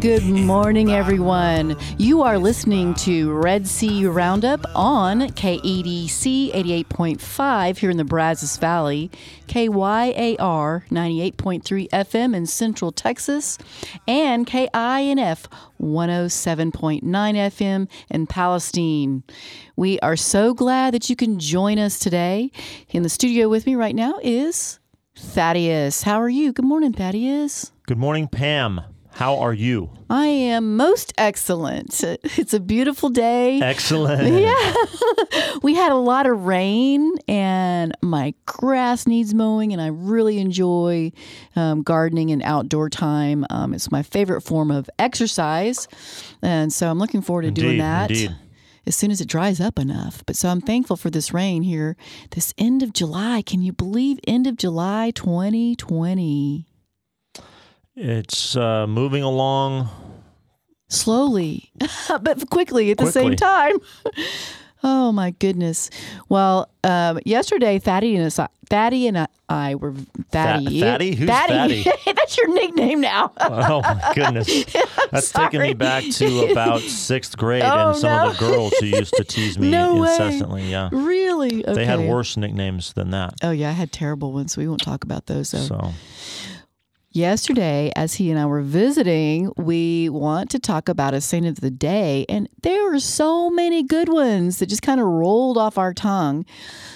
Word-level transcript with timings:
Good 0.00 0.24
morning, 0.24 0.90
everyone. 0.90 1.76
You 1.98 2.22
are 2.22 2.38
listening 2.38 2.94
to 2.94 3.30
Red 3.32 3.68
Sea 3.68 4.06
Roundup 4.06 4.64
on 4.74 5.20
KEDC 5.20 6.52
88.5 6.52 7.76
here 7.76 7.90
in 7.90 7.98
the 7.98 8.04
Brazos 8.04 8.56
Valley, 8.56 9.10
KYAR 9.48 10.88
98.3 10.88 11.88
FM 11.90 12.34
in 12.34 12.46
Central 12.46 12.90
Texas, 12.90 13.58
and 14.08 14.46
KINF 14.46 15.46
107.9 15.80 17.02
FM 17.02 17.88
in 18.10 18.26
Palestine. 18.26 19.22
We 19.76 20.00
are 20.00 20.16
so 20.16 20.54
glad 20.54 20.94
that 20.94 21.10
you 21.10 21.16
can 21.16 21.38
join 21.38 21.78
us 21.78 21.98
today. 21.98 22.50
In 22.90 23.02
the 23.02 23.08
studio 23.08 23.48
with 23.48 23.66
me 23.66 23.74
right 23.74 23.94
now 23.94 24.14
is 24.22 24.80
Thaddeus. 25.16 26.02
How 26.02 26.20
are 26.20 26.30
you? 26.30 26.52
Good 26.52 26.64
morning, 26.64 26.92
Thaddeus. 26.92 27.72
Good 27.86 27.98
morning, 27.98 28.26
Pam. 28.26 28.80
How 29.14 29.38
are 29.38 29.52
you? 29.52 29.90
I 30.10 30.26
am 30.26 30.76
most 30.76 31.12
excellent. 31.18 32.02
It's 32.38 32.54
a 32.54 32.60
beautiful 32.60 33.08
day. 33.10 33.60
Excellent. 33.60 34.22
Yeah. 34.42 34.74
we 35.62 35.74
had 35.74 35.92
a 35.92 35.96
lot 35.96 36.26
of 36.26 36.44
rain, 36.46 37.12
and 37.28 37.94
my 38.02 38.34
grass 38.46 39.06
needs 39.06 39.34
mowing, 39.34 39.72
and 39.72 39.80
I 39.80 39.88
really 39.88 40.38
enjoy 40.38 41.12
um, 41.54 41.82
gardening 41.82 42.30
and 42.30 42.42
outdoor 42.42 42.88
time. 42.90 43.44
Um, 43.50 43.74
it's 43.74 43.90
my 43.92 44.02
favorite 44.02 44.40
form 44.42 44.70
of 44.70 44.88
exercise. 44.98 45.86
And 46.42 46.72
so 46.72 46.90
I'm 46.90 46.98
looking 46.98 47.22
forward 47.22 47.42
to 47.42 47.50
doing 47.50 47.78
that. 47.78 48.10
indeed. 48.10 48.34
As 48.84 48.96
soon 48.96 49.12
as 49.12 49.20
it 49.20 49.28
dries 49.28 49.60
up 49.60 49.78
enough. 49.78 50.24
But 50.26 50.34
so 50.34 50.48
I'm 50.48 50.60
thankful 50.60 50.96
for 50.96 51.08
this 51.10 51.32
rain 51.32 51.62
here. 51.62 51.96
This 52.30 52.52
end 52.58 52.82
of 52.82 52.92
July. 52.92 53.42
Can 53.42 53.62
you 53.62 53.72
believe 53.72 54.18
end 54.26 54.46
of 54.48 54.56
July 54.56 55.12
2020? 55.14 56.66
It's 57.94 58.56
uh, 58.56 58.86
moving 58.86 59.22
along. 59.22 59.88
slowly, 60.88 61.70
but 62.22 62.48
quickly 62.50 62.90
at 62.90 62.98
the 62.98 63.10
same 63.12 63.36
time. 63.36 63.76
oh 64.82 65.12
my 65.12 65.30
goodness! 65.32 65.90
Well, 66.28 66.70
um, 66.84 67.18
yesterday, 67.26 67.78
Thaddy 67.78 68.16
and 68.16 68.24
us, 68.26 68.38
Thaddy 68.70 69.08
and 69.08 69.18
I, 69.18 69.26
I 69.50 69.74
were 69.74 69.92
Thaddy. 70.32 70.80
Thaddy? 70.80 71.14
Who's 71.14 71.28
Thaddy? 71.28 71.84
That's 72.14 72.38
your 72.38 72.54
nickname 72.54 73.02
now. 73.02 73.30
Oh 73.38 73.82
my 73.82 74.12
goodness. 74.14 74.64
That's 75.10 75.30
taking 75.30 75.60
me 75.60 75.74
back 75.74 76.04
to 76.12 76.50
about 76.50 76.80
sixth 76.80 77.36
grade 77.36 77.62
Oh, 77.62 77.90
and 77.90 77.98
some 77.98 78.10
no. 78.10 78.30
of 78.30 78.38
the 78.38 78.46
girls 78.46 78.72
who 78.78 78.86
used 78.86 79.12
to 79.16 79.24
tease 79.24 79.58
me 79.58 79.70
No 79.70 79.96
way. 80.00 80.10
incessantly. 80.10 80.70
Yeah. 80.70 80.88
really? 80.90 81.62
Okay. 81.62 81.74
They 81.74 81.84
had 81.84 82.00
worse 82.00 82.38
nicknames 82.38 82.94
than 82.94 83.10
that. 83.10 83.34
Oh 83.42 83.50
yeah, 83.50 83.68
I 83.68 83.72
had 83.72 83.92
terrible 83.92 84.32
ones. 84.32 84.56
We 84.56 84.66
won't 84.66 84.82
talk 84.82 85.04
about 85.04 85.26
those 85.26 85.50
though. 85.50 85.58
So 85.58 85.92
Yesterday, 87.14 87.92
as 87.94 88.14
he 88.14 88.30
and 88.30 88.40
I 88.40 88.46
were 88.46 88.62
visiting, 88.62 89.52
we 89.58 90.08
want 90.08 90.48
to 90.50 90.58
talk 90.58 90.88
about 90.88 91.12
a 91.12 91.20
saint 91.20 91.44
of 91.44 91.60
the 91.60 91.70
day, 91.70 92.24
and 92.26 92.48
there 92.62 92.94
are 92.94 92.98
so 92.98 93.50
many 93.50 93.82
good 93.82 94.08
ones 94.08 94.58
that 94.58 94.70
just 94.70 94.80
kind 94.80 94.98
of 94.98 95.06
rolled 95.06 95.58
off 95.58 95.76
our 95.76 95.92
tongue. 95.92 96.46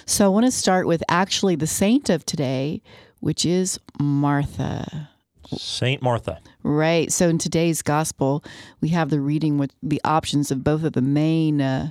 So 0.06 0.24
I 0.24 0.28
want 0.28 0.46
to 0.46 0.50
start 0.50 0.86
with 0.86 1.02
actually 1.10 1.54
the 1.54 1.66
saint 1.66 2.08
of 2.08 2.24
today, 2.24 2.80
which 3.20 3.44
is 3.44 3.78
Martha. 4.00 5.10
Saint 5.54 6.00
Martha. 6.00 6.40
Right. 6.62 7.12
So 7.12 7.28
in 7.28 7.36
today's 7.36 7.82
gospel, 7.82 8.42
we 8.80 8.88
have 8.88 9.10
the 9.10 9.20
reading 9.20 9.58
with 9.58 9.72
the 9.82 10.00
options 10.02 10.50
of 10.50 10.64
both 10.64 10.82
of 10.82 10.94
the 10.94 11.02
main 11.02 11.60
uh, 11.60 11.90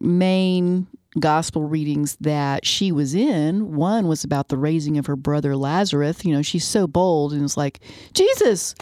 main 0.00 0.86
gospel 1.18 1.64
readings 1.64 2.16
that 2.20 2.66
she 2.66 2.90
was 2.92 3.14
in. 3.14 3.74
One 3.76 4.08
was 4.08 4.24
about 4.24 4.48
the 4.48 4.58
raising 4.58 4.98
of 4.98 5.06
her 5.06 5.16
brother 5.16 5.56
Lazarus. 5.56 6.24
You 6.24 6.34
know, 6.34 6.42
she's 6.42 6.64
so 6.64 6.86
bold 6.86 7.32
and 7.32 7.42
it's 7.42 7.56
like, 7.56 7.80
Jesus, 8.12 8.74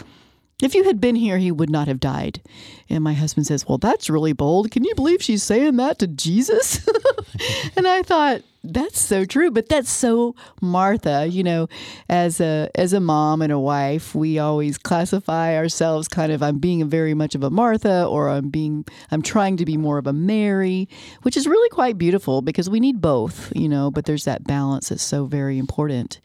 if 0.61 0.75
you 0.75 0.83
had 0.83 1.01
been 1.01 1.15
here, 1.15 1.37
he 1.37 1.51
would 1.51 1.69
not 1.69 1.87
have 1.87 1.99
died. 1.99 2.41
And 2.89 3.03
my 3.03 3.13
husband 3.13 3.47
says, 3.47 3.67
Well, 3.67 3.77
that's 3.77 4.09
really 4.09 4.33
bold. 4.33 4.71
Can 4.71 4.83
you 4.83 4.95
believe 4.95 5.21
she's 5.21 5.43
saying 5.43 5.77
that 5.77 5.99
to 5.99 6.07
Jesus? 6.07 6.87
and 7.75 7.87
I 7.87 8.03
thought, 8.03 8.41
that's 8.63 8.99
so 8.99 9.25
true, 9.25 9.51
but 9.51 9.67
that's 9.67 9.89
so 9.89 10.35
Martha. 10.61 11.27
You 11.27 11.43
know, 11.43 11.67
as 12.07 12.39
a 12.39 12.69
as 12.75 12.93
a 12.93 13.01
mom 13.01 13.41
and 13.41 13.51
a 13.51 13.59
wife, 13.59 14.15
we 14.15 14.39
always 14.39 14.77
classify 14.77 15.57
ourselves 15.57 16.07
kind 16.07 16.31
of 16.31 16.41
I'm 16.41 16.59
being 16.59 16.89
very 16.89 17.13
much 17.13 17.35
of 17.35 17.43
a 17.43 17.49
Martha, 17.49 18.05
or 18.05 18.29
I'm 18.29 18.49
being 18.49 18.85
I'm 19.11 19.21
trying 19.21 19.57
to 19.57 19.65
be 19.65 19.75
more 19.75 19.97
of 19.97 20.07
a 20.07 20.13
Mary, 20.13 20.87
which 21.23 21.35
is 21.35 21.45
really 21.45 21.69
quite 21.69 21.97
beautiful 21.97 22.41
because 22.41 22.69
we 22.69 22.79
need 22.79 23.01
both. 23.01 23.51
You 23.53 23.67
know, 23.67 23.91
but 23.91 24.05
there's 24.05 24.25
that 24.25 24.45
balance 24.45 24.89
that's 24.89 25.03
so 25.03 25.25
very 25.25 25.57
important. 25.57 26.21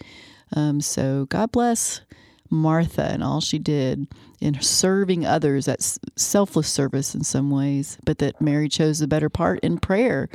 Um, 0.54 0.80
so 0.80 1.26
God 1.26 1.50
bless 1.50 2.02
Martha 2.50 3.02
and 3.02 3.22
all 3.22 3.40
she 3.40 3.58
did 3.58 4.06
in 4.40 4.60
serving 4.60 5.26
others. 5.26 5.66
That's 5.66 5.98
selfless 6.16 6.68
service 6.68 7.14
in 7.14 7.24
some 7.24 7.50
ways, 7.50 7.98
but 8.04 8.18
that 8.18 8.40
Mary 8.40 8.68
chose 8.68 8.98
the 8.98 9.08
better 9.08 9.28
part 9.28 9.60
in 9.60 9.78
prayer. 9.78 10.28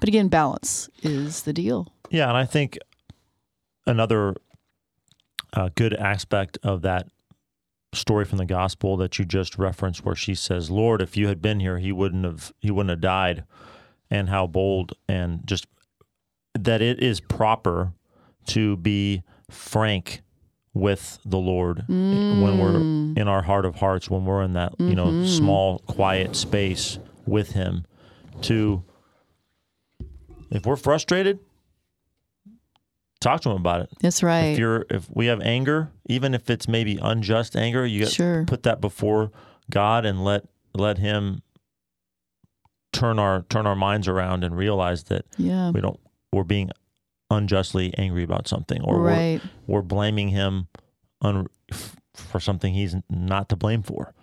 But 0.00 0.08
again, 0.08 0.28
balance 0.28 0.88
is 1.02 1.42
the 1.42 1.52
deal. 1.52 1.92
Yeah, 2.10 2.28
and 2.28 2.36
I 2.36 2.44
think 2.44 2.78
another 3.86 4.34
uh, 5.52 5.70
good 5.74 5.94
aspect 5.94 6.58
of 6.62 6.82
that 6.82 7.08
story 7.92 8.24
from 8.24 8.38
the 8.38 8.44
gospel 8.44 8.96
that 8.96 9.18
you 9.18 9.24
just 9.24 9.56
referenced, 9.56 10.04
where 10.04 10.16
she 10.16 10.34
says, 10.34 10.70
"Lord, 10.70 11.00
if 11.00 11.16
you 11.16 11.28
had 11.28 11.40
been 11.40 11.60
here, 11.60 11.78
he 11.78 11.92
wouldn't 11.92 12.24
have 12.24 12.52
he 12.60 12.70
wouldn't 12.70 12.90
have 12.90 13.00
died," 13.00 13.44
and 14.10 14.28
how 14.28 14.46
bold 14.46 14.92
and 15.08 15.46
just 15.46 15.66
that 16.54 16.82
it 16.82 17.02
is 17.02 17.20
proper 17.20 17.92
to 18.46 18.76
be 18.76 19.22
frank 19.50 20.22
with 20.74 21.20
the 21.24 21.38
Lord 21.38 21.84
mm. 21.88 22.42
when 22.42 22.58
we're 22.58 23.20
in 23.20 23.28
our 23.28 23.42
heart 23.42 23.64
of 23.64 23.76
hearts, 23.76 24.10
when 24.10 24.24
we're 24.24 24.42
in 24.42 24.54
that 24.54 24.74
you 24.78 24.94
know 24.94 25.06
mm-hmm. 25.06 25.26
small, 25.26 25.78
quiet 25.80 26.36
space 26.36 26.98
with 27.26 27.52
Him, 27.52 27.86
to 28.42 28.82
if 30.50 30.66
we're 30.66 30.76
frustrated, 30.76 31.40
talk 33.20 33.40
to 33.42 33.50
him 33.50 33.56
about 33.56 33.80
it. 33.82 33.90
That's 34.00 34.22
right. 34.22 34.46
If 34.46 34.58
you're 34.58 34.86
if 34.90 35.08
we 35.10 35.26
have 35.26 35.40
anger, 35.40 35.90
even 36.06 36.34
if 36.34 36.50
it's 36.50 36.68
maybe 36.68 36.98
unjust 37.00 37.56
anger, 37.56 37.84
you 37.86 38.04
got 38.04 38.12
Sure. 38.12 38.44
put 38.46 38.62
that 38.64 38.80
before 38.80 39.32
God 39.70 40.04
and 40.04 40.24
let 40.24 40.44
let 40.74 40.98
him 40.98 41.42
turn 42.92 43.18
our 43.18 43.42
turn 43.42 43.66
our 43.66 43.74
minds 43.74 44.06
around 44.06 44.44
and 44.44 44.56
realize 44.56 45.04
that 45.04 45.24
yeah. 45.36 45.70
we 45.70 45.80
don't 45.80 45.98
we're 46.32 46.44
being 46.44 46.70
unjustly 47.34 47.92
angry 47.98 48.22
about 48.22 48.48
something 48.48 48.80
or 48.82 49.00
Right. 49.00 49.40
we're, 49.66 49.76
we're 49.76 49.82
blaming 49.82 50.28
him 50.28 50.68
un, 51.20 51.46
for 52.14 52.40
something 52.40 52.74
he's 52.74 52.96
not 53.10 53.48
to 53.50 53.56
blame 53.56 53.82
for. 53.82 54.14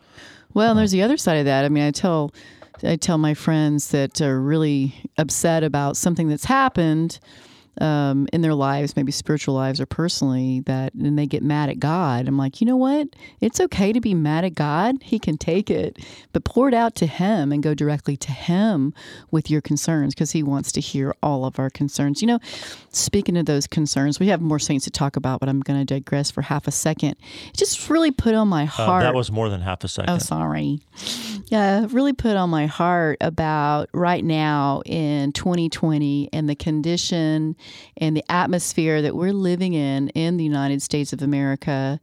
Well, 0.54 0.66
and 0.66 0.72
uh-huh. 0.72 0.80
there's 0.80 0.92
the 0.92 1.04
other 1.04 1.18
side 1.18 1.38
of 1.38 1.46
that. 1.46 1.66
I 1.66 1.70
mean, 1.70 1.84
I 1.84 1.92
tell 1.92 2.34
I 2.84 2.96
tell 2.96 3.18
my 3.18 3.34
friends 3.34 3.92
that 3.92 4.22
are 4.22 4.40
really 4.42 4.96
upset 5.18 5.64
about 5.64 5.98
something 5.98 6.28
that's 6.28 6.46
happened 6.46 7.20
um, 7.80 8.28
in 8.34 8.42
their 8.42 8.54
lives, 8.54 8.96
maybe 8.96 9.12
spiritual 9.12 9.56
lives 9.56 9.80
or 9.80 9.86
personally, 9.86 10.60
that 10.66 10.94
and 10.94 11.18
they 11.18 11.26
get 11.26 11.42
mad 11.42 11.70
at 11.70 11.80
God. 11.80 12.28
I'm 12.28 12.38
like, 12.38 12.60
you 12.60 12.68
know 12.68 12.76
what? 12.76 13.08
It's 13.40 13.60
okay 13.62 13.94
to 13.94 14.02
be 14.02 14.14
mad 14.14 14.44
at 14.44 14.56
God. 14.56 14.96
He 15.02 15.20
can 15.20 15.38
take 15.38 15.70
it, 15.72 15.98
but 16.34 16.44
pour 16.44 16.68
it 16.68 16.74
out 16.74 16.96
to 16.96 17.06
Him 17.06 17.52
and 17.52 17.64
go 17.64 17.74
directly 17.74 18.18
to 18.18 18.32
Him 18.32 18.94
with 19.32 19.50
your 19.50 19.62
concerns 19.62 20.14
because 20.14 20.32
He 20.32 20.44
wants 20.44 20.72
to 20.74 20.82
hear 20.82 21.16
all 21.24 21.46
of 21.46 21.60
our 21.60 21.70
concerns. 21.70 22.22
You 22.22 22.28
know, 22.28 22.40
speaking 22.90 23.38
of 23.38 23.46
those 23.46 23.68
concerns, 23.68 24.20
we 24.20 24.28
have 24.28 24.42
more 24.42 24.60
saints 24.60 24.84
to 24.86 24.92
talk 24.92 25.16
about, 25.16 25.40
but 25.40 25.48
I'm 25.48 25.62
going 25.62 25.80
to 25.80 25.86
digress 25.86 26.30
for 26.30 26.42
half 26.42 26.68
a 26.68 26.72
second. 26.72 27.16
It 27.48 27.58
just 27.58 27.90
really 27.90 28.12
put 28.12 28.36
on 28.36 28.48
my 28.50 28.64
Uh, 28.64 28.68
heart. 28.68 29.04
that 29.04 29.16
was 29.16 29.32
more 29.32 29.50
than 29.50 29.62
half 29.62 29.84
a 29.84 29.88
second. 29.88 30.14
Oh, 30.14 30.18
sorry. 30.18 30.80
Yeah, 31.48 31.88
really 31.90 32.14
put 32.14 32.36
on 32.36 32.50
my 32.50 32.66
heart 32.66 33.18
about 33.22 33.90
right 33.94 34.24
now 34.24 34.82
in 34.86 35.32
2020 35.32 36.30
and 36.34 36.50
the 36.50 36.56
condition 36.56 37.56
and 37.98 38.16
the 38.16 38.24
atmosphere 38.32 39.02
that 39.02 39.16
we're 39.16 39.34
living 39.34 39.74
in 39.74 40.10
in 40.10 40.38
the 40.38 40.44
United 40.44 40.82
States 40.82 41.14
of 41.14 41.22
America. 41.22 42.00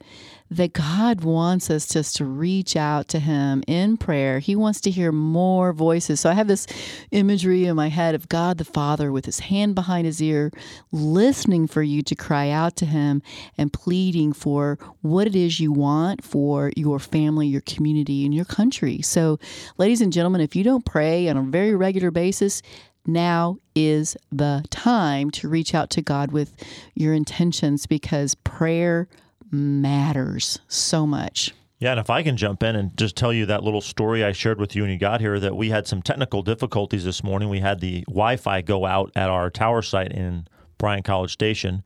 that 0.50 0.72
God 0.72 1.22
wants 1.22 1.70
us 1.70 1.86
just 1.86 2.16
to 2.16 2.24
reach 2.24 2.76
out 2.76 3.08
to 3.08 3.18
Him 3.18 3.62
in 3.66 3.96
prayer. 3.96 4.38
He 4.38 4.56
wants 4.56 4.80
to 4.82 4.90
hear 4.90 5.12
more 5.12 5.72
voices. 5.72 6.20
So 6.20 6.30
I 6.30 6.34
have 6.34 6.48
this 6.48 6.66
imagery 7.10 7.66
in 7.66 7.76
my 7.76 7.88
head 7.88 8.14
of 8.14 8.28
God 8.28 8.58
the 8.58 8.64
Father 8.64 9.12
with 9.12 9.26
His 9.26 9.40
hand 9.40 9.74
behind 9.74 10.06
His 10.06 10.22
ear, 10.22 10.50
listening 10.90 11.66
for 11.66 11.82
you 11.82 12.02
to 12.02 12.14
cry 12.14 12.50
out 12.50 12.76
to 12.76 12.86
Him 12.86 13.22
and 13.58 13.72
pleading 13.72 14.32
for 14.32 14.78
what 15.02 15.26
it 15.26 15.36
is 15.36 15.60
you 15.60 15.72
want 15.72 16.24
for 16.24 16.72
your 16.76 16.98
family, 16.98 17.46
your 17.46 17.62
community, 17.62 18.24
and 18.24 18.34
your 18.34 18.46
country. 18.46 19.02
So, 19.02 19.38
ladies 19.76 20.00
and 20.00 20.12
gentlemen, 20.12 20.40
if 20.40 20.56
you 20.56 20.64
don't 20.64 20.84
pray 20.84 21.28
on 21.28 21.36
a 21.36 21.42
very 21.42 21.74
regular 21.74 22.10
basis, 22.10 22.62
now 23.08 23.58
is 23.74 24.16
the 24.30 24.64
time 24.70 25.30
to 25.32 25.48
reach 25.48 25.74
out 25.74 25.90
to 25.90 26.02
God 26.02 26.30
with 26.30 26.54
your 26.94 27.14
intentions 27.14 27.86
because 27.86 28.34
prayer 28.36 29.08
matters 29.50 30.58
so 30.68 31.06
much. 31.06 31.54
Yeah, 31.80 31.92
and 31.92 32.00
if 32.00 32.10
I 32.10 32.24
can 32.24 32.36
jump 32.36 32.62
in 32.64 32.74
and 32.74 32.96
just 32.96 33.16
tell 33.16 33.32
you 33.32 33.46
that 33.46 33.62
little 33.62 33.80
story 33.80 34.24
I 34.24 34.32
shared 34.32 34.58
with 34.58 34.74
you 34.74 34.82
when 34.82 34.90
you 34.90 34.98
got 34.98 35.20
here, 35.20 35.38
that 35.38 35.56
we 35.56 35.70
had 35.70 35.86
some 35.86 36.02
technical 36.02 36.42
difficulties 36.42 37.04
this 37.04 37.22
morning. 37.22 37.48
We 37.48 37.60
had 37.60 37.80
the 37.80 38.02
Wi 38.08 38.36
Fi 38.36 38.62
go 38.62 38.84
out 38.84 39.12
at 39.14 39.30
our 39.30 39.48
tower 39.48 39.82
site 39.82 40.12
in 40.12 40.48
Bryan 40.76 41.04
College 41.04 41.32
Station. 41.32 41.84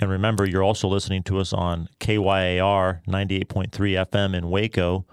And 0.00 0.08
remember, 0.08 0.48
you're 0.48 0.62
also 0.62 0.86
listening 0.86 1.24
to 1.24 1.38
us 1.38 1.52
on 1.52 1.88
KYAR 1.98 3.04
98.3 3.06 3.70
FM 3.70 4.36
in 4.36 4.48
Waco 4.48 5.04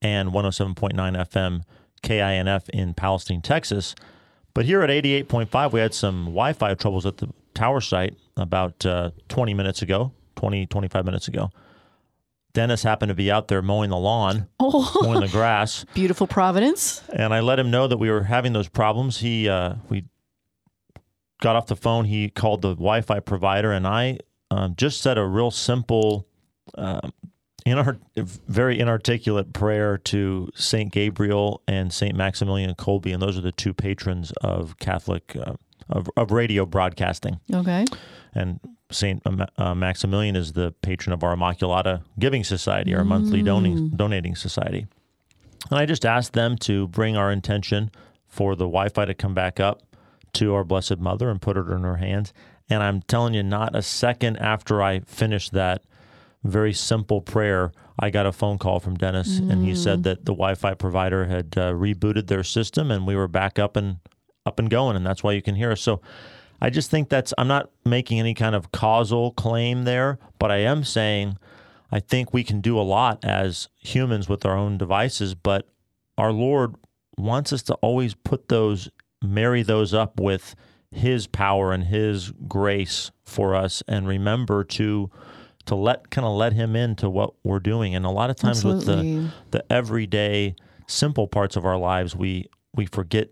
and 0.00 0.30
107.9 0.30 0.94
FM 0.94 1.62
KINF 2.02 2.68
in 2.70 2.94
Palestine, 2.94 3.40
Texas. 3.40 3.94
But 4.54 4.64
here 4.66 4.82
at 4.82 4.90
88.5, 4.90 5.72
we 5.72 5.80
had 5.80 5.94
some 5.94 6.24
Wi 6.26 6.52
Fi 6.52 6.74
troubles 6.74 7.06
at 7.06 7.16
the 7.18 7.28
tower 7.54 7.80
site 7.80 8.16
about 8.36 8.84
uh, 8.84 9.10
20 9.28 9.54
minutes 9.54 9.82
ago, 9.82 10.12
20, 10.36 10.66
25 10.66 11.04
minutes 11.04 11.28
ago. 11.28 11.50
Dennis 12.52 12.82
happened 12.82 13.08
to 13.08 13.14
be 13.14 13.30
out 13.30 13.48
there 13.48 13.62
mowing 13.62 13.88
the 13.90 13.96
lawn, 13.96 14.46
Oh, 14.60 14.90
mowing 15.02 15.20
the 15.20 15.28
grass, 15.28 15.86
beautiful 15.94 16.26
Providence. 16.26 17.02
and 17.14 17.32
I 17.32 17.40
let 17.40 17.58
him 17.58 17.70
know 17.70 17.86
that 17.88 17.96
we 17.96 18.10
were 18.10 18.24
having 18.24 18.52
those 18.52 18.68
problems. 18.68 19.18
He 19.18 19.48
uh, 19.48 19.76
we 19.88 20.04
got 21.40 21.56
off 21.56 21.66
the 21.66 21.76
phone. 21.76 22.04
He 22.04 22.28
called 22.28 22.60
the 22.60 22.74
Wi-Fi 22.74 23.20
provider, 23.20 23.72
and 23.72 23.86
I 23.86 24.18
um, 24.50 24.74
just 24.76 25.00
said 25.00 25.16
a 25.16 25.24
real 25.24 25.50
simple, 25.50 26.26
um, 26.76 27.12
inar- 27.64 27.98
very 28.16 28.78
inarticulate 28.78 29.52
prayer 29.52 29.98
to 29.98 30.48
Saint 30.54 30.92
Gabriel 30.92 31.62
and 31.66 31.92
Saint 31.92 32.16
Maximilian 32.16 32.74
Kolbe, 32.74 33.12
and 33.12 33.22
those 33.22 33.38
are 33.38 33.42
the 33.42 33.52
two 33.52 33.74
patrons 33.74 34.32
of 34.42 34.78
Catholic 34.78 35.36
uh, 35.36 35.54
of, 35.88 36.08
of 36.16 36.30
radio 36.30 36.64
broadcasting. 36.64 37.40
Okay. 37.52 37.84
And 38.34 38.60
Saint 38.90 39.22
uh, 39.26 39.46
uh, 39.58 39.74
Maximilian 39.74 40.36
is 40.36 40.52
the 40.52 40.72
patron 40.82 41.12
of 41.12 41.22
our 41.22 41.34
Immaculata 41.34 42.02
Giving 42.18 42.44
Society, 42.44 42.94
our 42.94 43.04
monthly 43.04 43.42
donating 43.42 43.90
donating 43.90 44.36
society. 44.36 44.86
And 45.70 45.78
I 45.78 45.86
just 45.86 46.04
asked 46.04 46.32
them 46.32 46.56
to 46.58 46.88
bring 46.88 47.16
our 47.16 47.30
intention 47.30 47.90
for 48.26 48.56
the 48.56 48.64
Wi-Fi 48.64 49.04
to 49.04 49.14
come 49.14 49.34
back 49.34 49.60
up 49.60 49.82
to 50.34 50.54
our 50.54 50.64
Blessed 50.64 50.98
Mother 50.98 51.30
and 51.30 51.40
put 51.40 51.56
it 51.56 51.68
in 51.68 51.82
her 51.82 51.96
hands. 51.96 52.32
And 52.68 52.82
I'm 52.82 53.02
telling 53.02 53.34
you, 53.34 53.42
not 53.42 53.76
a 53.76 53.82
second 53.82 54.38
after 54.38 54.82
I 54.82 55.00
finished 55.00 55.52
that 55.52 55.82
very 56.44 56.72
simple 56.72 57.20
prayer, 57.20 57.72
I 57.98 58.10
got 58.10 58.26
a 58.26 58.32
phone 58.32 58.58
call 58.58 58.80
from 58.80 58.96
Dennis, 58.96 59.38
and 59.38 59.64
he 59.64 59.74
said 59.74 60.02
that 60.04 60.24
the 60.24 60.32
Wi-Fi 60.32 60.74
provider 60.74 61.26
had 61.26 61.54
uh, 61.56 61.72
rebooted 61.72 62.26
their 62.26 62.42
system, 62.42 62.90
and 62.90 63.06
we 63.06 63.14
were 63.14 63.28
back 63.28 63.58
up 63.58 63.76
and 63.76 63.98
up 64.44 64.58
and 64.58 64.68
going, 64.68 64.96
and 64.96 65.06
that's 65.06 65.22
why 65.22 65.32
you 65.32 65.42
can 65.42 65.54
hear 65.54 65.72
us. 65.72 65.80
So. 65.80 66.00
I 66.64 66.70
just 66.70 66.92
think 66.92 67.08
that's, 67.08 67.34
I'm 67.36 67.48
not 67.48 67.70
making 67.84 68.20
any 68.20 68.34
kind 68.34 68.54
of 68.54 68.70
causal 68.70 69.32
claim 69.32 69.82
there, 69.82 70.20
but 70.38 70.52
I 70.52 70.58
am 70.58 70.84
saying 70.84 71.36
I 71.92 72.00
think 72.00 72.32
we 72.32 72.42
can 72.42 72.62
do 72.62 72.78
a 72.78 72.82
lot 72.82 73.22
as 73.22 73.68
humans 73.78 74.26
with 74.26 74.46
our 74.46 74.56
own 74.56 74.78
devices, 74.78 75.34
but 75.34 75.68
our 76.16 76.32
Lord 76.32 76.76
wants 77.18 77.52
us 77.52 77.62
to 77.64 77.74
always 77.74 78.14
put 78.14 78.48
those, 78.48 78.88
marry 79.22 79.62
those 79.62 79.92
up 79.92 80.18
with 80.18 80.54
His 80.90 81.26
power 81.26 81.70
and 81.72 81.84
His 81.84 82.30
grace 82.48 83.10
for 83.24 83.54
us, 83.54 83.82
and 83.86 84.08
remember 84.08 84.64
to 84.64 85.10
to 85.66 85.74
let 85.74 86.10
kind 86.10 86.26
of 86.26 86.32
let 86.32 86.52
Him 86.52 86.74
into 86.76 87.08
what 87.08 87.34
we're 87.44 87.60
doing. 87.60 87.94
And 87.94 88.04
a 88.04 88.10
lot 88.10 88.30
of 88.30 88.36
times 88.36 88.64
with 88.64 88.86
the 88.86 89.30
the 89.50 89.64
everyday 89.72 90.56
simple 90.86 91.26
parts 91.28 91.56
of 91.56 91.64
our 91.64 91.78
lives, 91.78 92.14
we 92.16 92.48
we 92.74 92.86
forget 92.86 93.28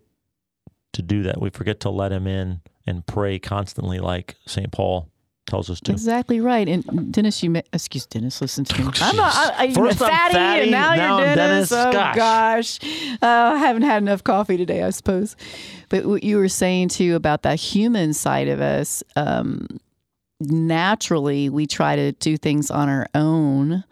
to 0.93 1.03
do 1.03 1.23
that. 1.25 1.41
We 1.41 1.51
forget 1.51 1.81
to 1.81 1.91
let 1.91 2.13
Him 2.13 2.27
in 2.27 2.61
and 2.87 3.07
pray 3.07 3.39
constantly, 3.39 3.99
like 3.99 4.37
St. 4.47 4.71
Paul 4.73 5.09
tells 5.47 5.69
us 5.71 5.81
to. 5.81 5.93
Exactly 5.93 6.41
right. 6.41 6.69
And 6.69 7.13
Dennis, 7.13 7.43
you, 7.43 7.51
ma- 7.51 7.61
excuse 7.73 8.07
Dennis, 8.07 8.41
listen 8.41 8.65
to 8.65 8.81
me. 8.85 8.91
I'm 9.01 9.17
not, 9.17 9.35
I, 9.35 9.65
I, 9.65 9.73
First 9.73 10.01
I'm 10.01 10.09
fatty, 10.09 10.35
fatty, 10.35 10.63
and 10.63 10.71
now, 10.71 10.95
now 10.95 11.19
you're 11.19 11.29
I'm 11.29 11.37
Dennis. 11.37 11.69
Dennis. 11.71 11.87
Oh 11.89 11.93
Gosh. 11.93 12.79
gosh, 12.79 13.19
Uh, 13.23 13.27
I 13.55 13.57
haven't 13.59 13.83
had 13.83 14.03
enough 14.03 14.23
coffee 14.23 14.57
today, 14.57 14.83
I 14.83 14.91
suppose. 14.91 15.37
But 15.89 16.07
what 16.07 16.23
you 16.23 16.37
were 16.39 16.49
saying 16.49 16.89
too 16.91 17.17
about 17.17 17.43
that 17.43 17.59
human 17.59 18.13
side 18.13 18.47
of 18.49 18.61
us, 18.61 19.03
um, 19.17 19.67
naturally 20.41 21.49
we 21.49 21.67
try 21.67 21.97
to 21.97 22.13
do 22.13 22.37
things 22.37 22.71
on 22.71 22.89
our 22.89 23.07
own, 23.15 23.85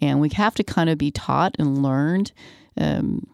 and 0.00 0.20
we 0.20 0.28
have 0.30 0.54
to 0.54 0.64
kind 0.64 0.88
of 0.88 0.98
be 0.98 1.10
taught 1.10 1.56
and 1.58 1.82
learned 1.82 2.32
um, 2.76 3.26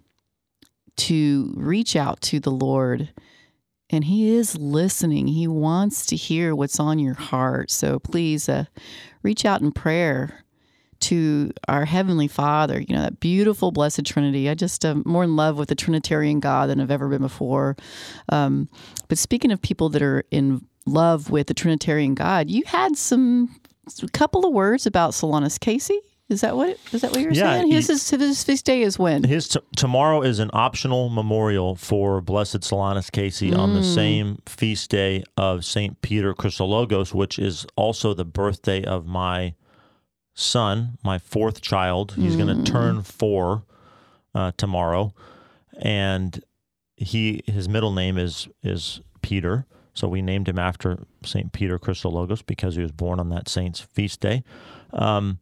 to 0.97 1.53
reach 1.57 1.97
out 1.97 2.21
to 2.23 2.41
the 2.41 2.51
Lord 2.51 3.11
and 3.93 4.05
he 4.05 4.35
is 4.35 4.57
listening. 4.57 5.27
He 5.29 5.47
wants 5.47 6.07
to 6.07 6.17
hear 6.17 6.57
what's 6.57 6.81
on 6.81 6.99
your 6.99 7.15
heart. 7.15 7.71
So 7.71 7.99
please 7.99 8.49
uh, 8.49 8.65
reach 9.23 9.45
out 9.45 9.61
in 9.61 9.71
prayer 9.71 10.45
to 11.01 11.53
our 11.69 11.85
Heavenly 11.85 12.29
Father, 12.29 12.81
you 12.81 12.95
know, 12.95 13.03
that 13.03 13.21
beautiful, 13.21 13.71
blessed 13.71 14.07
Trinity. 14.07 14.49
I 14.49 14.55
just 14.55 14.85
am 14.85 15.03
more 15.05 15.25
in 15.25 15.37
love 15.37 15.59
with 15.59 15.69
the 15.69 15.75
Trinitarian 15.75 16.41
God 16.41 16.71
than 16.71 16.81
I've 16.81 16.91
ever 16.91 17.09
been 17.09 17.23
before. 17.23 17.77
Um, 18.31 18.69
but 19.09 19.19
speaking 19.19 19.53
of 19.53 19.61
people 19.61 19.91
that 19.91 20.03
are 20.03 20.25
in 20.31 20.65
love 20.87 21.31
with 21.31 21.47
the 21.47 21.55
Trinitarian 21.55 22.15
God, 22.15 22.51
you 22.51 22.63
had 22.67 22.97
some, 22.97 23.61
a 24.03 24.09
couple 24.09 24.47
of 24.47 24.53
words 24.53 24.87
about 24.87 25.13
Solanus 25.13 25.59
Casey. 25.61 25.99
Is 26.29 26.41
that 26.41 26.57
what 26.57 26.79
is 26.93 27.03
that 27.03 27.11
what 27.11 27.21
you're 27.21 27.33
Yeah, 27.33 27.59
saying? 27.59 27.71
His, 27.71 27.87
he- 27.89 27.93
his, 27.93 28.09
his 28.11 28.43
feast 28.45 28.65
day 28.65 28.81
is 28.83 28.99
when? 28.99 29.25
His 29.25 29.49
t- 29.49 29.61
tomorrow 29.77 30.23
is 30.23 30.39
an 30.39 30.49
optional 30.55 31.11
memorial 31.11 31.75
for 31.77 32.23
Blessed 32.23 32.61
Solanus 32.61 33.13
Casey 33.13 33.53
on 33.53 33.75
the 33.75 33.83
same 33.83 34.39
feast 34.47 34.89
day 34.89 35.25
of 35.37 35.63
Saint 35.65 36.01
Peter 36.01 36.33
Chrysologus, 36.33 37.13
which 37.13 37.39
is 37.39 37.67
also 37.77 38.15
the 38.15 38.25
birthday 38.25 38.83
of 38.83 39.05
my 39.07 39.55
son, 40.33 40.97
my 41.05 41.19
fourth 41.19 41.61
child. 41.61 42.15
He's 42.17 42.37
going 42.37 42.65
to 42.65 42.71
turn 42.71 43.03
four 43.03 43.65
uh, 44.35 44.53
tomorrow, 44.57 45.13
and 45.79 46.43
he 46.97 47.43
his 47.47 47.69
middle 47.69 47.93
name 47.93 48.17
is 48.17 48.49
is 48.63 49.03
Peter. 49.21 49.67
So 49.95 50.09
we 50.09 50.23
named 50.23 50.49
him 50.49 50.59
after 50.59 50.99
Saint 51.25 51.53
Peter 51.53 51.79
Chrysologus 51.79 52.45
because 52.45 52.77
he 52.77 52.83
was 52.83 52.93
born 52.93 53.21
on 53.21 53.29
that 53.29 53.49
saint's 53.49 53.81
feast 53.81 54.21
day. 54.21 54.43
Um, 54.93 55.39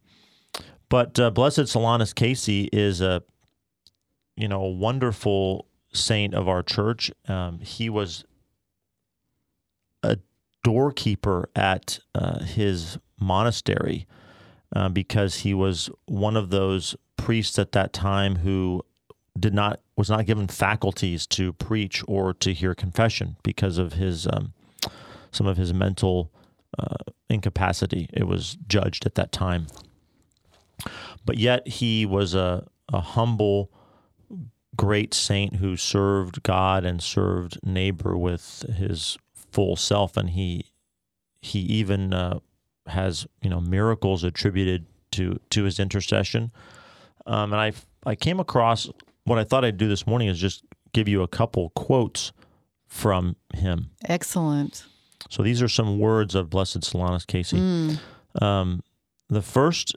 but 0.88 1.18
uh, 1.20 1.30
Blessed 1.30 1.60
Solanus 1.60 2.14
Casey 2.14 2.68
is 2.72 3.00
a 3.00 3.22
you 4.40 4.48
know, 4.48 4.62
a 4.62 4.70
wonderful 4.70 5.66
saint 5.92 6.32
of 6.32 6.48
our 6.48 6.62
church. 6.62 7.10
Um, 7.28 7.58
he 7.60 7.90
was 7.90 8.24
a 10.02 10.16
doorkeeper 10.64 11.50
at 11.54 11.98
uh, 12.14 12.42
his 12.42 12.98
monastery 13.20 14.06
uh, 14.74 14.88
because 14.88 15.36
he 15.36 15.52
was 15.52 15.90
one 16.06 16.38
of 16.38 16.48
those 16.48 16.96
priests 17.18 17.58
at 17.58 17.72
that 17.72 17.92
time 17.92 18.36
who 18.36 18.82
did 19.40 19.54
not 19.54 19.80
was 19.96 20.10
not 20.10 20.26
given 20.26 20.46
faculties 20.46 21.26
to 21.26 21.52
preach 21.54 22.04
or 22.06 22.32
to 22.34 22.52
hear 22.52 22.74
confession 22.74 23.36
because 23.42 23.78
of 23.78 23.94
his 23.94 24.26
um, 24.26 24.52
some 25.32 25.46
of 25.46 25.56
his 25.56 25.72
mental 25.72 26.32
uh, 26.78 26.96
incapacity. 27.28 28.08
It 28.12 28.26
was 28.26 28.56
judged 28.66 29.06
at 29.06 29.14
that 29.16 29.32
time, 29.32 29.66
but 31.24 31.38
yet 31.38 31.66
he 31.66 32.06
was 32.06 32.34
a, 32.34 32.66
a 32.92 33.00
humble 33.00 33.70
great 34.76 35.12
saint 35.12 35.56
who 35.56 35.76
served 35.76 36.42
God 36.42 36.84
and 36.84 37.02
served 37.02 37.58
neighbor 37.64 38.16
with 38.16 38.64
his 38.76 39.18
full 39.34 39.76
self, 39.76 40.16
and 40.16 40.30
he 40.30 40.66
he 41.42 41.60
even 41.60 42.12
uh, 42.12 42.40
has 42.86 43.26
you 43.42 43.50
know 43.50 43.60
miracles 43.60 44.24
attributed 44.24 44.86
to 45.12 45.40
to 45.50 45.64
his 45.64 45.80
intercession. 45.80 46.52
Um, 47.26 47.52
and 47.52 47.60
I 47.60 47.72
I 48.06 48.14
came 48.14 48.40
across 48.40 48.88
what 49.24 49.38
I 49.38 49.44
thought 49.44 49.64
I'd 49.64 49.76
do 49.76 49.88
this 49.88 50.06
morning 50.06 50.28
is 50.28 50.38
just 50.38 50.64
give 50.92 51.08
you 51.08 51.22
a 51.22 51.28
couple 51.28 51.70
quotes 51.70 52.32
from 52.86 53.36
him. 53.54 53.90
Excellent. 54.08 54.84
So 55.28 55.42
these 55.42 55.62
are 55.62 55.68
some 55.68 55.98
words 55.98 56.34
of 56.34 56.50
Blessed 56.50 56.80
Solanus 56.80 57.26
Casey. 57.26 57.98
Um, 58.40 58.82
the 59.28 59.42
first 59.42 59.94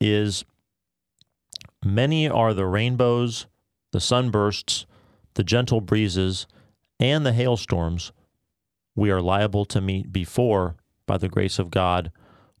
is 0.00 0.44
Many 1.84 2.28
are 2.28 2.52
the 2.52 2.66
rainbows, 2.66 3.46
the 3.92 4.00
sunbursts, 4.00 4.86
the 5.34 5.44
gentle 5.44 5.80
breezes, 5.80 6.46
and 6.98 7.24
the 7.24 7.32
hailstorms 7.32 8.12
we 8.96 9.10
are 9.10 9.20
liable 9.20 9.64
to 9.66 9.80
meet 9.80 10.10
before, 10.10 10.76
by 11.06 11.18
the 11.18 11.28
grace 11.28 11.58
of 11.58 11.70
God, 11.70 12.10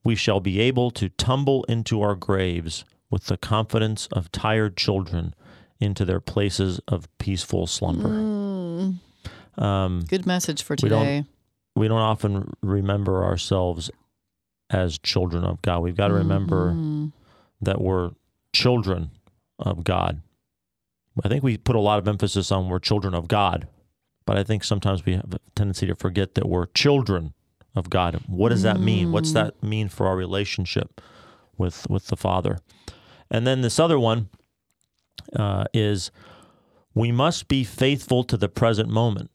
we 0.04 0.14
shall 0.14 0.38
be 0.38 0.60
able 0.60 0.90
to 0.92 1.08
tumble 1.08 1.64
into 1.64 2.02
our 2.02 2.14
graves 2.14 2.84
with 3.10 3.26
the 3.26 3.36
confidence 3.36 4.06
of 4.12 4.30
tired 4.30 4.76
children 4.76 5.34
into 5.80 6.04
their 6.04 6.20
places 6.20 6.80
of 6.88 7.08
peaceful 7.18 7.66
slumber. 7.66 8.08
Mm, 8.08 8.94
Um, 9.58 10.04
good 10.08 10.26
message 10.26 10.62
for 10.62 10.76
We 10.82 10.88
don't- 10.88 11.00
today. 11.04 11.24
we 11.74 11.88
don't 11.88 12.00
often 12.00 12.52
remember 12.62 13.24
ourselves 13.24 13.90
as 14.70 14.98
children 14.98 15.44
of 15.44 15.62
God. 15.62 15.80
We've 15.82 15.96
got 15.96 16.08
to 16.08 16.14
remember 16.14 16.72
Mhm. 16.72 17.12
that 17.62 17.80
we're 17.80 18.10
children 18.52 19.10
of 19.58 19.84
God. 19.84 20.20
I 21.24 21.28
think 21.28 21.42
we 21.42 21.56
put 21.56 21.76
a 21.76 21.80
lot 21.80 21.98
of 21.98 22.06
emphasis 22.06 22.52
on 22.52 22.68
we're 22.68 22.78
children 22.78 23.14
of 23.14 23.28
God, 23.28 23.66
but 24.26 24.36
I 24.36 24.42
think 24.44 24.62
sometimes 24.64 25.06
we 25.06 25.14
have 25.14 25.32
a 25.32 25.38
tendency 25.54 25.86
to 25.86 25.94
forget 25.94 26.34
that 26.34 26.46
we're 26.48 26.66
children 26.66 27.32
of 27.74 27.88
God. 27.88 28.20
What 28.26 28.50
does 28.50 28.62
that 28.62 28.80
mean? 28.80 29.12
What's 29.12 29.30
Mm. 29.30 29.34
that 29.34 29.62
mean 29.62 29.88
for 29.88 30.06
our 30.06 30.16
relationship 30.16 31.00
with 31.56 31.88
with 31.88 32.08
the 32.08 32.16
Father? 32.16 32.58
And 33.30 33.46
then 33.46 33.62
this 33.62 33.78
other 33.78 33.98
one 33.98 34.28
uh, 35.34 35.64
is 35.72 36.10
we 36.94 37.12
must 37.12 37.48
be 37.48 37.64
faithful 37.64 38.24
to 38.24 38.36
the 38.36 38.48
present 38.48 38.88
moment. 38.88 39.30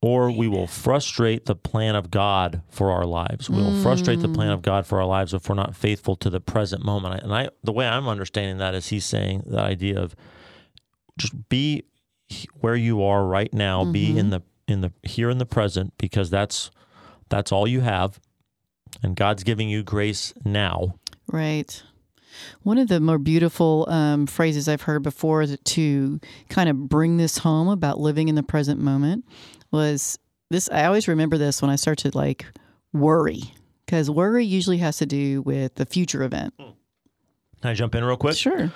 Or 0.00 0.30
we 0.30 0.46
will 0.46 0.68
frustrate 0.68 1.46
the 1.46 1.56
plan 1.56 1.96
of 1.96 2.08
God 2.08 2.62
for 2.68 2.92
our 2.92 3.04
lives. 3.04 3.50
We 3.50 3.60
will 3.60 3.82
frustrate 3.82 4.20
the 4.20 4.28
plan 4.28 4.52
of 4.52 4.62
God 4.62 4.86
for 4.86 5.00
our 5.00 5.06
lives 5.06 5.34
if 5.34 5.48
we're 5.48 5.56
not 5.56 5.74
faithful 5.74 6.14
to 6.16 6.30
the 6.30 6.38
present 6.38 6.84
moment. 6.84 7.24
And 7.24 7.34
I, 7.34 7.48
the 7.64 7.72
way 7.72 7.84
I'm 7.84 8.06
understanding 8.06 8.58
that 8.58 8.76
is, 8.76 8.86
he's 8.86 9.04
saying 9.04 9.42
the 9.44 9.58
idea 9.58 10.00
of 10.00 10.14
just 11.18 11.48
be 11.48 11.82
where 12.60 12.76
you 12.76 13.02
are 13.02 13.24
right 13.24 13.52
now. 13.52 13.84
Be 13.84 14.16
in 14.16 14.30
the 14.30 14.42
in 14.68 14.82
the 14.82 14.92
here 15.02 15.30
in 15.30 15.38
the 15.38 15.46
present 15.46 15.94
because 15.98 16.30
that's 16.30 16.70
that's 17.28 17.50
all 17.50 17.66
you 17.66 17.80
have, 17.80 18.20
and 19.02 19.16
God's 19.16 19.42
giving 19.42 19.68
you 19.68 19.82
grace 19.82 20.32
now. 20.44 20.94
Right. 21.26 21.82
One 22.62 22.78
of 22.78 22.88
the 22.88 23.00
more 23.00 23.18
beautiful 23.18 23.86
um, 23.90 24.26
phrases 24.26 24.68
I've 24.68 24.82
heard 24.82 25.02
before 25.02 25.46
that- 25.46 25.64
to 25.66 26.20
kind 26.48 26.68
of 26.68 26.88
bring 26.88 27.16
this 27.16 27.38
home 27.38 27.68
about 27.68 28.00
living 28.00 28.28
in 28.28 28.34
the 28.34 28.42
present 28.42 28.80
moment 28.80 29.24
was 29.70 30.18
this. 30.50 30.68
I 30.70 30.84
always 30.86 31.08
remember 31.08 31.36
this 31.38 31.60
when 31.60 31.70
I 31.70 31.76
start 31.76 31.98
to 31.98 32.10
like 32.16 32.46
worry 32.92 33.42
because 33.84 34.10
worry 34.10 34.44
usually 34.44 34.78
has 34.78 34.96
to 34.98 35.06
do 35.06 35.42
with 35.42 35.74
the 35.76 35.86
future 35.86 36.22
event. 36.22 36.54
Can 36.58 36.74
I 37.70 37.74
jump 37.74 37.94
in 37.94 38.04
real 38.04 38.16
quick? 38.16 38.36
Sure. 38.36 38.72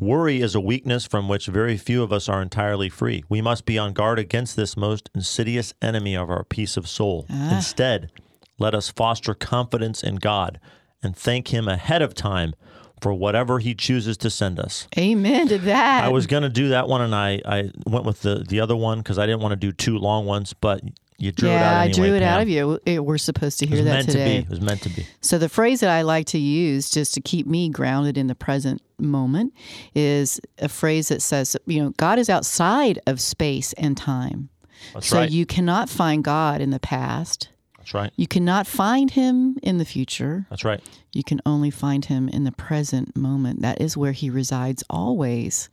Worry 0.00 0.40
is 0.40 0.54
a 0.54 0.60
weakness 0.60 1.04
from 1.06 1.28
which 1.28 1.46
very 1.46 1.76
few 1.76 2.04
of 2.04 2.12
us 2.12 2.28
are 2.28 2.40
entirely 2.40 2.88
free. 2.88 3.24
We 3.28 3.42
must 3.42 3.64
be 3.64 3.76
on 3.78 3.92
guard 3.92 4.20
against 4.20 4.54
this 4.54 4.76
most 4.76 5.10
insidious 5.12 5.74
enemy 5.82 6.16
of 6.16 6.30
our 6.30 6.44
peace 6.44 6.76
of 6.76 6.88
soul. 6.88 7.26
Ah. 7.28 7.56
Instead, 7.56 8.12
let 8.60 8.74
us 8.76 8.88
foster 8.90 9.34
confidence 9.34 10.04
in 10.04 10.16
God 10.16 10.60
and 11.02 11.16
thank 11.16 11.48
Him 11.48 11.68
ahead 11.68 12.02
of 12.02 12.14
time 12.14 12.54
for 13.00 13.12
whatever 13.14 13.58
He 13.58 13.74
chooses 13.74 14.16
to 14.18 14.30
send 14.30 14.58
us. 14.58 14.88
Amen 14.96 15.48
to 15.48 15.58
that. 15.58 16.04
I 16.04 16.08
was 16.08 16.26
going 16.26 16.42
to 16.42 16.48
do 16.48 16.70
that 16.70 16.88
one, 16.88 17.00
and 17.00 17.14
I, 17.14 17.40
I 17.44 17.70
went 17.86 18.04
with 18.04 18.22
the, 18.22 18.44
the 18.48 18.60
other 18.60 18.76
one 18.76 18.98
because 18.98 19.18
I 19.18 19.26
didn't 19.26 19.40
want 19.40 19.52
to 19.52 19.56
do 19.56 19.72
two 19.72 19.98
long 19.98 20.26
ones, 20.26 20.52
but 20.52 20.82
you 21.20 21.32
drew 21.32 21.48
it 21.48 21.52
yeah, 21.52 21.80
out 21.80 21.80
I 21.80 21.90
drew 21.90 22.14
it 22.14 22.22
out 22.22 22.40
of 22.40 22.48
you. 22.48 22.78
It- 22.86 23.04
we're 23.04 23.18
supposed 23.18 23.58
to 23.58 23.66
hear 23.66 23.82
that 23.82 24.06
today. 24.06 24.36
to 24.36 24.42
be. 24.42 24.44
It 24.44 24.50
was 24.50 24.60
meant 24.60 24.82
to 24.82 24.88
be. 24.88 25.06
So 25.20 25.36
the 25.36 25.48
phrase 25.48 25.80
that 25.80 25.90
I 25.90 26.02
like 26.02 26.26
to 26.28 26.38
use 26.38 26.90
just 26.90 27.12
to 27.14 27.20
keep 27.20 27.46
me 27.46 27.68
grounded 27.70 28.16
in 28.16 28.28
the 28.28 28.36
present 28.36 28.80
moment 28.98 29.52
is 29.96 30.40
a 30.58 30.68
phrase 30.68 31.08
that 31.08 31.20
says, 31.20 31.56
you 31.66 31.82
know, 31.82 31.90
God 31.96 32.20
is 32.20 32.30
outside 32.30 33.00
of 33.06 33.20
space 33.20 33.72
and 33.74 33.96
time. 33.96 34.48
That's 34.94 35.08
so 35.08 35.18
right. 35.18 35.30
you 35.30 35.44
cannot 35.44 35.88
find 35.88 36.22
God 36.22 36.60
in 36.60 36.70
the 36.70 36.78
past. 36.78 37.48
That's 37.88 37.94
right. 37.94 38.12
You 38.16 38.26
cannot 38.26 38.66
find 38.66 39.10
him 39.10 39.56
in 39.62 39.78
the 39.78 39.84
future. 39.86 40.46
That's 40.50 40.64
right. 40.64 40.82
You 41.14 41.24
can 41.24 41.40
only 41.46 41.70
find 41.70 42.04
him 42.04 42.28
in 42.28 42.44
the 42.44 42.52
present 42.52 43.16
moment. 43.16 43.62
That 43.62 43.80
is 43.80 43.96
where 43.96 44.12
he 44.12 44.28
resides 44.28 44.84
always. 44.90 45.70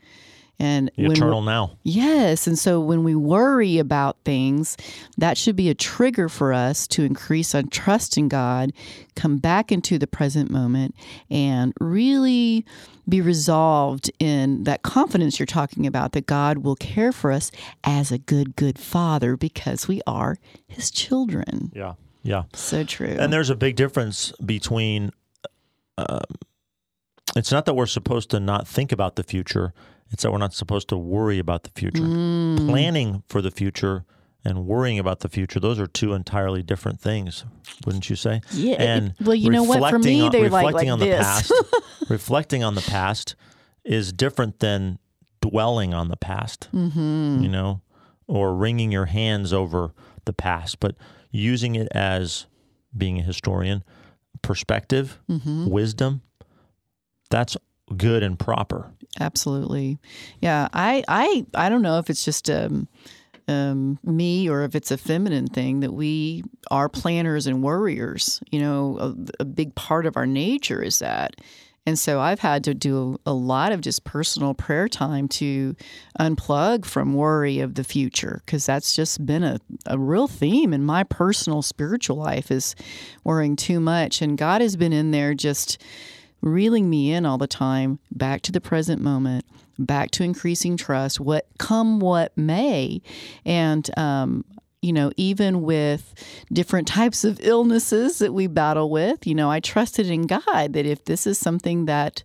And 0.57 0.89
eternal 0.95 1.41
now. 1.41 1.71
Yes. 1.83 2.47
And 2.47 2.57
so 2.57 2.79
when 2.79 3.03
we 3.03 3.15
worry 3.15 3.77
about 3.79 4.15
things, 4.23 4.77
that 5.17 5.37
should 5.37 5.57
be 5.57 5.69
a 5.69 5.73
trigger 5.73 6.29
for 6.29 6.53
us 6.53 6.87
to 6.87 7.03
increase 7.03 7.53
our 7.53 7.63
trust 7.63 8.17
in 8.17 8.29
God, 8.29 8.71
come 9.17 9.37
back 9.37 9.69
into 9.69 9.97
the 9.97 10.07
present 10.07 10.49
moment, 10.49 10.95
and 11.29 11.73
really 11.81 12.65
be 13.09 13.19
resolved 13.19 14.09
in 14.17 14.63
that 14.63 14.83
confidence 14.83 15.37
you're 15.37 15.45
talking 15.45 15.85
about 15.85 16.13
that 16.13 16.25
God 16.25 16.59
will 16.59 16.77
care 16.77 17.11
for 17.11 17.33
us 17.33 17.51
as 17.83 18.13
a 18.13 18.17
good, 18.17 18.55
good 18.55 18.79
father 18.79 19.35
because 19.35 19.89
we 19.89 20.01
are 20.07 20.37
his 20.69 20.89
children. 20.89 21.73
Yeah. 21.75 21.95
Yeah. 22.25 22.43
So 22.53 22.83
true. 22.83 23.15
And 23.19 23.31
there's 23.31 23.49
a 23.51 23.55
big 23.55 23.75
difference 23.75 24.31
between. 24.43 25.11
Um, 25.97 26.19
it's 27.35 27.51
not 27.51 27.65
that 27.65 27.73
we're 27.75 27.85
supposed 27.85 28.29
to 28.31 28.39
not 28.39 28.67
think 28.67 28.91
about 28.91 29.15
the 29.15 29.23
future. 29.23 29.73
It's 30.11 30.23
that 30.23 30.31
we're 30.31 30.37
not 30.39 30.53
supposed 30.53 30.87
to 30.89 30.97
worry 30.97 31.39
about 31.39 31.63
the 31.63 31.71
future. 31.71 32.01
Mm. 32.03 32.67
Planning 32.67 33.23
for 33.27 33.41
the 33.41 33.51
future 33.51 34.05
and 34.43 34.65
worrying 34.65 34.97
about 34.99 35.19
the 35.19 35.29
future; 35.29 35.59
those 35.59 35.79
are 35.79 35.87
two 35.87 36.13
entirely 36.13 36.63
different 36.63 36.99
things, 36.99 37.45
wouldn't 37.85 38.09
you 38.09 38.15
say? 38.15 38.41
Yeah, 38.51 38.75
And 38.79 39.13
well, 39.21 39.35
you 39.35 39.49
know 39.51 39.63
what? 39.63 39.89
For 39.89 39.99
me, 39.99 40.21
on- 40.21 40.31
they're 40.31 40.49
like- 40.49 40.65
reflecting 40.65 40.89
like 40.89 40.93
on 40.93 40.99
this. 40.99 41.47
the 41.47 41.53
past. 41.53 42.09
reflecting 42.09 42.63
on 42.63 42.75
the 42.75 42.81
past 42.81 43.35
is 43.83 44.11
different 44.13 44.59
than 44.59 44.97
dwelling 45.41 45.93
on 45.93 46.07
the 46.09 46.17
past. 46.17 46.69
Mm-hmm. 46.73 47.43
You 47.43 47.49
know, 47.49 47.81
or 48.27 48.55
wringing 48.55 48.91
your 48.91 49.05
hands 49.05 49.53
over 49.53 49.93
the 50.25 50.33
past, 50.33 50.79
but 50.79 50.95
using 51.35 51.75
it 51.75 51.87
as 51.91 52.45
being 52.95 53.19
a 53.19 53.23
historian, 53.23 53.83
perspective, 54.41 55.19
Mm-hmm. 55.29 55.67
wisdom. 55.69 56.21
That's 57.29 57.57
good 57.95 58.23
and 58.23 58.37
proper. 58.39 58.91
Absolutely. 59.19 59.97
Yeah, 60.41 60.67
I 60.73 61.03
I 61.07 61.45
I 61.53 61.69
don't 61.69 61.81
know 61.81 61.99
if 61.99 62.09
it's 62.09 62.23
just 62.23 62.49
um 62.49 62.87
um 63.47 63.99
me 64.03 64.49
or 64.49 64.63
if 64.63 64.75
it's 64.75 64.91
a 64.91 64.97
feminine 64.97 65.47
thing 65.47 65.81
that 65.81 65.91
we 65.93 66.43
are 66.71 66.87
planners 66.89 67.47
and 67.47 67.63
worriers. 67.63 68.41
You 68.51 68.59
know, 68.61 68.97
a, 68.99 69.41
a 69.41 69.45
big 69.45 69.75
part 69.75 70.05
of 70.05 70.17
our 70.17 70.25
nature 70.27 70.81
is 70.81 70.99
that. 70.99 71.35
And 71.85 71.99
so 71.99 72.19
I've 72.19 72.39
had 72.39 72.63
to 72.63 72.73
do 72.73 73.19
a 73.25 73.33
lot 73.33 73.71
of 73.71 73.81
just 73.81 74.03
personal 74.03 74.55
prayer 74.55 74.87
time 74.87 75.27
to 75.29 75.75
unplug 76.19 76.85
from 76.85 77.13
worry 77.13 77.59
of 77.59 77.75
the 77.75 77.83
future 77.83 78.41
because 78.45 78.65
that's 78.65 78.95
just 78.95 79.23
been 79.25 79.43
a, 79.43 79.59
a 79.85 79.97
real 79.97 80.27
theme 80.27 80.73
in 80.73 80.83
my 80.83 81.03
personal 81.03 81.61
spiritual 81.61 82.15
life 82.15 82.49
is 82.49 82.75
worrying 83.23 83.55
too 83.55 83.79
much. 83.79 84.21
And 84.21 84.37
God 84.37 84.61
has 84.61 84.75
been 84.75 84.93
in 84.93 85.11
there 85.11 85.35
just 85.35 85.79
reeling 86.41 86.89
me 86.89 87.11
in 87.11 87.25
all 87.25 87.37
the 87.37 87.47
time 87.47 87.99
back 88.11 88.41
to 88.41 88.51
the 88.51 88.61
present 88.61 89.01
moment 89.01 89.45
back 89.77 90.09
to 90.11 90.23
increasing 90.23 90.77
trust 90.77 91.19
what 91.19 91.47
come 91.57 91.99
what 91.99 92.37
may 92.37 93.01
and 93.45 93.89
um 93.97 94.45
you 94.85 94.93
know 94.93 95.11
even 95.17 95.61
with 95.63 96.13
different 96.53 96.87
types 96.87 97.23
of 97.23 97.39
illnesses 97.41 98.19
that 98.19 98.33
we 98.33 98.47
battle 98.47 98.89
with 98.89 99.25
you 99.25 99.33
know 99.35 99.49
i 99.49 99.59
trusted 99.59 100.07
in 100.09 100.27
god 100.27 100.73
that 100.73 100.85
if 100.85 101.03
this 101.05 101.25
is 101.25 101.37
something 101.37 101.85
that 101.85 102.23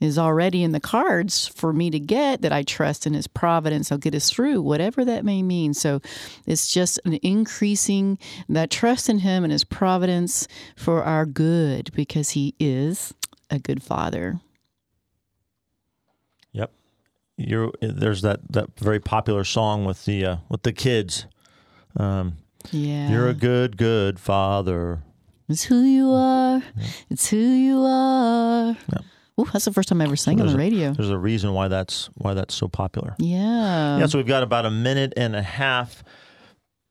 is 0.00 0.18
already 0.18 0.64
in 0.64 0.72
the 0.72 0.80
cards 0.80 1.46
for 1.46 1.72
me 1.72 1.88
to 1.88 2.00
get 2.00 2.42
that 2.42 2.50
I 2.50 2.64
trust 2.64 3.06
in 3.06 3.14
his 3.14 3.28
providence 3.28 3.88
he'll 3.88 3.98
get 3.98 4.16
us 4.16 4.30
through 4.30 4.60
whatever 4.60 5.04
that 5.04 5.24
may 5.24 5.44
mean 5.44 5.74
so 5.74 6.00
it's 6.44 6.72
just 6.72 6.98
an 7.04 7.20
increasing 7.22 8.18
that 8.48 8.68
trust 8.68 9.08
in 9.08 9.18
him 9.20 9.44
and 9.44 9.52
his 9.52 9.62
providence 9.62 10.48
for 10.74 11.04
our 11.04 11.24
good 11.24 11.92
because 11.94 12.30
he 12.30 12.56
is 12.58 13.14
a 13.48 13.60
good 13.60 13.80
father 13.80 14.40
Yep. 16.52 16.72
You're 17.36 17.72
there's 17.80 18.22
that 18.22 18.40
that 18.50 18.78
very 18.78 19.00
popular 19.00 19.44
song 19.44 19.84
with 19.84 20.04
the 20.04 20.24
uh, 20.24 20.36
with 20.48 20.62
the 20.62 20.72
kids. 20.72 21.26
Um, 21.96 22.34
yeah 22.70 23.10
You're 23.10 23.28
a 23.28 23.34
good 23.34 23.76
good 23.76 24.18
father. 24.20 25.02
it's 25.48 25.64
who 25.64 25.82
you 25.82 26.10
are 26.12 26.62
it's 27.10 27.28
who 27.28 27.36
you 27.36 27.80
are 27.84 28.76
Yeah. 28.92 28.98
Ooh, 29.40 29.46
that's 29.52 29.64
the 29.64 29.72
first 29.72 29.88
time 29.88 30.00
I 30.00 30.04
ever 30.04 30.14
sang 30.16 30.34
on 30.34 30.46
there's 30.46 30.52
the 30.52 30.58
a- 30.58 30.60
radio 30.60 30.92
There's 30.92 31.10
a 31.10 31.18
reason 31.18 31.52
why 31.54 31.68
that's 31.68 32.06
why 32.14 32.34
that's 32.34 32.54
so 32.54 32.68
popular. 32.68 33.14
yeah 33.18 33.98
yeah, 33.98 34.06
so 34.06 34.18
we've 34.18 34.26
got 34.26 34.42
about 34.42 34.64
a 34.66 34.70
minute 34.70 35.12
and 35.16 35.34
a 35.34 35.42
half. 35.42 36.04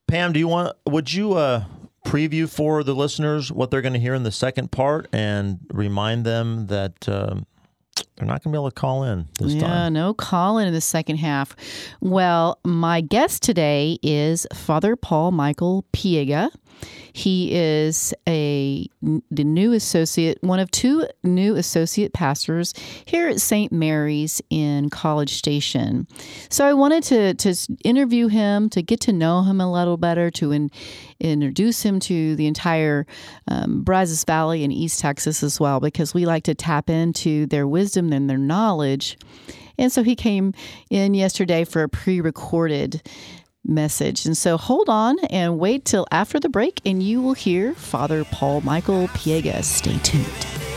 Pam, 0.07 0.33
do 0.33 0.39
you 0.39 0.47
want 0.47 0.75
would 0.85 1.13
you 1.13 1.33
uh 1.33 1.63
preview 2.05 2.49
for 2.49 2.83
the 2.83 2.95
listeners 2.95 3.51
what 3.51 3.69
they're 3.71 3.81
going 3.83 3.93
to 3.93 3.99
hear 3.99 4.15
in 4.15 4.23
the 4.23 4.31
second 4.31 4.71
part 4.71 5.07
and 5.13 5.59
remind 5.71 6.25
them 6.25 6.65
that 6.67 7.07
um, 7.07 7.45
they're 8.15 8.27
not 8.27 8.43
going 8.43 8.51
to 8.51 8.57
be 8.57 8.57
able 8.57 8.69
to 8.69 8.75
call 8.75 9.03
in 9.03 9.27
this 9.39 9.53
yeah, 9.53 9.61
time. 9.61 9.93
no 9.93 10.13
calling 10.13 10.67
in 10.67 10.73
the 10.73 10.81
second 10.81 11.17
half. 11.17 11.55
Well, 12.01 12.59
my 12.63 13.01
guest 13.01 13.43
today 13.43 13.97
is 14.03 14.45
Father 14.53 14.95
Paul 14.95 15.31
Michael 15.31 15.85
Piega. 15.93 16.49
He 17.13 17.53
is 17.53 18.13
a 18.27 18.87
the 19.01 19.43
new 19.43 19.73
associate, 19.73 20.37
one 20.41 20.59
of 20.59 20.71
two 20.71 21.05
new 21.23 21.55
associate 21.55 22.13
pastors 22.13 22.73
here 23.05 23.27
at 23.27 23.41
St. 23.41 23.71
Mary's 23.71 24.41
in 24.49 24.89
College 24.89 25.33
Station. 25.33 26.07
So 26.49 26.65
I 26.65 26.73
wanted 26.73 27.03
to 27.03 27.33
to 27.33 27.55
interview 27.83 28.27
him 28.27 28.69
to 28.69 28.81
get 28.81 29.01
to 29.01 29.13
know 29.13 29.43
him 29.43 29.59
a 29.59 29.71
little 29.71 29.97
better, 29.97 30.31
to 30.31 30.51
in, 30.51 30.71
introduce 31.19 31.83
him 31.83 31.99
to 32.01 32.35
the 32.35 32.47
entire 32.47 33.05
um, 33.47 33.83
Brazos 33.83 34.23
Valley 34.23 34.63
and 34.63 34.71
East 34.71 35.01
Texas 35.01 35.43
as 35.43 35.59
well, 35.59 35.81
because 35.81 36.13
we 36.13 36.25
like 36.25 36.45
to 36.45 36.55
tap 36.55 36.89
into 36.89 37.45
their 37.47 37.67
wisdom 37.67 37.80
and 38.13 38.29
their 38.29 38.37
knowledge. 38.37 39.17
And 39.77 39.91
so 39.91 40.03
he 40.03 40.15
came 40.15 40.53
in 40.89 41.13
yesterday 41.13 41.63
for 41.63 41.83
a 41.83 41.89
pre-recorded 41.89 43.01
message. 43.65 44.25
And 44.25 44.37
so 44.37 44.57
hold 44.57 44.89
on 44.89 45.17
and 45.25 45.59
wait 45.59 45.85
till 45.85 46.05
after 46.11 46.39
the 46.39 46.49
break, 46.49 46.81
and 46.85 47.01
you 47.01 47.21
will 47.21 47.33
hear 47.33 47.73
Father 47.73 48.23
Paul 48.25 48.61
Michael 48.61 49.07
Piega. 49.09 49.63
Stay 49.63 49.97
tuned. 49.99 50.70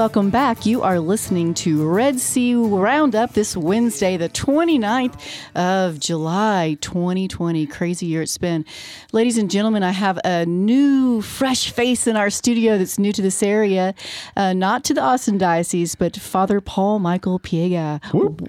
Welcome 0.00 0.30
back. 0.30 0.64
You 0.64 0.80
are 0.80 0.98
listening 0.98 1.52
to 1.52 1.86
Red 1.86 2.20
Sea 2.20 2.54
Roundup 2.54 3.34
this 3.34 3.54
Wednesday, 3.54 4.16
the 4.16 4.30
29th 4.30 5.20
of 5.54 6.00
July, 6.00 6.78
2020. 6.80 7.66
Crazy 7.66 8.06
year 8.06 8.22
it's 8.22 8.38
been. 8.38 8.64
Ladies 9.12 9.36
and 9.36 9.50
gentlemen, 9.50 9.82
I 9.82 9.90
have 9.90 10.18
a 10.24 10.46
new, 10.46 11.20
fresh 11.20 11.70
face 11.70 12.06
in 12.06 12.16
our 12.16 12.30
studio 12.30 12.78
that's 12.78 12.98
new 12.98 13.12
to 13.12 13.20
this 13.20 13.42
area, 13.42 13.94
uh, 14.38 14.54
not 14.54 14.84
to 14.84 14.94
the 14.94 15.02
Austin 15.02 15.36
Diocese, 15.36 15.96
but 15.96 16.16
Father 16.16 16.62
Paul 16.62 16.98
Michael 16.98 17.38
Piega. 17.38 18.00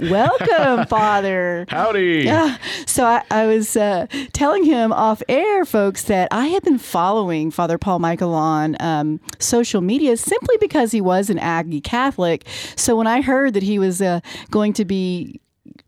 Welcome, 0.10 0.88
Father. 0.88 1.66
Howdy. 1.68 2.22
Yeah. 2.24 2.60
So 2.86 3.04
I, 3.04 3.24
I 3.30 3.48
was 3.48 3.76
uh, 3.76 4.08
telling 4.32 4.64
him 4.64 4.94
off 4.94 5.22
air, 5.28 5.66
folks, 5.66 6.04
that 6.04 6.30
I 6.32 6.48
have 6.48 6.64
been 6.64 6.80
following 6.80 7.52
Father 7.52 7.78
Paul 7.78 8.00
Michael 8.00 8.34
on 8.34 8.78
um, 8.80 9.20
social 9.38 9.82
media 9.82 10.16
simply 10.16 10.56
because 10.62 10.94
he 10.94 11.02
was 11.02 11.30
an 11.30 11.41
Aggie 11.42 11.82
Catholic. 11.82 12.48
So 12.76 12.96
when 12.96 13.08
I 13.08 13.22
heard 13.22 13.54
that 13.54 13.64
he 13.64 13.80
was 13.80 14.02
uh, 14.02 14.22
going 14.50 14.74
to 14.74 14.86
be 14.86 15.41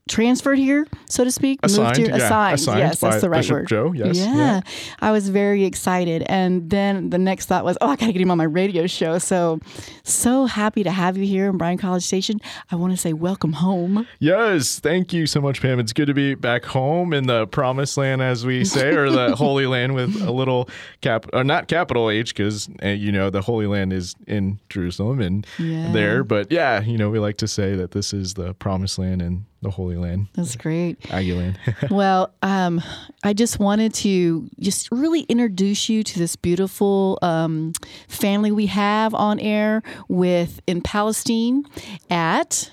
transferred 0.10 0.57
here, 0.57 0.86
so 1.10 1.24
to 1.24 1.31
speak, 1.31 1.60
Assigned, 1.63 1.98
here, 1.98 2.07
yeah. 2.10 2.15
assigned, 2.17 2.53
Assigned 2.55 2.79
yes, 2.79 3.00
that's 3.00 3.22
the 3.22 3.29
right 3.29 3.38
Bishop 3.39 3.53
word. 3.53 3.67
Joe, 3.67 3.93
yes, 3.93 4.17
yeah. 4.17 4.36
yeah. 4.36 4.62
I 5.00 5.12
was 5.12 5.29
very 5.29 5.63
excited, 5.63 6.24
and 6.27 6.69
then 6.69 7.10
the 7.10 7.17
next 7.17 7.45
thought 7.45 7.63
was, 7.63 7.77
oh, 7.79 7.88
I 7.88 7.95
got 7.95 8.07
to 8.07 8.13
get 8.13 8.22
him 8.22 8.29
on 8.31 8.38
my 8.38 8.43
radio 8.43 8.86
show. 8.86 9.17
So, 9.17 9.60
so 10.03 10.45
happy 10.45 10.83
to 10.83 10.91
have 10.91 11.17
you 11.17 11.25
here 11.25 11.50
in 11.50 11.57
Bryan 11.57 11.77
College 11.77 12.03
Station. 12.03 12.39
I 12.69 12.75
want 12.75 12.91
to 12.91 12.98
say 12.98 13.13
welcome 13.13 13.53
home. 13.53 14.05
Yes, 14.19 14.79
thank 14.79 15.13
you 15.13 15.25
so 15.25 15.39
much, 15.39 15.62
Pam. 15.62 15.79
It's 15.79 15.93
good 15.93 16.07
to 16.07 16.13
be 16.13 16.36
back 16.36 16.65
home 16.65 17.13
in 17.13 17.27
the 17.27 17.48
promised 17.48 17.95
land, 17.98 18.22
as 18.22 18.45
we 18.45 18.65
say, 18.65 18.89
or 18.95 19.10
the 19.10 19.36
Holy 19.38 19.67
Land 19.67 19.95
with 19.95 20.22
a 20.22 20.31
little 20.31 20.69
cap, 21.01 21.25
or 21.33 21.43
not 21.45 21.67
capital 21.67 22.10
H, 22.10 22.36
because 22.36 22.67
uh, 22.83 22.89
you 22.89 23.12
know 23.12 23.29
the 23.29 23.41
Holy 23.41 23.67
Land 23.67 23.93
is 23.93 24.15
in 24.27 24.60
Jerusalem 24.69 25.22
and 25.22 25.48
Yeah. 25.57 25.91
there. 25.93 26.24
But 26.25 26.51
yeah, 26.51 26.81
you 26.81 26.98
know 26.98 27.10
we 27.10 27.19
like 27.19 27.38
to 27.38 27.48
say 27.48 27.75
that 27.75 27.91
this 27.91 28.13
is 28.13 28.33
the 28.33 28.53
promised 28.53 29.00
land 29.00 29.22
and 29.22 29.45
the 29.63 29.72
Holy 29.72 29.96
Land, 29.98 30.27
That's 30.34 30.55
great. 30.55 30.98
Aggie 31.12 31.34
Land. 31.34 31.58
well, 31.89 32.34
um, 32.43 32.82
I 33.24 33.34
just 33.34 33.60
wanted 33.60 33.93
to 33.96 34.48
just 34.60 34.89
really 34.91 35.22
introduce 35.22 35.89
you 35.89 36.03
to 36.03 36.20
this 36.20 36.36
beautiful 36.36 37.17
um, 37.22 37.74
family 38.08 38.51
we 38.51 38.67
have 38.67 39.13
on 39.13 39.39
air 39.39 39.82
with 40.08 40.60
in 40.67 40.82
Palestine 40.82 41.65
at 42.10 42.70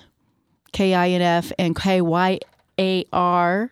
KINF 0.72 1.52
and 1.58 1.74
KYAR. 1.74 3.70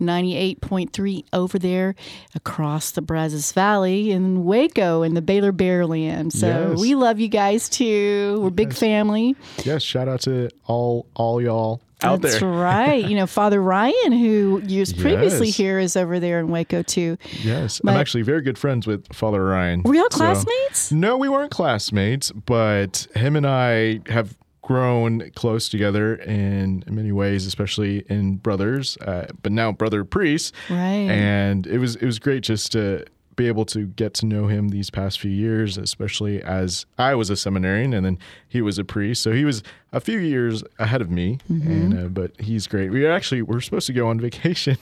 98.3 0.00 1.24
over 1.32 1.58
there 1.58 1.96
across 2.36 2.92
the 2.92 3.02
Brazos 3.02 3.50
Valley 3.50 4.12
in 4.12 4.44
Waco 4.44 5.02
in 5.02 5.14
the 5.14 5.20
Baylor 5.20 5.52
Bearland. 5.52 6.30
So 6.30 6.70
Yes. 6.70 6.78
we 6.80 6.94
love 6.94 7.18
you 7.18 7.26
guys 7.26 7.68
too. 7.68 8.38
We're 8.40 8.50
big 8.50 8.72
family. 8.72 9.34
yes, 9.64 9.82
shout 9.82 10.06
out 10.06 10.20
to 10.20 10.50
all 10.66 11.06
all 11.16 11.42
y'all 11.42 11.80
out 12.02 12.22
That's 12.22 12.40
there. 12.40 12.48
right. 12.48 13.04
You 13.04 13.16
know, 13.16 13.26
Father 13.26 13.60
Ryan, 13.62 14.12
who 14.12 14.62
was 14.68 14.92
previously 14.92 15.50
here, 15.50 15.78
is 15.78 15.96
over 15.96 16.20
there 16.20 16.38
in 16.40 16.48
Waco 16.48 16.82
too. 16.82 17.16
Yes, 17.42 17.80
But- 17.82 17.94
I'm 17.94 18.00
actually 18.00 18.22
very 18.22 18.42
good 18.42 18.58
friends 18.58 18.86
with 18.86 19.12
Father 19.12 19.44
Ryan. 19.44 19.82
Were 19.82 19.94
y'all 19.94 20.04
So- 20.10 20.18
classmates? 20.18 20.92
No, 20.92 21.16
we 21.16 21.28
weren't 21.28 21.50
classmates, 21.50 22.30
but 22.30 23.06
him 23.14 23.36
and 23.36 23.46
I 23.46 24.00
have 24.10 24.36
grown 24.62 25.30
close 25.34 25.68
together 25.70 26.14
in 26.16 26.84
many 26.86 27.10
ways, 27.10 27.46
especially 27.46 28.04
in 28.10 28.36
brothers, 28.36 28.98
uh, 28.98 29.26
but 29.42 29.50
now 29.50 29.72
brother 29.72 30.04
priests. 30.04 30.52
Right. 30.68 30.76
And 31.08 31.66
it 31.66 31.78
was 31.78 31.96
it 31.96 32.04
was 32.04 32.18
great 32.18 32.42
just 32.42 32.72
to 32.72 33.04
be 33.38 33.46
able 33.46 33.64
to 33.64 33.86
get 33.86 34.12
to 34.12 34.26
know 34.26 34.48
him 34.48 34.68
these 34.68 34.90
past 34.90 35.18
few 35.18 35.30
years, 35.30 35.78
especially 35.78 36.42
as 36.42 36.84
I 36.98 37.14
was 37.14 37.30
a 37.30 37.36
seminarian 37.36 37.94
and 37.94 38.04
then 38.04 38.18
he 38.48 38.60
was 38.60 38.78
a 38.78 38.84
priest. 38.84 39.22
So 39.22 39.32
he 39.32 39.46
was 39.46 39.62
a 39.92 40.00
few 40.00 40.18
years 40.18 40.62
ahead 40.78 41.00
of 41.00 41.10
me, 41.10 41.38
and 41.48 41.98
uh, 41.98 42.08
but 42.08 42.38
he's 42.40 42.66
great. 42.66 42.90
We 42.90 43.06
actually 43.06 43.40
were 43.40 43.62
supposed 43.62 43.86
to 43.86 43.94
go 43.94 44.08
on 44.08 44.20
vacation 44.28 44.76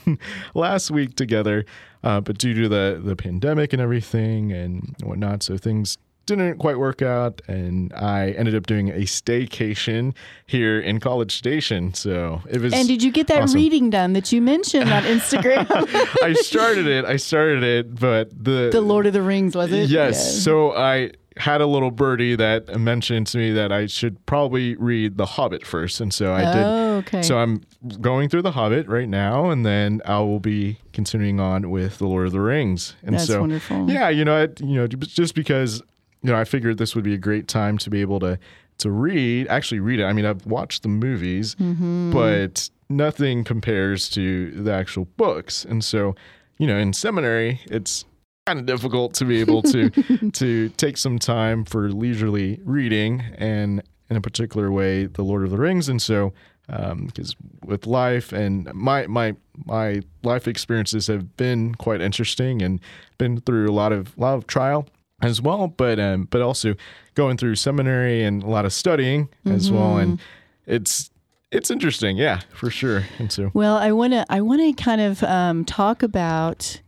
last 0.53 0.91
week 0.91 1.15
together, 1.15 1.65
uh, 2.03 2.19
but 2.19 2.37
due 2.37 2.53
to 2.55 2.67
the 2.67 3.01
the 3.01 3.15
pandemic 3.15 3.71
and 3.71 3.81
everything 3.81 4.51
and 4.51 4.95
whatnot, 5.03 5.43
so 5.43 5.55
things 5.57 5.97
didn't 6.27 6.57
quite 6.59 6.77
work 6.77 7.01
out 7.01 7.41
and 7.47 7.91
I 7.93 8.31
ended 8.31 8.53
up 8.53 8.67
doing 8.67 8.89
a 8.89 9.01
staycation 9.01 10.13
here 10.45 10.79
in 10.79 10.99
College 10.99 11.35
Station. 11.35 11.93
So 11.93 12.41
it 12.49 12.61
was 12.61 12.73
And 12.73 12.87
did 12.87 13.01
you 13.01 13.11
get 13.11 13.27
that 13.27 13.43
awesome. 13.43 13.55
reading 13.59 13.89
done 13.89 14.13
that 14.13 14.31
you 14.31 14.41
mentioned 14.41 14.91
on 14.91 15.03
Instagram? 15.03 15.67
I 16.23 16.33
started 16.33 16.85
it. 16.87 17.05
I 17.05 17.17
started 17.17 17.63
it, 17.63 17.95
but 17.95 18.29
the 18.31 18.69
the 18.71 18.81
Lord 18.81 19.07
of 19.07 19.13
the 19.13 19.21
Rings, 19.21 19.55
was 19.55 19.71
it? 19.71 19.89
Yes. 19.89 20.43
So 20.43 20.75
I 20.75 21.11
had 21.39 21.61
a 21.61 21.67
little 21.67 21.91
birdie 21.91 22.35
that 22.35 22.79
mentioned 22.79 23.27
to 23.27 23.37
me 23.37 23.51
that 23.51 23.71
I 23.71 23.85
should 23.85 24.23
probably 24.25 24.75
read 24.75 25.17
The 25.17 25.25
Hobbit 25.25 25.65
first, 25.65 26.01
and 26.01 26.13
so 26.13 26.33
I 26.33 26.39
did. 26.39 26.63
Oh, 26.63 26.95
okay. 26.97 27.21
So 27.21 27.37
I'm 27.37 27.61
going 28.01 28.29
through 28.29 28.41
The 28.41 28.51
Hobbit 28.51 28.87
right 28.87 29.07
now, 29.07 29.49
and 29.49 29.65
then 29.65 30.01
I 30.05 30.19
will 30.19 30.39
be 30.39 30.79
continuing 30.93 31.39
on 31.39 31.69
with 31.69 31.99
The 31.99 32.07
Lord 32.07 32.27
of 32.27 32.33
the 32.33 32.41
Rings. 32.41 32.95
And 33.03 33.15
That's 33.15 33.27
so, 33.27 33.41
wonderful. 33.41 33.89
Yeah, 33.89 34.09
you 34.09 34.25
know, 34.25 34.43
I, 34.43 34.63
you 34.63 34.75
know, 34.75 34.87
just 34.87 35.35
because 35.35 35.81
you 36.21 36.31
know, 36.31 36.37
I 36.37 36.43
figured 36.43 36.77
this 36.77 36.95
would 36.95 37.03
be 37.03 37.13
a 37.13 37.17
great 37.17 37.47
time 37.47 37.77
to 37.79 37.89
be 37.89 38.01
able 38.01 38.19
to 38.21 38.37
to 38.79 38.91
read, 38.91 39.47
actually 39.47 39.79
read 39.79 39.99
it. 39.99 40.03
I 40.05 40.13
mean, 40.13 40.25
I've 40.25 40.45
watched 40.45 40.83
the 40.83 40.89
movies, 40.89 41.55
Mm-hmm. 41.55 42.11
but 42.11 42.69
nothing 42.89 43.43
compares 43.43 44.07
to 44.11 44.51
the 44.51 44.71
actual 44.71 45.05
books. 45.17 45.65
And 45.65 45.83
so, 45.83 46.15
you 46.59 46.67
know, 46.67 46.77
in 46.77 46.93
seminary, 46.93 47.59
it's 47.65 48.05
kind 48.45 48.59
of 48.59 48.65
difficult 48.67 49.13
to 49.15 49.25
be 49.25 49.39
able 49.41 49.61
to 49.63 49.89
to 50.31 50.69
take 50.69 50.97
some 50.97 51.17
time 51.19 51.65
for 51.65 51.89
leisurely 51.89 52.59
reading 52.63 53.21
and 53.37 53.81
in 54.09 54.15
a 54.15 54.21
particular 54.21 54.71
way 54.71 55.05
the 55.05 55.23
Lord 55.23 55.43
of 55.43 55.49
the 55.51 55.57
Rings 55.57 55.89
and 55.89 56.01
so 56.01 56.33
because 56.67 57.35
with 57.65 57.87
life 57.87 58.31
and 58.31 58.73
my 58.73 59.07
my 59.07 59.35
my 59.65 60.01
life 60.23 60.47
experiences 60.47 61.07
have 61.07 61.35
been 61.35 61.73
quite 61.75 61.99
interesting 62.01 62.61
and 62.61 62.79
been 63.17 63.41
through 63.41 63.69
a 63.69 63.71
lot 63.73 63.91
of 63.91 64.17
lot 64.17 64.35
of 64.35 64.47
trial 64.47 64.87
as 65.21 65.41
well 65.41 65.67
but 65.67 65.99
um 65.99 66.25
but 66.29 66.41
also 66.41 66.75
going 67.15 67.37
through 67.37 67.55
seminary 67.55 68.23
and 68.23 68.43
a 68.43 68.47
lot 68.47 68.65
of 68.65 68.71
studying 68.73 69.27
as 69.45 69.71
well 69.71 69.97
and 69.97 70.19
it's 70.67 71.09
it's 71.51 71.71
interesting 71.71 72.17
yeah 72.17 72.41
for 72.53 72.69
sure 72.69 73.03
and 73.17 73.31
so 73.31 73.49
Well, 73.53 73.77
I 73.77 73.91
want 73.93 74.13
to 74.13 74.25
I 74.29 74.41
want 74.41 74.61
to 74.61 74.83
kind 74.83 75.01
of 75.01 75.23
um, 75.23 75.63
talk 75.65 76.03
about. 76.03 76.81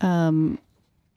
Um, 0.00 0.58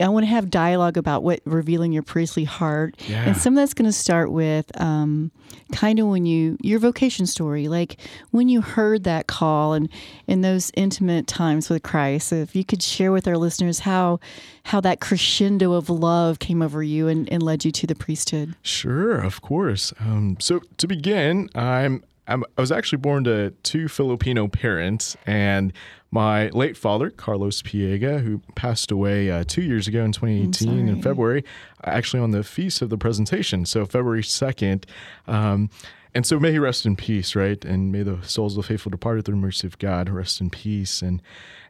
I 0.02 0.08
want 0.10 0.24
to 0.24 0.30
have 0.30 0.50
dialogue 0.50 0.96
about 0.98 1.24
what 1.24 1.42
revealing 1.46 1.92
your 1.92 2.04
priestly 2.04 2.46
heart, 2.46 2.96
Yeah. 3.10 3.24
and 3.26 3.36
some 3.38 3.54
of 3.54 3.58
that's 3.58 3.74
going 3.74 3.86
to 3.90 3.92
start 3.92 4.32
with 4.32 4.72
um, 4.80 5.32
kind 5.74 6.00
of 6.00 6.08
when 6.08 6.26
you 6.26 6.58
your 6.62 6.80
vocation 6.80 7.26
story, 7.26 7.68
like 7.68 7.98
when 8.32 8.48
you 8.48 8.62
heard 8.62 9.04
that 9.04 9.28
call 9.28 9.74
and 9.74 9.90
in 10.28 10.40
those 10.42 10.72
intimate 10.76 11.28
times 11.28 11.70
with 11.70 11.84
Christ. 11.84 12.32
If 12.32 12.56
you 12.56 12.64
could 12.64 12.82
share 12.82 13.12
with 13.12 13.28
our 13.28 13.38
listeners 13.38 13.80
how 13.80 14.20
how 14.64 14.80
that 14.82 15.02
crescendo 15.02 15.74
of 15.74 15.90
love 15.90 16.40
came 16.40 16.62
over 16.62 16.82
you 16.82 17.08
and, 17.08 17.28
and 17.32 17.44
led 17.44 17.66
you 17.66 17.72
to 17.72 17.88
the 17.88 17.96
priesthood. 17.96 18.56
Sure, 18.62 19.16
of 19.20 19.42
course. 19.42 19.92
Um, 20.00 20.38
so 20.40 20.62
to 20.78 20.88
begin, 20.88 21.50
I'm 21.56 22.04
I'm, 22.28 22.44
I 22.58 22.62
was 22.62 22.72
actually 22.72 23.00
born 23.00 23.24
to 23.24 23.50
two 23.64 23.88
Filipino 23.88 24.48
parents, 24.48 25.18
and 25.26 25.74
my 26.12 26.50
late 26.50 26.76
father, 26.76 27.10
Carlos 27.10 27.62
Piega, 27.62 28.22
who 28.22 28.42
passed 28.56 28.92
away 28.92 29.30
uh, 29.30 29.44
two 29.48 29.62
years 29.62 29.88
ago 29.88 30.04
in 30.04 30.12
2018 30.12 30.88
in. 30.88 31.02
February, 31.02 31.44
actually 31.84 32.22
on 32.22 32.32
the 32.32 32.44
feast 32.44 32.82
of 32.82 32.90
the 32.90 32.98
presentation, 32.98 33.66
so 33.66 33.86
February 33.86 34.24
2nd. 34.24 34.86
Um, 35.28 35.70
and 36.16 36.26
so 36.26 36.40
may 36.40 36.52
he 36.52 36.60
rest 36.60 36.86
in 36.86 36.96
peace, 36.96 37.36
right? 37.36 37.64
And 37.64 37.92
may 37.92 38.02
the 38.02 38.20
souls 38.24 38.58
of 38.58 38.64
the 38.64 38.68
faithful 38.68 38.90
departed 38.90 39.26
through 39.26 39.36
the 39.36 39.42
mercy 39.42 39.68
of 39.68 39.78
God 39.78 40.10
rest 40.10 40.42
in 40.42 40.50
peace. 40.50 41.02
And 41.04 41.22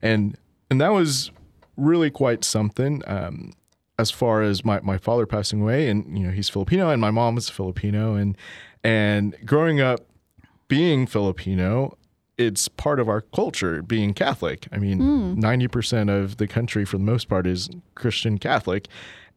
and 0.01 0.37
and 0.71 0.79
that 0.79 0.93
was 0.93 1.31
really 1.75 2.09
quite 2.09 2.45
something. 2.45 3.01
Um, 3.05 3.51
as 3.97 4.11
far 4.11 4.41
as 4.41 4.63
my, 4.63 4.79
my 4.79 4.97
father 4.97 5.25
passing 5.25 5.61
away 5.61 5.89
and 5.89 6.17
you 6.17 6.25
know 6.25 6.31
he's 6.31 6.47
Filipino 6.47 6.89
and 6.89 7.01
my 7.01 7.11
mom 7.11 7.35
was 7.35 7.49
Filipino 7.49 8.15
and 8.15 8.37
and 8.81 9.35
growing 9.45 9.81
up 9.81 9.99
being 10.69 11.05
Filipino 11.05 11.97
it's 12.39 12.69
part 12.69 13.01
of 13.01 13.09
our 13.09 13.21
culture 13.21 13.81
being 13.81 14.13
Catholic. 14.13 14.67
I 14.71 14.77
mean, 14.77 15.35
90% 15.35 16.09
of 16.09 16.37
the 16.37 16.47
country 16.47 16.85
for 16.85 16.97
the 16.97 17.03
most 17.03 17.27
part 17.27 17.45
is 17.45 17.69
Christian 17.95 18.37
Catholic. 18.37 18.87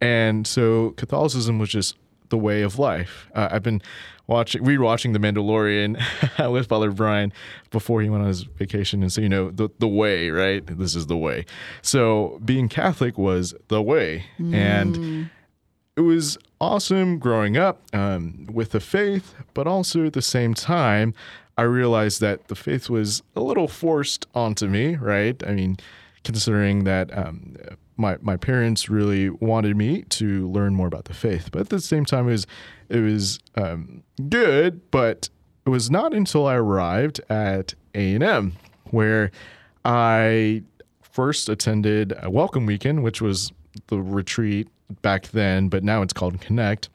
And 0.01 0.47
so 0.47 0.91
Catholicism 0.93 1.59
was 1.59 1.69
just 1.69 1.97
the 2.29 2.39
way 2.39 2.63
of 2.63 2.79
life. 2.79 3.29
Uh, 3.35 3.49
I've 3.51 3.65
been 3.65 3.83
watching, 4.29 4.63
rewatching 4.65 5.13
The 5.13 5.19
Mandalorian 5.19 6.01
with 6.53 6.69
Father 6.69 6.93
Brian 6.93 7.33
before 7.71 8.03
he 8.03 8.09
went 8.09 8.23
on 8.23 8.29
his 8.29 8.45
vacation. 8.45 9.03
And 9.03 9.13
so, 9.13 9.21
you 9.21 9.29
know, 9.29 9.51
the, 9.51 9.69
the 9.81 9.89
way, 9.89 10.31
right? 10.31 10.65
This 10.65 10.95
is 10.95 11.09
the 11.09 11.17
way. 11.17 11.45
So 11.83 12.41
being 12.45 12.69
Catholic 12.69 13.19
was 13.19 13.53
the 13.67 13.83
way. 13.83 14.27
And 14.39 15.29
it 15.97 16.03
was 16.03 16.39
awesome 16.61 17.19
growing 17.19 17.57
up 17.57 17.83
um, 17.93 18.47
with 18.51 18.71
the 18.71 18.81
faith, 18.81 19.35
but 19.55 19.67
also 19.67 20.07
at 20.07 20.13
the 20.13 20.23
same 20.23 20.55
time, 20.55 21.13
I 21.57 21.63
realized 21.63 22.21
that 22.21 22.49
the 22.49 22.55
faith 22.55 22.89
was 22.89 23.23
a 23.37 23.41
little 23.41 23.69
forced 23.69 24.27
onto 24.35 24.67
me, 24.67 24.97
right? 24.97 25.41
I 25.47 25.53
mean, 25.53 25.77
considering 26.25 26.85
that 26.85 27.17
um, 27.17 27.57
my 27.97 28.17
my 28.21 28.37
parents 28.37 28.89
really 28.89 29.31
wanted 29.31 29.77
me 29.77 30.03
to 30.03 30.49
learn 30.51 30.75
more 30.75 30.87
about 30.87 31.05
the 31.05 31.15
faith, 31.15 31.51
but 31.53 31.63
at 31.63 31.69
the 31.69 31.81
same 31.81 32.05
time, 32.05 32.29
it 32.29 32.33
was 32.33 32.47
it 32.89 33.01
was 33.01 33.39
um, 33.57 34.03
good, 34.29 34.91
but 34.91 35.29
it 35.67 35.71
was 35.71 35.91
not 35.91 36.13
until 36.13 36.47
I 36.47 36.55
arrived 36.55 37.21
at 37.29 37.75
A 37.95 38.15
and 38.15 38.25
M 38.25 38.53
where 38.91 39.31
I 39.85 40.63
first 41.03 41.49
attended 41.49 42.15
a 42.23 42.31
welcome 42.31 42.67
weekend, 42.67 43.03
which 43.03 43.21
was 43.21 43.53
the 43.89 43.99
retreat 43.99 44.69
back 45.03 45.29
then, 45.29 45.69
but 45.69 45.83
now 45.83 46.03
it's 46.03 46.13
called 46.13 46.41
Connect, 46.41 46.89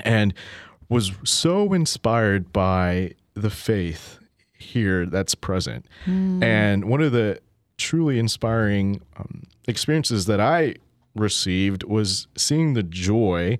and 0.00 0.32
was 0.88 1.12
so 1.24 1.72
inspired 1.72 2.52
by 2.52 3.12
the 3.34 3.50
faith 3.50 4.18
here 4.52 5.06
that's 5.06 5.34
present. 5.34 5.86
And 6.42 6.86
one 6.86 7.00
of 7.00 7.12
the 7.12 7.40
truly 7.76 8.18
inspiring 8.18 9.02
um, 9.16 9.42
experiences 9.66 10.26
that 10.26 10.40
I 10.40 10.76
received 11.14 11.84
was 11.84 12.26
seeing 12.36 12.74
the 12.74 12.82
joy 12.82 13.58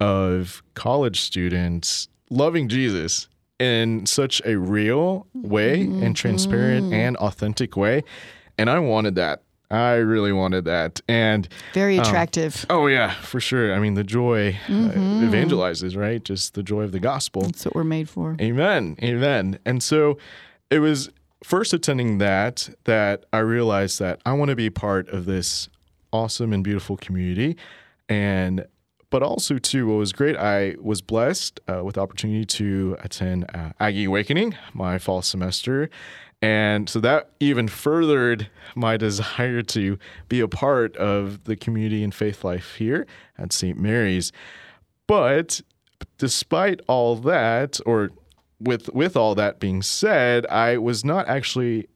of 0.00 0.62
college 0.74 1.20
students 1.20 2.08
loving 2.30 2.68
Jesus 2.68 3.28
in 3.58 4.06
such 4.06 4.40
a 4.46 4.56
real 4.56 5.26
way 5.34 5.82
and 5.82 6.16
transparent 6.16 6.92
and 6.92 7.16
authentic 7.18 7.76
way. 7.76 8.02
And 8.56 8.70
I 8.70 8.78
wanted 8.78 9.14
that. 9.16 9.42
I 9.70 9.94
really 9.94 10.32
wanted 10.32 10.64
that. 10.64 11.00
And 11.08 11.48
Very 11.74 11.98
attractive. 11.98 12.66
oh, 12.70 12.86
yeah, 12.88 13.12
for 13.14 13.40
sure. 13.40 13.72
I 13.74 13.78
mean, 13.78 13.94
the 13.94 14.02
joy 14.04 14.58
uh, 14.68 14.70
evangelizes, 14.70 15.96
right? 15.96 16.22
Just 16.24 16.54
the 16.54 16.62
joy 16.62 16.82
of 16.82 16.92
the 16.92 17.00
gospel. 17.00 17.42
That's 17.42 17.64
what 17.64 17.74
we're 17.74 17.84
made 17.84 18.08
for. 18.08 18.36
Amen. 18.40 18.96
Amen. 19.02 19.58
And 19.64 19.82
so 19.82 20.18
it 20.70 20.80
was 20.80 21.10
first 21.44 21.72
attending 21.72 22.18
that 22.18 22.68
that 22.84 23.24
I 23.32 23.38
realized 23.38 23.98
that 24.00 24.20
I 24.26 24.32
want 24.32 24.50
to 24.50 24.56
be 24.56 24.70
part 24.70 25.08
of 25.08 25.24
this 25.24 25.68
awesome 26.12 26.52
and 26.52 26.64
beautiful 26.64 26.96
community. 26.96 27.56
And 28.08 28.66
but 29.10 29.22
also 29.22 29.58
too, 29.58 29.88
what 29.88 29.94
was 29.94 30.12
great, 30.12 30.36
I 30.36 30.76
was 30.80 31.02
blessed 31.02 31.60
uh, 31.68 31.84
with 31.84 31.96
the 31.96 32.00
opportunity 32.00 32.44
to 32.44 32.96
attend 33.00 33.44
uh, 33.52 33.70
Aggie 33.78 34.04
Awakening 34.04 34.56
my 34.72 34.98
fall 34.98 35.20
semester. 35.20 35.90
And 36.42 36.88
so 36.88 37.00
that 37.00 37.32
even 37.40 37.68
furthered 37.68 38.48
my 38.74 38.96
desire 38.96 39.62
to 39.62 39.98
be 40.28 40.40
a 40.40 40.48
part 40.48 40.96
of 40.96 41.44
the 41.44 41.56
community 41.56 42.02
and 42.02 42.14
faith 42.14 42.44
life 42.44 42.76
here 42.76 43.06
at 43.36 43.52
St. 43.52 43.78
Mary's. 43.78 44.32
But 45.06 45.60
despite 46.16 46.80
all 46.86 47.16
that, 47.16 47.80
or 47.84 48.10
with 48.60 48.92
with 48.94 49.16
all 49.16 49.34
that 49.34 49.58
being 49.58 49.82
said, 49.82 50.46
I 50.46 50.78
was 50.78 51.04
not 51.04 51.26
actually 51.28 51.88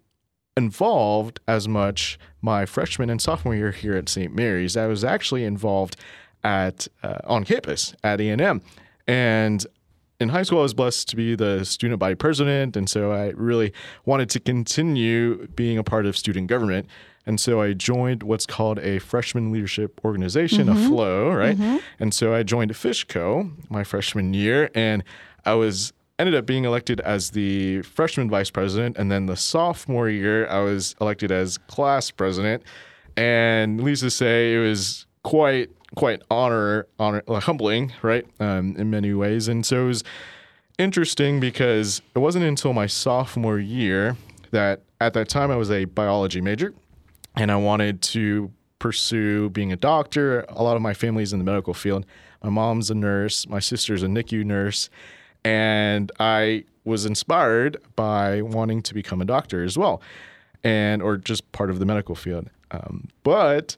involved 0.57 1.41
as 1.47 1.67
much 1.69 2.19
my 2.41 2.67
freshman 2.67 3.11
and 3.11 3.21
sophomore 3.21 3.55
year 3.55 3.73
here 3.73 3.95
at 3.95 4.09
St. 4.09 4.35
Mary's. 4.35 4.77
I 4.77 4.87
was 4.87 5.05
actually 5.05 5.45
involved 5.45 5.97
at 6.45 6.87
uh, 7.03 7.19
on 7.25 7.45
campus 7.45 7.95
at 8.05 8.21
A&M, 8.21 8.63
and 9.07 9.67
in 10.21 10.29
high 10.29 10.45
school, 10.45 10.61
I 10.61 10.63
was 10.63 10.75
blessed 10.75 11.09
to 11.09 11.17
be 11.17 11.35
the 11.35 11.65
student 11.65 11.99
body 11.99 12.15
president, 12.15 12.77
and 12.77 12.89
so 12.89 13.11
I 13.13 13.31
really 13.31 13.73
wanted 14.05 14.31
to 14.31 14.41
continue 14.41 15.49
being 15.49 15.77
a 15.77 15.83
part 15.83 16.07
of 16.07 16.17
student 16.17 16.47
government. 16.47 16.87
And 17.27 17.41
so 17.41 17.61
I 17.61 17.73
joined 17.73 18.23
what's 18.23 18.47
called 18.47 18.79
a 18.81 18.99
freshman 18.99 19.51
leadership 19.51 20.01
organization, 20.05 20.69
a 20.69 20.75
flow, 20.89 21.31
right? 21.33 21.59
And 21.99 22.13
so 22.13 22.35
I 22.35 22.43
joined 22.43 22.71
Fishco 22.73 23.51
my 23.71 23.83
freshman 23.83 24.35
year, 24.35 24.71
and 24.75 25.03
I 25.45 25.55
was 25.55 25.93
ended 26.19 26.35
up 26.35 26.47
being 26.47 26.65
elected 26.65 27.01
as 27.01 27.31
the 27.31 27.83
freshman 27.83 28.31
vice 28.31 28.51
president, 28.51 28.97
and 28.99 29.11
then 29.11 29.27
the 29.27 29.37
sophomore 29.37 30.09
year 30.09 30.47
I 30.49 30.61
was 30.61 30.95
elected 31.01 31.33
as 31.33 31.59
class 31.59 32.11
president. 32.11 32.63
And 33.17 33.79
needless 33.79 34.01
to 34.01 34.11
say, 34.11 34.55
it 34.55 34.59
was 34.59 35.07
quite 35.23 35.71
quite 35.95 36.23
honor 36.31 36.87
honor 36.99 37.23
humbling, 37.29 37.93
right? 38.03 38.27
Um, 38.41 38.77
in 38.77 38.91
many 38.91 39.13
ways, 39.15 39.49
and 39.49 39.65
so 39.65 39.85
it 39.85 39.89
was 39.89 40.05
interesting 40.79 41.41
because 41.41 42.03
it 42.15 42.19
wasn't 42.19 42.45
until 42.45 42.73
my 42.73 42.87
sophomore 42.87 43.59
year 43.59 44.17
that 44.51 44.83
at 45.01 45.13
that 45.15 45.29
time 45.29 45.51
I 45.51 45.57
was 45.57 45.71
a 45.71 45.85
biology 45.85 46.41
major 46.41 46.75
and 47.37 47.51
I 47.51 47.57
wanted 47.57 48.03
to 48.03 48.51
pursue 48.79 49.51
being 49.51 49.73
a 49.73 49.77
doctor. 49.77 50.45
A 50.49 50.63
lot 50.63 50.77
of 50.77 50.83
my 50.83 50.95
family's 50.95 51.33
in 51.33 51.39
the 51.39 51.45
medical 51.45 51.75
field. 51.75 52.07
My 52.43 52.51
mom's 52.51 52.91
a 52.91 52.95
nurse, 52.95 53.49
my 53.49 53.59
sister's 53.59 54.03
a 54.03 54.07
NICU 54.07 54.45
nurse, 54.45 54.91
and 55.45 56.13
I 56.21 56.65
was 56.85 57.07
inspired 57.07 57.79
by 57.97 58.43
wanting 58.43 58.83
to 58.83 58.95
become 58.95 59.23
a 59.23 59.25
doctor 59.25 59.65
as 59.65 59.79
well, 59.79 60.03
and 60.63 61.03
or 61.03 61.17
just 61.17 61.51
part 61.53 61.71
of 61.71 61.79
the 61.79 61.87
medical 61.87 62.15
field. 62.15 62.51
Um, 62.71 63.09
but 63.23 63.77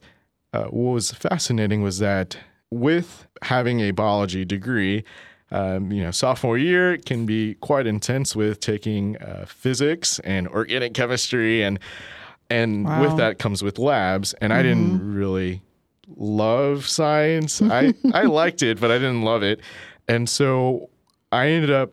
uh, 0.53 0.65
what 0.65 0.93
was 0.93 1.11
fascinating 1.11 1.81
was 1.83 1.99
that 1.99 2.37
with 2.71 3.27
having 3.41 3.79
a 3.81 3.91
biology 3.91 4.43
degree, 4.45 5.03
um, 5.51 5.91
you 5.91 6.01
know, 6.03 6.11
sophomore 6.11 6.57
year 6.57 6.97
can 6.97 7.25
be 7.25 7.55
quite 7.55 7.87
intense 7.87 8.35
with 8.35 8.59
taking 8.59 9.17
uh, 9.17 9.45
physics 9.47 10.19
and 10.19 10.47
organic 10.47 10.93
chemistry, 10.93 11.63
and 11.63 11.79
and 12.49 12.85
Wow. 12.85 13.01
with 13.01 13.17
that 13.17 13.39
comes 13.39 13.61
with 13.63 13.77
labs. 13.79 14.33
And 14.41 14.51
I 14.53 14.63
didn't 14.63 15.13
really 15.13 15.61
love 16.15 16.87
science. 16.87 17.61
I 17.79 17.93
I 18.13 18.23
liked 18.23 18.61
it, 18.63 18.79
but 18.79 18.91
I 18.91 18.97
didn't 18.97 19.21
love 19.23 19.43
it, 19.43 19.61
and 20.07 20.27
so 20.29 20.89
I 21.31 21.47
ended 21.47 21.71
up 21.71 21.91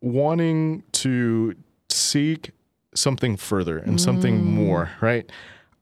wanting 0.00 0.82
to 0.92 1.54
seek 1.88 2.50
something 2.94 3.36
further 3.36 3.78
and 3.78 4.00
something 4.00 4.44
more. 4.44 4.90
Right? 5.00 5.28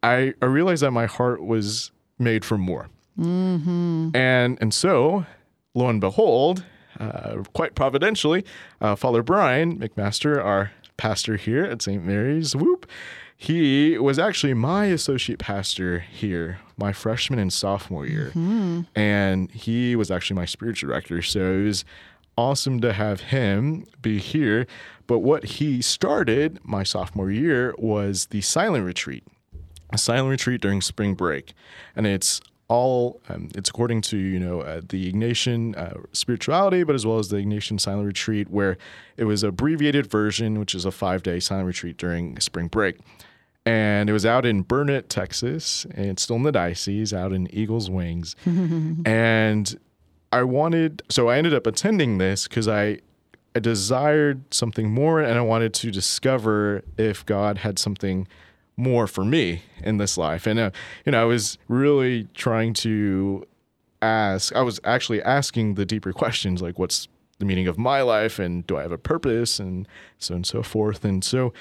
I 0.02 0.32
I 0.40 0.46
realized 0.46 0.82
that 0.82 0.92
my 0.92 1.06
heart 1.06 1.42
was 1.42 1.90
made 2.20 2.44
for 2.44 2.58
more. 2.58 2.88
And 4.14 4.58
and 4.60 4.72
so, 4.72 5.26
lo 5.74 5.88
and 5.88 6.00
behold, 6.00 6.64
uh, 6.98 7.42
quite 7.54 7.74
providentially, 7.74 8.44
uh, 8.80 8.94
Father 8.96 9.22
Brian 9.22 9.78
McMaster, 9.78 10.42
our 10.42 10.70
pastor 10.96 11.36
here 11.36 11.64
at 11.64 11.82
St. 11.82 12.04
Mary's, 12.04 12.54
whoop, 12.54 12.86
he 13.36 13.96
was 13.98 14.18
actually 14.18 14.54
my 14.54 14.86
associate 14.86 15.38
pastor 15.38 16.00
here, 16.00 16.58
my 16.76 16.92
freshman 16.92 17.38
and 17.38 17.52
sophomore 17.52 18.06
year, 18.06 18.32
and 18.94 19.50
he 19.50 19.96
was 19.96 20.10
actually 20.10 20.36
my 20.36 20.44
spiritual 20.44 20.88
director. 20.90 21.22
So 21.22 21.40
it 21.40 21.64
was 21.64 21.84
awesome 22.36 22.80
to 22.80 22.92
have 22.92 23.20
him 23.22 23.84
be 24.02 24.18
here. 24.18 24.66
But 25.06 25.18
what 25.20 25.44
he 25.44 25.82
started 25.82 26.58
my 26.62 26.84
sophomore 26.84 27.30
year 27.30 27.74
was 27.78 28.26
the 28.26 28.40
silent 28.42 28.84
retreat 28.84 29.24
a 29.92 29.98
silent 29.98 30.30
retreat 30.30 30.60
during 30.60 30.80
spring 30.80 31.14
break, 31.14 31.52
and 31.96 32.06
it's 32.06 32.40
all 32.68 33.20
um, 33.28 33.48
it's 33.56 33.68
according 33.68 34.00
to 34.00 34.16
you 34.16 34.38
know 34.38 34.60
uh, 34.60 34.80
the 34.88 35.12
Ignatian 35.12 35.76
uh, 35.76 36.00
spirituality, 36.12 36.84
but 36.84 36.94
as 36.94 37.04
well 37.04 37.18
as 37.18 37.28
the 37.28 37.36
Ignatian 37.36 37.80
silent 37.80 38.06
retreat, 38.06 38.48
where 38.48 38.78
it 39.16 39.24
was 39.24 39.42
abbreviated 39.42 40.06
version, 40.06 40.58
which 40.58 40.74
is 40.74 40.84
a 40.84 40.92
five 40.92 41.22
day 41.22 41.40
silent 41.40 41.66
retreat 41.66 41.96
during 41.96 42.38
spring 42.38 42.68
break, 42.68 42.98
and 43.66 44.08
it 44.08 44.12
was 44.12 44.24
out 44.24 44.46
in 44.46 44.62
Burnet, 44.62 45.08
Texas, 45.08 45.84
and 45.94 46.06
it's 46.06 46.22
still 46.22 46.36
in 46.36 46.44
the 46.44 46.52
diocese, 46.52 47.12
out 47.12 47.32
in 47.32 47.52
Eagles 47.52 47.90
Wings, 47.90 48.36
and 48.46 49.78
I 50.32 50.44
wanted 50.44 51.02
so 51.08 51.28
I 51.28 51.38
ended 51.38 51.54
up 51.54 51.66
attending 51.66 52.18
this 52.18 52.46
because 52.46 52.68
I 52.68 53.00
I 53.54 53.58
desired 53.58 54.54
something 54.54 54.90
more 54.90 55.20
and 55.20 55.36
I 55.36 55.42
wanted 55.42 55.74
to 55.74 55.90
discover 55.90 56.84
if 56.96 57.26
God 57.26 57.58
had 57.58 57.80
something 57.80 58.28
more 58.80 59.06
for 59.06 59.24
me 59.24 59.62
in 59.82 59.98
this 59.98 60.16
life. 60.16 60.46
And, 60.46 60.58
uh, 60.58 60.70
you 61.04 61.12
know, 61.12 61.22
I 61.22 61.24
was 61.24 61.58
really 61.68 62.24
trying 62.34 62.72
to 62.74 63.46
ask, 64.02 64.54
I 64.56 64.62
was 64.62 64.80
actually 64.84 65.22
asking 65.22 65.74
the 65.74 65.84
deeper 65.84 66.12
questions 66.12 66.62
like, 66.62 66.78
what's 66.78 67.08
the 67.38 67.44
meaning 67.44 67.68
of 67.68 67.78
my 67.78 68.02
life? 68.02 68.38
And 68.38 68.66
do 68.66 68.76
I 68.76 68.82
have 68.82 68.92
a 68.92 68.98
purpose? 68.98 69.60
And 69.60 69.86
so 70.18 70.34
and 70.34 70.46
so 70.46 70.62
forth. 70.62 71.04
And 71.04 71.22
so 71.22 71.52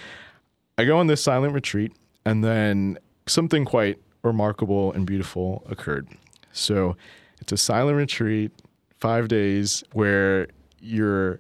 I 0.78 0.86
go 0.86 0.98
on 0.98 1.08
this 1.08 1.22
silent 1.22 1.54
retreat 1.54 1.92
and 2.26 2.44
then 2.44 2.98
something 3.28 3.66
quite 3.66 4.00
remarkable 4.24 4.92
and 4.94 5.06
beautiful 5.06 5.64
occurred. 5.70 6.08
So 6.52 6.96
it's 7.42 7.52
a 7.52 7.58
silent 7.58 7.98
retreat, 7.98 8.52
five 8.98 9.28
days 9.28 9.84
where 9.94 10.48
you're 10.80 11.40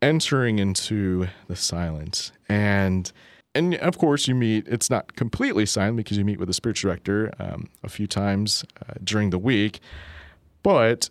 entering 0.00 0.58
into 0.58 1.26
the 1.48 1.56
silence 1.56 2.30
and 2.48 3.10
and 3.54 3.74
of 3.76 3.98
course 3.98 4.28
you 4.28 4.34
meet 4.34 4.66
it's 4.68 4.90
not 4.90 5.16
completely 5.16 5.66
silent 5.66 5.96
because 5.96 6.18
you 6.18 6.24
meet 6.24 6.38
with 6.38 6.48
the 6.48 6.54
spiritual 6.54 6.90
director 6.90 7.32
um, 7.38 7.68
a 7.82 7.88
few 7.88 8.06
times 8.06 8.64
uh, 8.82 8.94
during 9.02 9.30
the 9.30 9.38
week. 9.38 9.80
But 10.62 11.10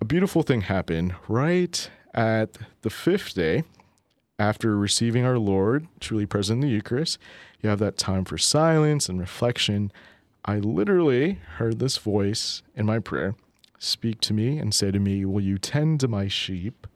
a 0.00 0.04
beautiful 0.04 0.42
thing 0.42 0.62
happened 0.62 1.14
right 1.28 1.90
at 2.14 2.58
the 2.82 2.90
fifth 2.90 3.34
day 3.34 3.64
after 4.38 4.76
receiving 4.76 5.24
our 5.24 5.38
lord 5.38 5.88
truly 6.00 6.26
present 6.26 6.62
in 6.62 6.68
the 6.68 6.74
eucharist. 6.74 7.18
You 7.60 7.70
have 7.70 7.80
that 7.80 7.96
time 7.96 8.24
for 8.24 8.38
silence 8.38 9.08
and 9.08 9.18
reflection. 9.18 9.92
I 10.44 10.58
literally 10.58 11.40
heard 11.56 11.78
this 11.78 11.96
voice 11.96 12.62
in 12.74 12.86
my 12.86 13.00
prayer 13.00 13.34
speak 13.78 14.20
to 14.20 14.32
me 14.32 14.58
and 14.58 14.74
say 14.74 14.90
to 14.90 14.98
me 14.98 15.24
will 15.24 15.40
you 15.40 15.58
tend 15.58 16.00
to 16.00 16.08
my 16.08 16.28
sheep 16.28 16.86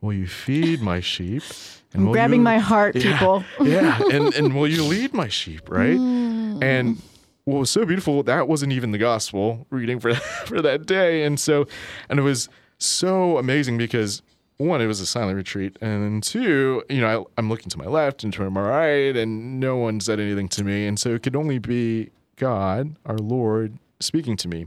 will 0.00 0.12
you 0.12 0.26
feed 0.26 0.80
my 0.80 1.00
sheep? 1.00 1.42
And 1.92 2.08
I'm 2.08 2.12
grabbing 2.12 2.40
you- 2.40 2.44
my 2.44 2.58
heart, 2.58 2.94
yeah, 2.94 3.12
people. 3.12 3.44
yeah, 3.64 3.98
and 4.12 4.34
and 4.34 4.54
will 4.54 4.68
you 4.68 4.82
lead 4.82 5.14
my 5.14 5.28
sheep, 5.28 5.70
right? 5.70 5.96
Mm. 5.96 6.62
And 6.62 7.02
what 7.44 7.58
was 7.60 7.70
so 7.70 7.86
beautiful, 7.86 8.22
that 8.24 8.48
wasn't 8.48 8.72
even 8.72 8.90
the 8.90 8.98
gospel 8.98 9.66
reading 9.70 9.98
for 10.00 10.14
for 10.46 10.60
that 10.60 10.84
day, 10.84 11.22
and 11.22 11.40
so, 11.40 11.66
and 12.10 12.18
it 12.18 12.22
was 12.22 12.50
so 12.78 13.38
amazing 13.38 13.78
because 13.78 14.20
one, 14.58 14.82
it 14.82 14.86
was 14.86 15.00
a 15.00 15.06
silent 15.06 15.36
retreat, 15.36 15.78
and 15.80 16.02
then 16.02 16.20
two, 16.20 16.82
you 16.90 17.00
know, 17.00 17.22
I, 17.22 17.24
I'm 17.38 17.48
looking 17.48 17.70
to 17.70 17.78
my 17.78 17.86
left 17.86 18.24
and 18.24 18.32
to 18.34 18.50
my 18.50 18.60
right, 18.60 19.16
and 19.16 19.58
no 19.60 19.76
one 19.76 20.00
said 20.00 20.20
anything 20.20 20.48
to 20.50 20.64
me, 20.64 20.86
and 20.86 20.98
so 20.98 21.14
it 21.14 21.22
could 21.22 21.36
only 21.36 21.58
be 21.58 22.10
God, 22.34 22.96
our 23.06 23.16
Lord, 23.16 23.78
speaking 24.00 24.36
to 24.38 24.48
me, 24.48 24.66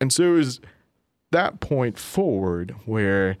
and 0.00 0.12
so 0.12 0.24
it 0.24 0.36
was 0.36 0.60
that 1.30 1.60
point 1.60 1.98
forward 1.98 2.74
where 2.84 3.38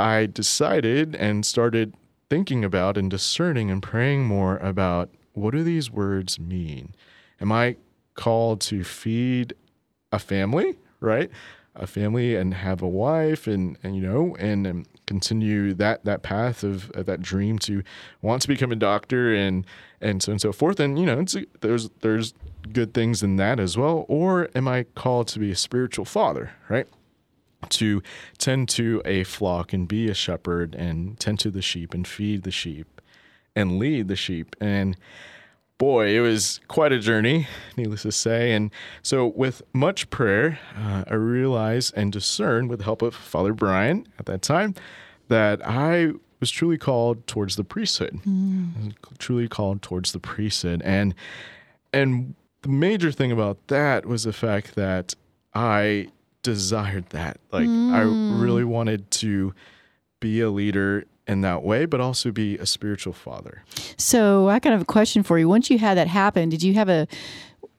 I 0.00 0.24
decided 0.24 1.14
and 1.14 1.44
started 1.44 1.94
thinking 2.30 2.64
about 2.64 2.96
and 2.96 3.10
discerning 3.10 3.70
and 3.70 3.82
praying 3.82 4.24
more 4.24 4.56
about 4.56 5.10
what 5.34 5.52
do 5.52 5.62
these 5.62 5.90
words 5.90 6.40
mean? 6.40 6.94
Am 7.38 7.52
I 7.52 7.76
called 8.14 8.62
to 8.62 8.82
feed 8.82 9.52
a 10.10 10.18
family, 10.18 10.78
right? 11.00 11.30
A 11.76 11.86
family 11.86 12.34
and 12.34 12.54
have 12.54 12.80
a 12.80 12.88
wife 12.88 13.46
and, 13.46 13.76
and 13.82 13.94
you 13.94 14.02
know, 14.02 14.36
and, 14.38 14.66
and 14.66 14.88
continue 15.06 15.74
that 15.74 16.04
that 16.06 16.22
path 16.22 16.64
of, 16.64 16.90
of 16.92 17.04
that 17.04 17.20
dream 17.20 17.58
to 17.58 17.82
want 18.22 18.40
to 18.42 18.48
become 18.48 18.72
a 18.72 18.76
doctor 18.76 19.34
and 19.34 19.66
and 20.00 20.22
so 20.22 20.32
and 20.32 20.40
so 20.40 20.50
forth. 20.50 20.80
And 20.80 20.98
you 20.98 21.04
know, 21.04 21.22
there's 21.60 21.90
there's 22.00 22.32
good 22.72 22.94
things 22.94 23.22
in 23.22 23.36
that 23.36 23.60
as 23.60 23.76
well. 23.76 24.06
Or 24.08 24.48
am 24.54 24.66
I 24.66 24.84
called 24.94 25.28
to 25.28 25.38
be 25.38 25.50
a 25.50 25.56
spiritual 25.56 26.06
father, 26.06 26.52
right? 26.70 26.88
To 27.68 28.02
tend 28.38 28.68
to 28.70 29.02
a 29.04 29.24
flock 29.24 29.72
and 29.72 29.86
be 29.86 30.08
a 30.08 30.14
shepherd 30.14 30.74
and 30.74 31.18
tend 31.20 31.38
to 31.40 31.50
the 31.50 31.62
sheep 31.62 31.94
and 31.94 32.06
feed 32.06 32.42
the 32.42 32.50
sheep 32.50 33.00
and 33.54 33.78
lead 33.78 34.08
the 34.08 34.16
sheep. 34.16 34.56
And 34.60 34.96
boy, 35.78 36.16
it 36.16 36.20
was 36.20 36.60
quite 36.68 36.92
a 36.92 36.98
journey, 36.98 37.48
needless 37.76 38.02
to 38.02 38.12
say. 38.12 38.52
And 38.52 38.70
so, 39.02 39.26
with 39.26 39.62
much 39.72 40.10
prayer, 40.10 40.58
uh, 40.76 41.04
I 41.08 41.14
realized 41.14 41.94
and 41.96 42.12
discerned, 42.12 42.68
with 42.68 42.80
the 42.80 42.84
help 42.84 43.02
of 43.02 43.14
Father 43.14 43.52
Brian 43.52 44.06
at 44.18 44.26
that 44.26 44.42
time, 44.42 44.74
that 45.28 45.66
I 45.66 46.12
was 46.38 46.50
truly 46.50 46.78
called 46.78 47.26
towards 47.26 47.56
the 47.56 47.64
priesthood, 47.64 48.20
truly 49.18 49.48
called 49.48 49.82
towards 49.82 50.12
the 50.12 50.18
priesthood. 50.18 50.82
And 50.84 51.14
and 51.92 52.34
the 52.62 52.68
major 52.68 53.10
thing 53.10 53.32
about 53.32 53.68
that 53.68 54.06
was 54.06 54.24
the 54.24 54.32
fact 54.32 54.74
that 54.74 55.14
I 55.54 56.08
desired 56.42 57.10
that. 57.10 57.38
Like 57.52 57.68
I 57.68 58.02
really 58.02 58.62
mm. 58.62 58.68
wanted 58.68 59.10
to 59.12 59.54
be 60.20 60.40
a 60.40 60.50
leader 60.50 61.04
in 61.26 61.42
that 61.42 61.62
way, 61.62 61.86
but 61.86 62.00
also 62.00 62.30
be 62.30 62.58
a 62.58 62.66
spiritual 62.66 63.12
father. 63.12 63.62
So 63.96 64.48
I 64.48 64.58
kind 64.58 64.74
of 64.74 64.80
have 64.80 64.88
a 64.88 64.92
question 64.92 65.22
for 65.22 65.38
you. 65.38 65.48
Once 65.48 65.70
you 65.70 65.78
had 65.78 65.96
that 65.96 66.08
happen, 66.08 66.48
did 66.48 66.62
you 66.62 66.74
have 66.74 66.88
a 66.88 67.06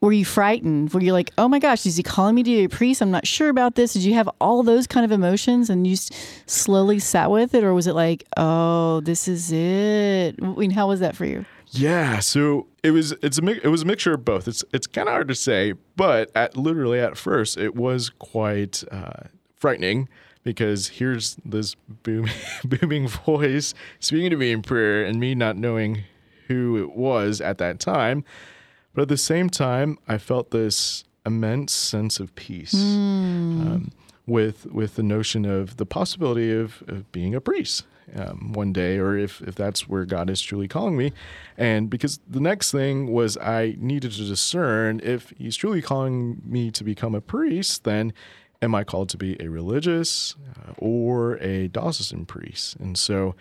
were 0.01 0.11
you 0.11 0.25
frightened? 0.25 0.91
Were 0.93 1.01
you 1.01 1.13
like, 1.13 1.31
oh 1.37 1.47
my 1.47 1.59
gosh, 1.59 1.85
is 1.85 1.95
he 1.95 2.01
calling 2.01 2.33
me 2.33 2.41
to 2.41 2.49
be 2.49 2.63
a 2.63 2.69
priest? 2.69 3.01
I'm 3.01 3.11
not 3.11 3.27
sure 3.27 3.49
about 3.49 3.75
this. 3.75 3.93
Did 3.93 4.01
you 4.01 4.15
have 4.15 4.27
all 4.41 4.63
those 4.63 4.87
kind 4.87 5.05
of 5.05 5.11
emotions 5.11 5.69
and 5.69 5.85
you 5.85 5.95
slowly 6.47 6.97
sat 6.97 7.29
with 7.29 7.53
it? 7.53 7.63
Or 7.63 7.75
was 7.75 7.85
it 7.85 7.93
like, 7.93 8.23
oh, 8.35 9.01
this 9.01 9.27
is 9.27 9.51
it? 9.51 10.35
I 10.41 10.45
mean, 10.45 10.71
how 10.71 10.87
was 10.87 11.01
that 11.01 11.15
for 11.15 11.25
you? 11.25 11.45
Yeah, 11.73 12.19
so 12.19 12.67
it 12.83 12.91
was 12.91 13.13
it's 13.23 13.39
a 13.39 13.65
it 13.65 13.69
was 13.69 13.83
a 13.83 13.85
mixture 13.85 14.13
of 14.13 14.25
both. 14.25 14.47
It's 14.47 14.63
it's 14.73 14.87
kind 14.87 15.07
of 15.07 15.13
hard 15.13 15.29
to 15.29 15.35
say, 15.35 15.73
but 15.95 16.29
at 16.35 16.57
literally 16.57 16.99
at 16.99 17.17
first 17.17 17.57
it 17.57 17.75
was 17.75 18.09
quite 18.09 18.83
uh, 18.91 19.23
frightening 19.55 20.09
because 20.43 20.89
here's 20.89 21.37
this 21.45 21.75
boom, 21.87 22.27
booming 22.65 23.07
voice 23.07 23.73
speaking 23.99 24.29
to 24.31 24.37
me 24.37 24.51
in 24.51 24.61
prayer 24.61 25.05
and 25.05 25.19
me 25.19 25.33
not 25.33 25.55
knowing 25.55 26.03
who 26.47 26.77
it 26.77 26.93
was 26.93 27.39
at 27.39 27.57
that 27.59 27.79
time. 27.79 28.25
But 28.93 29.03
at 29.03 29.07
the 29.07 29.17
same 29.17 29.49
time, 29.49 29.97
I 30.09 30.17
felt 30.17 30.51
this 30.51 31.05
immense 31.25 31.71
sense 31.71 32.19
of 32.19 32.35
peace 32.35 32.73
um, 32.73 33.91
with 34.27 34.65
with 34.65 34.95
the 34.95 35.03
notion 35.03 35.45
of 35.45 35.77
the 35.77 35.85
possibility 35.85 36.51
of, 36.51 36.83
of 36.87 37.09
being 37.13 37.33
a 37.33 37.39
priest 37.39 37.85
um, 38.15 38.53
one 38.53 38.73
day, 38.73 38.97
or 38.97 39.17
if 39.17 39.41
if 39.41 39.55
that's 39.55 39.87
where 39.87 40.05
God 40.05 40.29
is 40.29 40.41
truly 40.41 40.67
calling 40.67 40.97
me. 40.97 41.13
And 41.57 41.89
because 41.89 42.19
the 42.27 42.39
next 42.39 42.71
thing 42.71 43.11
was 43.11 43.37
I 43.37 43.75
needed 43.79 44.11
to 44.13 44.25
discern 44.25 45.01
if 45.03 45.33
He's 45.37 45.55
truly 45.55 45.81
calling 45.81 46.41
me 46.45 46.71
to 46.71 46.83
become 46.83 47.15
a 47.15 47.21
priest, 47.21 47.83
then 47.83 48.13
am 48.61 48.75
I 48.75 48.83
called 48.83 49.09
to 49.09 49.17
be 49.17 49.41
a 49.41 49.47
religious 49.47 50.35
uh, 50.55 50.73
or 50.77 51.37
a 51.37 51.67
diocesan 51.69 52.25
priest? 52.25 52.75
And 52.77 52.97
so 52.97 53.35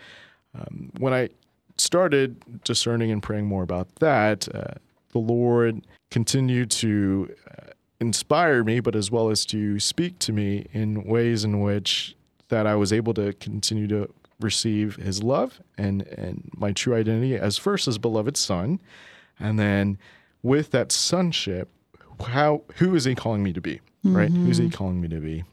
um, 0.55 0.91
when 0.97 1.13
I 1.13 1.29
started 1.77 2.63
discerning 2.63 3.11
and 3.11 3.21
praying 3.21 3.45
more 3.45 3.63
about 3.63 3.95
that, 3.95 4.47
uh, 4.53 4.75
the 5.11 5.19
Lord 5.19 5.85
continued 6.09 6.71
to 6.71 7.33
uh, 7.49 7.71
inspire 7.99 8.63
me, 8.63 8.79
but 8.79 8.95
as 8.95 9.11
well 9.11 9.29
as 9.29 9.45
to 9.47 9.79
speak 9.79 10.19
to 10.19 10.33
me 10.33 10.67
in 10.73 11.03
ways 11.03 11.43
in 11.43 11.61
which 11.61 12.15
that 12.49 12.67
I 12.67 12.75
was 12.75 12.91
able 12.91 13.13
to 13.13 13.33
continue 13.33 13.87
to 13.87 14.09
receive 14.43 14.95
His 14.97 15.21
love 15.23 15.61
and 15.77 16.01
and 16.03 16.49
my 16.55 16.71
true 16.71 16.95
identity 16.95 17.35
as 17.35 17.57
first 17.57 17.87
as 17.87 17.97
beloved 17.97 18.37
son, 18.37 18.79
and 19.39 19.59
then 19.59 19.97
with 20.43 20.71
that 20.71 20.91
sonship, 20.91 21.69
how 22.27 22.63
who 22.75 22.95
is 22.95 23.05
He 23.05 23.15
calling 23.15 23.43
me 23.43 23.53
to 23.53 23.61
be? 23.61 23.81
Right? 24.03 24.35
Who's 24.43 24.57
He 24.57 24.69
calling 24.69 24.99
me 25.01 25.07
to 25.09 25.19
be? 25.19 25.43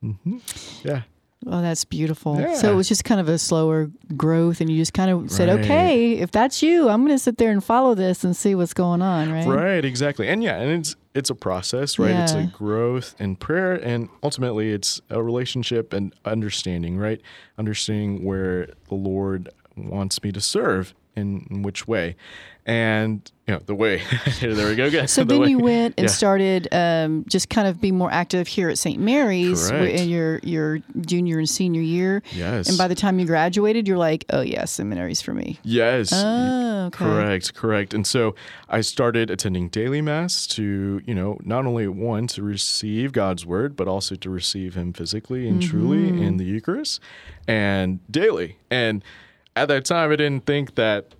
hmm 0.00 0.38
Yeah. 0.82 1.02
Oh, 1.46 1.62
that's 1.62 1.84
beautiful. 1.84 2.34
So 2.56 2.72
it 2.72 2.74
was 2.74 2.88
just 2.88 3.04
kind 3.04 3.20
of 3.20 3.28
a 3.28 3.38
slower 3.38 3.90
growth, 4.16 4.60
and 4.60 4.68
you 4.68 4.76
just 4.76 4.92
kind 4.92 5.08
of 5.08 5.30
said, 5.30 5.48
Right. 5.48 5.60
okay, 5.60 6.12
if 6.14 6.32
that's 6.32 6.62
you, 6.64 6.88
I'm 6.88 7.04
going 7.04 7.16
to 7.16 7.22
sit 7.22 7.38
there 7.38 7.52
and 7.52 7.62
follow 7.62 7.94
this 7.94 8.24
and 8.24 8.36
see 8.36 8.56
what's 8.56 8.74
going 8.74 9.02
on, 9.02 9.30
right? 9.30 9.46
Right, 9.46 9.84
exactly. 9.84 10.26
And 10.26 10.42
yeah, 10.42 10.56
and 10.56 10.80
it's 10.80 10.96
it's 11.18 11.30
a 11.30 11.34
process, 11.34 11.98
right? 11.98 12.14
It's 12.22 12.32
a 12.32 12.44
growth 12.44 13.14
and 13.18 13.38
prayer 13.38 13.74
and 13.74 14.08
ultimately 14.22 14.70
it's 14.70 15.00
a 15.10 15.22
relationship 15.22 15.92
and 15.92 16.14
understanding, 16.24 16.96
right? 16.96 17.20
Understanding 17.58 18.24
where 18.24 18.68
the 18.88 18.94
Lord 18.94 19.48
wants 19.76 20.22
me 20.22 20.32
to 20.32 20.40
serve 20.40 20.94
in, 21.18 21.46
in 21.50 21.62
which 21.62 21.86
way. 21.86 22.16
And 22.66 23.30
you 23.46 23.54
know, 23.54 23.60
the 23.64 23.74
way 23.74 24.02
there 24.42 24.68
we 24.68 24.76
go. 24.76 25.06
So 25.06 25.24
The 25.24 25.28
then 25.32 25.40
way- 25.40 25.48
you 25.48 25.58
went 25.58 25.94
and 25.96 26.04
Yeah. 26.06 26.12
started 26.12 26.68
um, 26.70 27.24
just 27.26 27.48
kind 27.48 27.66
of 27.66 27.80
being 27.80 27.96
more 27.96 28.10
active 28.10 28.46
here 28.46 28.68
at 28.68 28.76
St. 28.76 29.00
Mary's 29.00 29.70
Correct. 29.70 29.98
in 29.98 30.08
your 30.10 30.38
your 30.42 30.80
junior 31.00 31.38
and 31.38 31.48
senior 31.48 31.80
year. 31.80 32.22
Yes. 32.32 32.68
And 32.68 32.76
by 32.76 32.86
the 32.86 32.94
time 32.94 33.18
you 33.18 33.24
graduated, 33.24 33.88
you're 33.88 33.96
like, 33.96 34.26
oh 34.30 34.42
yeah, 34.42 34.66
seminaries 34.66 35.22
for 35.22 35.32
me. 35.32 35.58
Yes. 35.62 36.12
Oh, 36.14 36.86
okay. 36.88 36.98
Correct, 37.06 37.54
correct. 37.54 37.94
And 37.94 38.06
so 38.06 38.34
I 38.68 38.82
started 38.82 39.30
attending 39.30 39.70
daily 39.70 40.02
mass 40.02 40.46
to, 40.48 41.00
you 41.06 41.14
know, 41.14 41.38
not 41.42 41.64
only 41.64 41.88
one 41.88 42.26
to 42.28 42.42
receive 42.42 43.12
God's 43.12 43.46
word, 43.46 43.76
but 43.76 43.88
also 43.88 44.14
to 44.16 44.28
receive 44.28 44.74
him 44.74 44.92
physically 44.92 45.48
and 45.48 45.62
truly 45.62 46.10
Mm-hmm. 46.10 46.22
in 46.22 46.36
the 46.36 46.44
Eucharist 46.44 47.00
and 47.46 48.00
daily. 48.10 48.58
And 48.70 49.02
at 49.56 49.68
that 49.68 49.84
time 49.84 50.12
I 50.12 50.16
didn't 50.16 50.46
think 50.46 50.74
that 50.76 51.14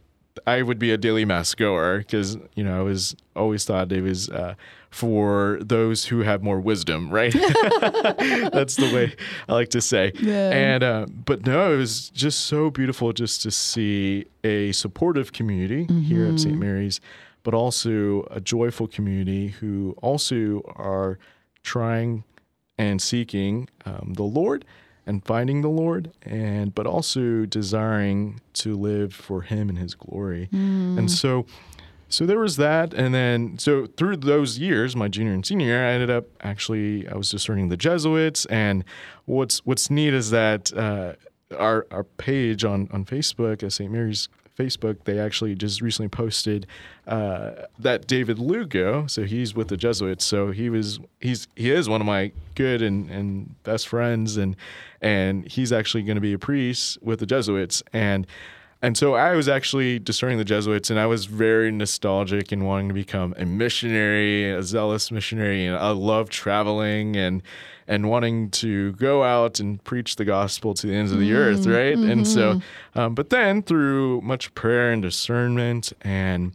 I 0.46 0.62
would 0.62 0.78
be 0.78 0.90
a 0.92 0.96
daily 0.96 1.24
mass 1.24 1.54
goer 1.54 1.98
because, 1.98 2.36
you 2.54 2.64
know, 2.64 2.78
I 2.78 2.82
was 2.82 3.16
always 3.34 3.64
thought 3.64 3.90
it 3.92 4.02
was 4.02 4.28
uh, 4.28 4.54
for 4.90 5.58
those 5.60 6.06
who 6.06 6.20
have 6.20 6.42
more 6.42 6.60
wisdom, 6.60 7.10
right? 7.10 7.32
That's 7.80 8.76
the 8.76 8.90
way 8.92 9.16
I 9.48 9.52
like 9.52 9.70
to 9.70 9.80
say. 9.80 10.12
Yeah. 10.14 10.50
And 10.50 10.82
uh, 10.82 11.06
but 11.08 11.46
no, 11.46 11.72
it 11.72 11.76
was 11.76 12.10
just 12.10 12.46
so 12.46 12.70
beautiful 12.70 13.12
just 13.12 13.42
to 13.42 13.50
see 13.50 14.26
a 14.44 14.72
supportive 14.72 15.32
community 15.32 15.86
here 16.02 16.26
at 16.26 16.40
St. 16.40 16.58
Mary's, 16.58 17.00
but 17.42 17.54
also 17.54 18.26
a 18.30 18.40
joyful 18.40 18.86
community 18.86 19.48
who 19.48 19.94
also 20.02 20.62
are 20.76 21.18
trying 21.62 22.24
and 22.78 23.02
seeking 23.02 23.68
um, 23.84 24.14
the 24.14 24.22
Lord 24.22 24.64
and 25.08 25.24
finding 25.24 25.62
the 25.62 25.68
Lord, 25.70 26.12
and 26.22 26.72
but 26.74 26.86
also 26.86 27.46
desiring 27.46 28.40
to 28.54 28.76
live 28.76 29.12
for 29.14 29.42
Him 29.42 29.68
and 29.68 29.78
His 29.78 29.94
glory. 29.94 30.48
And 30.52 31.10
so, 31.10 31.46
so 32.08 32.26
there 32.26 32.38
was 32.38 32.56
that, 32.58 32.92
and 32.94 33.14
then 33.14 33.58
so 33.58 33.86
through 33.86 34.18
those 34.18 34.58
years, 34.58 34.94
my 34.94 35.08
junior 35.08 35.32
and 35.32 35.44
senior 35.44 35.66
year, 35.66 35.86
I 35.88 35.92
ended 35.92 36.10
up 36.10 36.26
actually 36.42 37.08
I 37.08 37.16
was 37.16 37.30
discerning 37.30 37.70
the 37.70 37.76
Jesuits, 37.76 38.44
and 38.46 38.84
what's 39.24 39.58
what's 39.66 39.90
neat 39.90 40.14
is 40.14 40.30
that 40.30 40.72
uh, 40.74 41.14
our 41.56 41.86
our 41.90 42.04
page 42.04 42.64
on 42.64 42.88
on 42.92 43.04
Facebook 43.04 43.62
at 43.62 43.72
St. 43.72 43.90
Mary's 43.90 44.28
Facebook, 44.58 45.04
they 45.04 45.18
actually 45.18 45.54
just 45.54 45.80
recently 45.80 46.08
posted 46.08 46.66
uh, 47.06 47.52
that 47.78 48.06
David 48.06 48.38
Lugo. 48.38 49.06
So 49.06 49.24
he's 49.24 49.54
with 49.54 49.68
the 49.68 49.76
Jesuits. 49.76 50.24
So 50.24 50.50
he 50.50 50.68
was 50.68 50.98
he's 51.20 51.46
he 51.54 51.70
is 51.70 51.88
one 51.88 52.00
of 52.00 52.06
my 52.06 52.32
good 52.54 52.82
and, 52.82 53.08
and 53.10 53.62
best 53.62 53.88
friends, 53.88 54.36
and 54.36 54.56
and 55.00 55.46
he's 55.48 55.72
actually 55.72 56.02
going 56.02 56.16
to 56.16 56.20
be 56.20 56.32
a 56.32 56.38
priest 56.38 56.98
with 57.02 57.20
the 57.20 57.26
Jesuits. 57.26 57.82
And 57.92 58.26
and 58.80 58.96
so 58.96 59.14
I 59.14 59.34
was 59.34 59.48
actually 59.48 59.98
discerning 59.98 60.38
the 60.38 60.44
Jesuits, 60.44 60.90
and 60.90 61.00
I 61.00 61.06
was 61.06 61.26
very 61.26 61.72
nostalgic 61.72 62.52
and 62.52 62.64
wanting 62.64 62.88
to 62.88 62.94
become 62.94 63.34
a 63.36 63.44
missionary, 63.44 64.50
a 64.50 64.62
zealous 64.62 65.10
missionary, 65.10 65.66
and 65.66 65.76
I 65.76 65.90
love 65.90 66.30
traveling 66.30 67.16
and 67.16 67.42
and 67.88 68.08
wanting 68.08 68.50
to 68.50 68.92
go 68.92 69.24
out 69.24 69.58
and 69.58 69.82
preach 69.82 70.16
the 70.16 70.24
gospel 70.24 70.74
to 70.74 70.86
the 70.86 70.94
ends 70.94 71.10
of 71.10 71.18
the 71.18 71.32
earth, 71.32 71.66
right? 71.66 71.96
And 71.96 72.26
so, 72.26 72.60
um, 72.94 73.14
but 73.14 73.30
then 73.30 73.62
through 73.62 74.20
much 74.20 74.54
prayer 74.54 74.92
and 74.92 75.02
discernment 75.02 75.92
and 76.02 76.52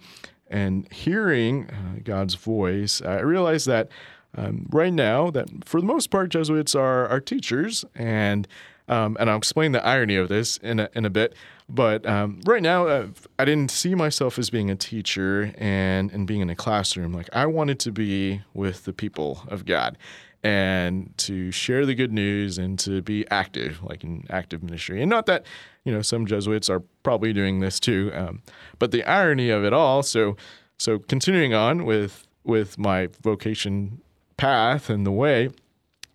and 0.49 0.89
hearing 0.93 1.67
uh, 1.69 1.99
God's 2.03 2.35
voice, 2.35 3.01
I 3.01 3.21
realized 3.21 3.65
that 3.67 3.89
um, 4.37 4.67
right 4.71 4.93
now 4.93 5.31
that 5.31 5.49
for 5.65 5.81
the 5.81 5.87
most 5.87 6.11
part 6.11 6.29
Jesuits 6.29 6.75
are 6.75 7.07
are 7.07 7.19
teachers 7.19 7.83
and 7.95 8.47
um, 8.87 9.17
and 9.19 9.29
I'll 9.29 9.37
explain 9.37 9.71
the 9.71 9.83
irony 9.85 10.17
of 10.17 10.29
this 10.29 10.57
in 10.57 10.79
a, 10.79 10.89
in 10.93 11.05
a 11.05 11.09
bit. 11.09 11.33
But 11.69 12.05
um, 12.05 12.41
right 12.45 12.61
now, 12.61 12.87
uh, 12.87 13.07
I 13.39 13.45
didn't 13.45 13.71
see 13.71 13.95
myself 13.95 14.37
as 14.37 14.49
being 14.49 14.69
a 14.69 14.75
teacher 14.75 15.53
and, 15.57 16.11
and 16.11 16.27
being 16.27 16.41
in 16.41 16.49
a 16.49 16.55
classroom. 16.55 17.13
Like, 17.13 17.29
I 17.31 17.45
wanted 17.45 17.79
to 17.79 17.91
be 17.93 18.41
with 18.53 18.83
the 18.83 18.91
people 18.91 19.43
of 19.47 19.65
God 19.65 19.97
and 20.43 21.17
to 21.17 21.51
share 21.51 21.85
the 21.85 21.95
good 21.95 22.11
news 22.11 22.57
and 22.57 22.77
to 22.79 23.01
be 23.01 23.25
active, 23.29 23.81
like 23.83 24.03
in 24.03 24.25
active 24.29 24.61
ministry. 24.61 25.01
And 25.01 25.09
not 25.09 25.25
that, 25.27 25.45
you 25.85 25.93
know, 25.93 26.01
some 26.01 26.25
Jesuits 26.25 26.69
are 26.69 26.81
probably 27.03 27.31
doing 27.31 27.59
this 27.59 27.79
too. 27.79 28.11
Um, 28.13 28.41
but 28.77 28.91
the 28.91 29.03
irony 29.05 29.49
of 29.49 29.63
it 29.63 29.73
all, 29.73 30.03
so 30.03 30.35
so 30.77 30.99
continuing 30.99 31.53
on 31.53 31.85
with 31.85 32.27
with 32.43 32.77
my 32.77 33.07
vocation 33.21 34.01
path 34.35 34.89
and 34.89 35.05
the 35.05 35.11
way, 35.11 35.49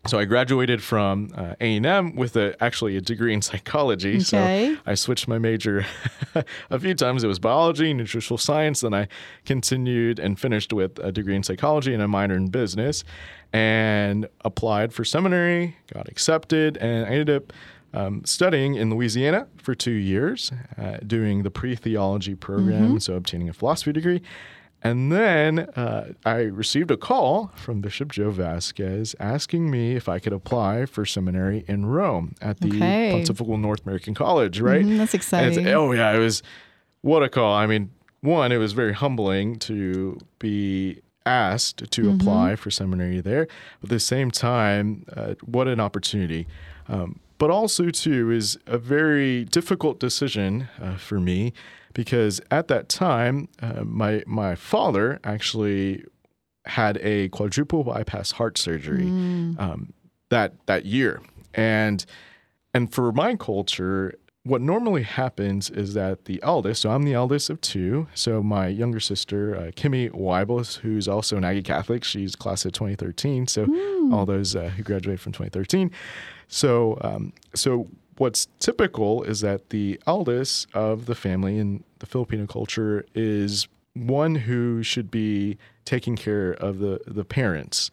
so 0.07 0.17
I 0.17 0.25
graduated 0.25 0.81
from 0.81 1.29
uh, 1.35 1.55
A&M 1.59 2.15
with 2.15 2.35
a, 2.37 2.55
actually 2.63 2.95
a 2.95 3.01
degree 3.01 3.33
in 3.33 3.41
psychology. 3.41 4.15
Okay. 4.15 4.75
So 4.75 4.77
I 4.85 4.95
switched 4.95 5.27
my 5.27 5.37
major 5.37 5.85
a 6.69 6.79
few 6.79 6.95
times. 6.95 7.23
It 7.23 7.27
was 7.27 7.37
biology, 7.37 7.93
nutritional 7.93 8.37
science. 8.37 8.81
Then 8.81 8.93
I 8.93 9.07
continued 9.45 10.17
and 10.17 10.39
finished 10.39 10.71
with 10.71 10.99
a 10.99 11.11
degree 11.11 11.35
in 11.35 11.43
psychology 11.43 11.93
and 11.93 12.01
a 12.01 12.07
minor 12.07 12.35
in 12.35 12.47
business 12.47 13.03
and 13.53 14.27
applied 14.45 14.93
for 14.93 15.03
seminary, 15.03 15.75
got 15.93 16.07
accepted, 16.07 16.77
and 16.77 17.05
I 17.05 17.09
ended 17.09 17.29
up 17.29 17.53
um, 17.93 18.21
studying 18.25 18.75
in 18.75 18.91
Louisiana 18.91 19.47
for 19.57 19.73
two 19.73 19.91
years, 19.91 20.51
uh, 20.77 20.97
doing 21.05 21.41
the 21.43 21.49
pre-theology 21.51 22.35
program, 22.35 22.99
so 22.99 23.15
obtaining 23.15 23.49
a 23.49 23.53
philosophy 23.53 23.91
degree. 23.91 24.21
And 24.81 25.11
then 25.11 25.59
uh, 25.75 26.13
I 26.25 26.41
received 26.43 26.89
a 26.91 26.95
call 26.95 27.51
from 27.55 27.81
Bishop 27.81 28.11
Joe 28.13 28.29
Vasquez 28.29 29.13
asking 29.19 29.69
me 29.69 29.95
if 29.97 30.07
I 30.07 30.19
could 30.19 30.31
apply 30.31 30.85
for 30.85 31.05
seminary 31.05 31.65
in 31.67 31.85
Rome 31.87 32.35
at 32.41 32.61
the 32.61 32.69
Okay. 32.69 33.09
Pontifical 33.11 33.57
North 33.57 33.83
American 33.85 34.13
College, 34.13 34.61
right? 34.61 34.85
Mhm, 34.85 34.97
that's 34.97 35.13
exciting. 35.13 35.67
oh, 35.67 35.91
yeah, 35.91 36.13
it 36.15 36.19
was 36.19 36.43
what 37.01 37.23
a 37.23 37.29
call. 37.29 37.53
I 37.53 37.65
mean, 37.65 37.89
one, 38.21 38.51
it 38.53 38.57
was 38.57 38.71
very 38.73 38.93
humbling 38.93 39.57
to 39.59 40.17
be 40.39 41.01
asked 41.29 41.89
to 41.91 42.09
apply 42.11 42.55
for 42.55 42.71
seminary 42.71 43.21
there. 43.21 43.47
But 43.81 43.87
at 43.87 43.89
the 43.89 43.99
same 43.99 44.31
time, 44.31 45.05
uh, 45.15 45.35
what 45.45 45.67
an 45.67 45.79
opportunity. 45.79 46.47
Um, 46.87 47.19
but 47.37 47.49
also, 47.49 47.89
too, 47.89 48.31
is 48.31 48.57
a 48.65 48.77
very 48.77 49.45
difficult 49.45 49.99
decision 49.99 50.67
uh, 50.81 50.97
for 50.97 51.19
me 51.19 51.53
because 51.93 52.41
at 52.51 52.67
that 52.67 52.89
time, 52.89 53.47
uh, 53.61 53.83
my 53.83 54.23
my 54.25 54.55
father 54.55 55.19
actually 55.23 56.03
had 56.65 56.97
a 56.97 57.29
quadruple 57.29 57.83
bypass 57.83 58.31
heart 58.33 58.57
surgery 58.57 59.07
um, 59.57 59.93
that 60.29 60.53
that 60.65 60.85
year, 60.85 61.21
and 61.53 62.05
and 62.73 62.93
for 62.93 63.11
my 63.11 63.35
culture, 63.35 64.15
what 64.49 64.61
normally 64.61 65.03
happens 65.03 65.69
is 65.69 65.93
that 65.93 66.25
the 66.25 66.39
eldest, 66.41 66.81
so 66.81 66.89
I'm 66.89 67.03
the 67.03 67.13
eldest 67.13 67.49
of 67.51 67.61
two. 67.61 68.07
So 68.15 68.41
my 68.41 68.67
younger 68.67 68.99
sister, 68.99 69.55
uh, 69.55 69.61
Kimmy 69.71 70.09
Weibels, 70.09 70.79
who's 70.79 71.07
also 71.07 71.37
an 71.37 71.43
Aggie 71.43 71.61
Catholic, 71.61 72.03
she's 72.03 72.35
class 72.35 72.65
of 72.65 72.71
2013. 72.71 73.45
So 73.47 73.67
all 74.11 74.25
those 74.25 74.55
uh, 74.55 74.69
who 74.69 74.81
graduated 74.81 75.21
from 75.21 75.33
2013. 75.33 75.91
So 76.47 76.97
um, 77.01 77.31
so 77.53 77.87
what's 78.17 78.47
typical 78.59 79.21
is 79.23 79.41
that 79.41 79.69
the 79.69 79.99
eldest 80.07 80.67
of 80.73 81.05
the 81.05 81.15
family 81.15 81.57
in 81.59 81.83
the 81.99 82.07
Filipino 82.07 82.47
culture 82.47 83.05
is 83.13 83.67
one 83.93 84.33
who 84.33 84.81
should 84.81 85.11
be 85.11 85.57
taking 85.85 86.15
care 86.15 86.51
of 86.53 86.79
the 86.79 86.99
the 87.07 87.25
parents 87.25 87.91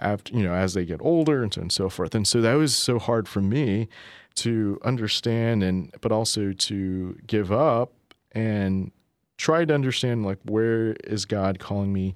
after 0.00 0.32
you 0.32 0.42
know 0.42 0.52
as 0.54 0.74
they 0.74 0.84
get 0.84 1.00
older 1.00 1.42
and 1.42 1.54
so 1.54 1.60
on 1.60 1.64
and 1.64 1.72
so 1.72 1.88
forth 1.88 2.14
and 2.14 2.26
so 2.26 2.40
that 2.40 2.54
was 2.54 2.74
so 2.76 2.98
hard 2.98 3.28
for 3.28 3.40
me 3.40 3.88
to 4.36 4.78
understand 4.84 5.62
and 5.62 5.92
but 6.00 6.12
also 6.12 6.52
to 6.52 7.18
give 7.26 7.50
up 7.50 7.92
and 8.32 8.92
try 9.36 9.64
to 9.64 9.74
understand 9.74 10.24
like 10.24 10.38
where 10.44 10.92
is 11.04 11.24
God 11.24 11.58
calling 11.58 11.92
me 11.92 12.14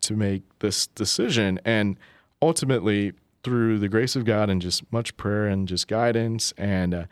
to 0.00 0.14
make 0.14 0.42
this 0.60 0.86
decision 0.88 1.60
and 1.64 1.98
ultimately 2.40 3.12
through 3.42 3.78
the 3.78 3.88
grace 3.88 4.16
of 4.16 4.24
God 4.24 4.50
and 4.50 4.60
just 4.60 4.90
much 4.92 5.16
prayer 5.16 5.46
and 5.46 5.66
just 5.66 5.88
guidance 5.88 6.52
and 6.56 6.94
uh, 6.94 7.04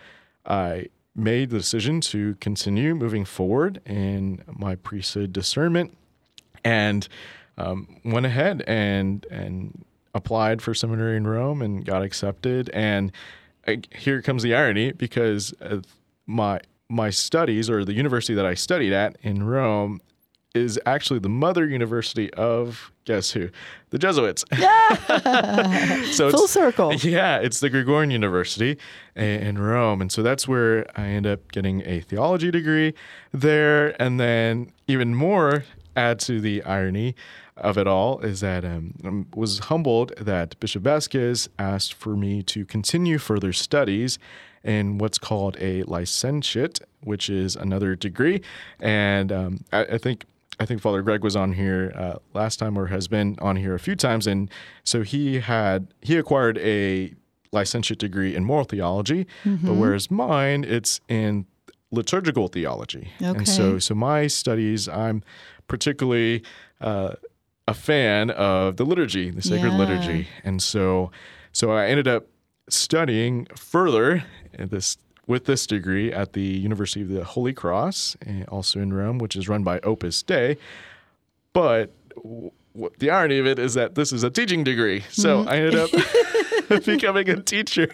I 0.47 0.87
made 1.17 1.51
the 1.51 1.59
decision 1.59 2.01
to 2.01 2.35
continue 2.37 2.95
moving 2.95 3.25
forward 3.25 3.81
in 3.87 4.43
my 4.47 4.75
priesthood 4.75 5.33
discernment 5.33 5.97
and 6.65 7.09
um, 7.57 8.01
went 8.05 8.27
ahead 8.27 8.63
and 8.67 9.25
and 9.31 9.85
applied 10.15 10.63
for 10.63 10.73
seminary 10.73 11.17
in 11.17 11.27
Rome 11.27 11.61
and 11.61 11.85
got 11.85 12.03
accepted. 12.03 12.71
And 12.71 13.13
here 13.95 14.23
comes 14.23 14.43
the 14.43 14.55
irony 14.55 14.93
because 14.93 15.55
uh, 15.61 15.81
my 16.27 16.61
my 16.89 17.11
studies 17.11 17.71
or 17.71 17.85
the 17.85 17.95
university 17.95 18.35
that 18.35 18.47
I 18.47 18.55
studied 18.55 18.93
at 18.93 19.17
in 19.23 19.43
Rome 19.43 20.01
is 20.55 20.79
actually 20.87 21.19
the 21.19 21.29
mother 21.29 21.67
university 21.67 22.33
of 22.35 22.93
guess 23.05 23.33
who 23.33 23.51
the 23.91 23.99
Jesuits. 23.99 24.45
so 26.17 26.31
Full 26.31 26.49
circle. 26.49 26.95
yeah, 26.95 27.39
it's 27.39 27.61
the 27.61 27.69
Gregorian 27.69 28.11
University 28.11 28.79
in 29.17 29.59
Rome. 29.59 30.01
And 30.01 30.13
so 30.13 30.23
that's 30.23 30.47
where 30.47 30.87
I 30.99 31.07
end 31.09 31.27
up 31.27 31.51
getting 31.53 31.83
a 31.85 32.01
theology 32.01 32.51
degree 32.51 32.95
there. 33.33 34.01
And 34.01 34.21
then, 34.21 34.73
even 34.87 35.15
more, 35.15 35.65
add 35.97 36.19
to 36.21 36.41
the 36.41 36.63
irony 36.65 37.15
of 37.57 37.79
it 37.79 37.87
all 37.87 38.21
is 38.21 38.41
that 38.41 38.65
um, 38.65 38.95
I 39.05 39.37
was 39.39 39.61
humbled 39.61 40.13
that 40.17 40.59
Bishop 40.61 40.83
Vasquez 40.83 41.49
asked 41.59 41.95
for 41.95 42.17
me 42.17 42.43
to 42.45 42.65
continue 42.65 43.19
further 43.19 43.53
studies 43.53 44.19
in 44.65 44.99
what's 44.99 45.19
called 45.19 45.57
a 45.61 45.83
licentiate, 45.85 46.81
which 47.03 47.29
is 47.29 47.55
another 47.55 47.95
degree. 47.95 48.41
And 48.81 49.31
um, 49.31 49.65
I, 49.73 49.85
I 49.85 49.99
think 49.99 50.25
I 50.61 50.67
think 50.67 50.81
Father 50.81 51.03
Greg 51.03 51.23
was 51.23 51.35
on 51.37 51.53
here 51.53 51.93
uh, 51.97 52.15
last 52.33 52.59
time 52.59 52.79
or 52.79 52.87
has 52.87 53.09
been 53.09 53.37
on 53.41 53.57
here 53.57 53.75
a 53.75 53.79
few 53.81 53.97
times, 53.97 54.27
and 54.27 54.49
so 54.85 55.03
he 55.03 55.41
had 55.41 55.89
he 56.01 56.17
acquired 56.17 56.59
a 56.59 57.13
licentiate 57.53 57.99
degree 57.99 58.35
in 58.35 58.45
moral 58.45 58.65
theology, 58.65 59.27
but 59.45 59.75
whereas 59.75 60.11
mine 60.11 60.65
it's 60.65 61.01
in 61.09 61.47
liturgical 61.91 62.49
theology, 62.49 63.11
and 63.39 63.49
so 63.49 63.79
so 63.81 63.95
my 63.95 64.27
studies 64.29 64.89
I'm 64.89 65.23
particularly 65.69 66.43
uh, 66.81 67.15
a 67.67 67.75
fan 67.75 68.31
of 68.31 68.77
the 68.77 68.85
liturgy, 68.85 69.31
the 69.31 69.43
sacred 69.43 69.73
Yeah. 69.73 69.79
liturgy, 69.79 70.29
and 70.45 70.63
so 70.63 71.11
so 71.53 71.71
I 71.71 71.87
ended 71.87 72.09
up 72.09 72.27
studying 72.69 73.47
further 73.57 74.25
this 74.59 74.97
with 75.27 75.45
this 75.47 75.67
degree 75.67 76.13
at 76.13 76.35
the 76.35 76.43
University 76.43 77.01
of 77.03 77.09
the 77.09 77.25
Holy 77.25 77.53
Cross, 77.55 78.17
eh, 78.27 78.45
also 78.49 78.81
in 78.81 78.93
Rome, 78.93 79.19
which 79.19 79.37
is 79.37 79.49
run 79.49 79.63
by 79.63 79.79
Opus 79.81 80.23
Dei. 80.23 80.59
But 81.55 81.93
w- 82.17 82.51
the 82.99 83.09
irony 83.11 83.39
of 83.39 83.47
it 83.47 83.59
is 83.59 83.73
that 83.75 83.95
this 83.95 84.13
is 84.13 84.23
a 84.25 84.31
teaching 84.31 84.65
degree. 84.65 85.03
So 85.11 85.39
Mm-hmm. 85.41 85.49
I 85.49 85.57
ended 85.57 85.75
up 85.77 85.91
becoming 86.85 87.29
a 87.31 87.41
teacher. 87.43 87.89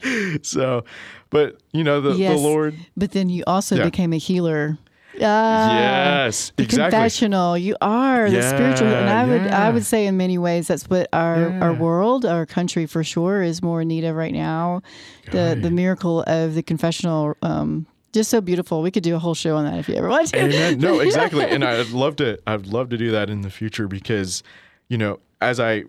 so, 0.42 0.84
but 1.30 1.58
you 1.72 1.84
know, 1.84 2.00
the, 2.00 2.14
Yes. 2.14 2.32
the 2.40 2.42
Lord. 2.48 2.74
But 2.96 3.12
then 3.12 3.28
you 3.28 3.44
also 3.46 3.76
Yeah. 3.76 3.84
became 3.84 4.12
a 4.12 4.18
healer. 4.18 4.78
Ah, 5.20 6.24
yes, 6.24 6.52
the 6.56 6.62
exactly. 6.64 6.90
confessional. 6.90 7.58
You 7.58 7.76
are 7.80 8.30
the 8.30 8.42
spiritual, 8.42 8.88
and 8.88 9.08
Yeah, 9.08 9.22
I 9.22 9.26
would, 9.26 9.46
I 9.52 9.70
would 9.70 9.84
say, 9.84 10.06
in 10.06 10.16
many 10.16 10.38
ways, 10.38 10.68
that's 10.68 10.88
what 10.88 11.08
our 11.12 11.52
our 11.60 11.74
world, 11.74 12.24
our 12.24 12.46
country, 12.46 12.86
for 12.86 13.04
sure, 13.04 13.42
is 13.42 13.62
more 13.62 13.82
in 13.82 13.88
need 13.88 14.04
of 14.04 14.16
right 14.16 14.32
now. 14.32 14.82
The 15.30 15.58
the 15.60 15.70
miracle 15.70 16.24
of 16.26 16.54
the 16.54 16.62
confessional, 16.62 17.36
um, 17.42 17.86
just 18.12 18.30
so 18.30 18.40
beautiful. 18.40 18.82
We 18.82 18.90
could 18.90 19.02
do 19.02 19.14
a 19.14 19.18
whole 19.18 19.34
show 19.34 19.56
on 19.56 19.64
that 19.64 19.78
if 19.78 19.88
you 19.88 19.94
ever 19.96 20.08
want 20.08 20.28
to. 20.28 20.38
Amen. 20.38 20.78
No, 20.78 21.00
exactly. 21.00 21.44
And 21.44 21.64
I'd 21.64 21.90
love 21.90 22.16
to. 22.16 22.38
I'd 22.46 22.66
love 22.66 22.88
to 22.90 22.96
do 22.96 23.10
that 23.10 23.30
in 23.30 23.42
the 23.42 23.50
future 23.50 23.88
because, 23.88 24.42
you 24.88 24.98
know, 24.98 25.18
as 25.40 25.58
I 25.60 25.84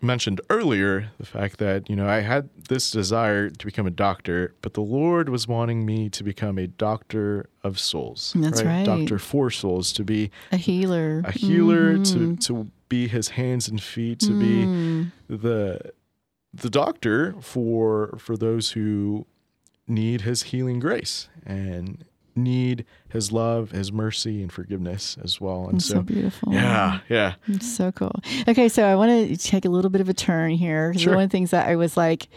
mentioned 0.00 0.40
earlier, 0.50 1.10
the 1.18 1.26
fact 1.26 1.58
that 1.58 1.88
you 1.90 1.96
know 1.96 2.08
I 2.08 2.20
had 2.20 2.48
this 2.68 2.90
desire 2.90 3.50
to 3.50 3.66
become 3.66 3.86
a 3.86 3.90
doctor, 3.90 4.54
but 4.62 4.74
the 4.74 4.80
Lord 4.82 5.28
was 5.28 5.48
wanting 5.48 5.84
me 5.84 6.08
to 6.10 6.22
become 6.22 6.58
a 6.58 6.66
doctor 6.66 7.48
of 7.62 7.78
souls. 7.80 8.32
That's 8.36 8.62
right. 8.62 8.84
Doctor 8.86 9.18
for 9.18 9.50
souls, 9.50 9.92
to 9.94 10.04
be 10.04 10.30
a 10.52 10.56
healer. 10.56 11.22
a 11.24 11.32
healer, 11.32 11.94
Mm-hmm. 11.98 12.36
to 12.36 12.54
to 12.64 12.70
be 12.88 13.08
His 13.08 13.30
hands 13.30 13.66
and 13.68 13.82
feet, 13.82 14.20
to 14.20 14.38
be 14.38 14.64
Mm. 14.64 15.12
the 15.28 15.92
the 16.52 16.70
doctor 16.70 17.34
for 17.40 18.14
for 18.18 18.36
those 18.36 18.72
who 18.72 19.26
need 19.88 20.20
his 20.22 20.44
healing 20.44 20.78
grace 20.80 21.28
and 21.44 22.04
need 22.36 22.84
his 23.08 23.32
love, 23.32 23.70
his 23.70 23.92
mercy 23.92 24.42
and 24.42 24.52
forgiveness 24.52 25.16
as 25.22 25.40
well. 25.40 25.68
And 25.68 25.82
so, 25.82 25.94
so, 25.94 26.02
beautiful. 26.02 26.52
yeah, 26.52 27.00
yeah. 27.08 27.34
It's 27.48 27.70
so 27.76 27.92
cool. 27.92 28.12
Okay, 28.48 28.68
so 28.68 28.84
I 28.84 28.94
want 28.96 29.28
to 29.28 29.36
take 29.36 29.64
a 29.64 29.68
little 29.68 29.90
bit 29.90 30.00
of 30.00 30.08
a 30.08 30.14
turn 30.14 30.52
here. 30.52 30.92
Sure. 30.94 31.14
One 31.14 31.24
of 31.24 31.30
the 31.30 31.32
things 31.32 31.50
that 31.50 31.68
I 31.68 31.76
was 31.76 31.96
like, 31.96 32.28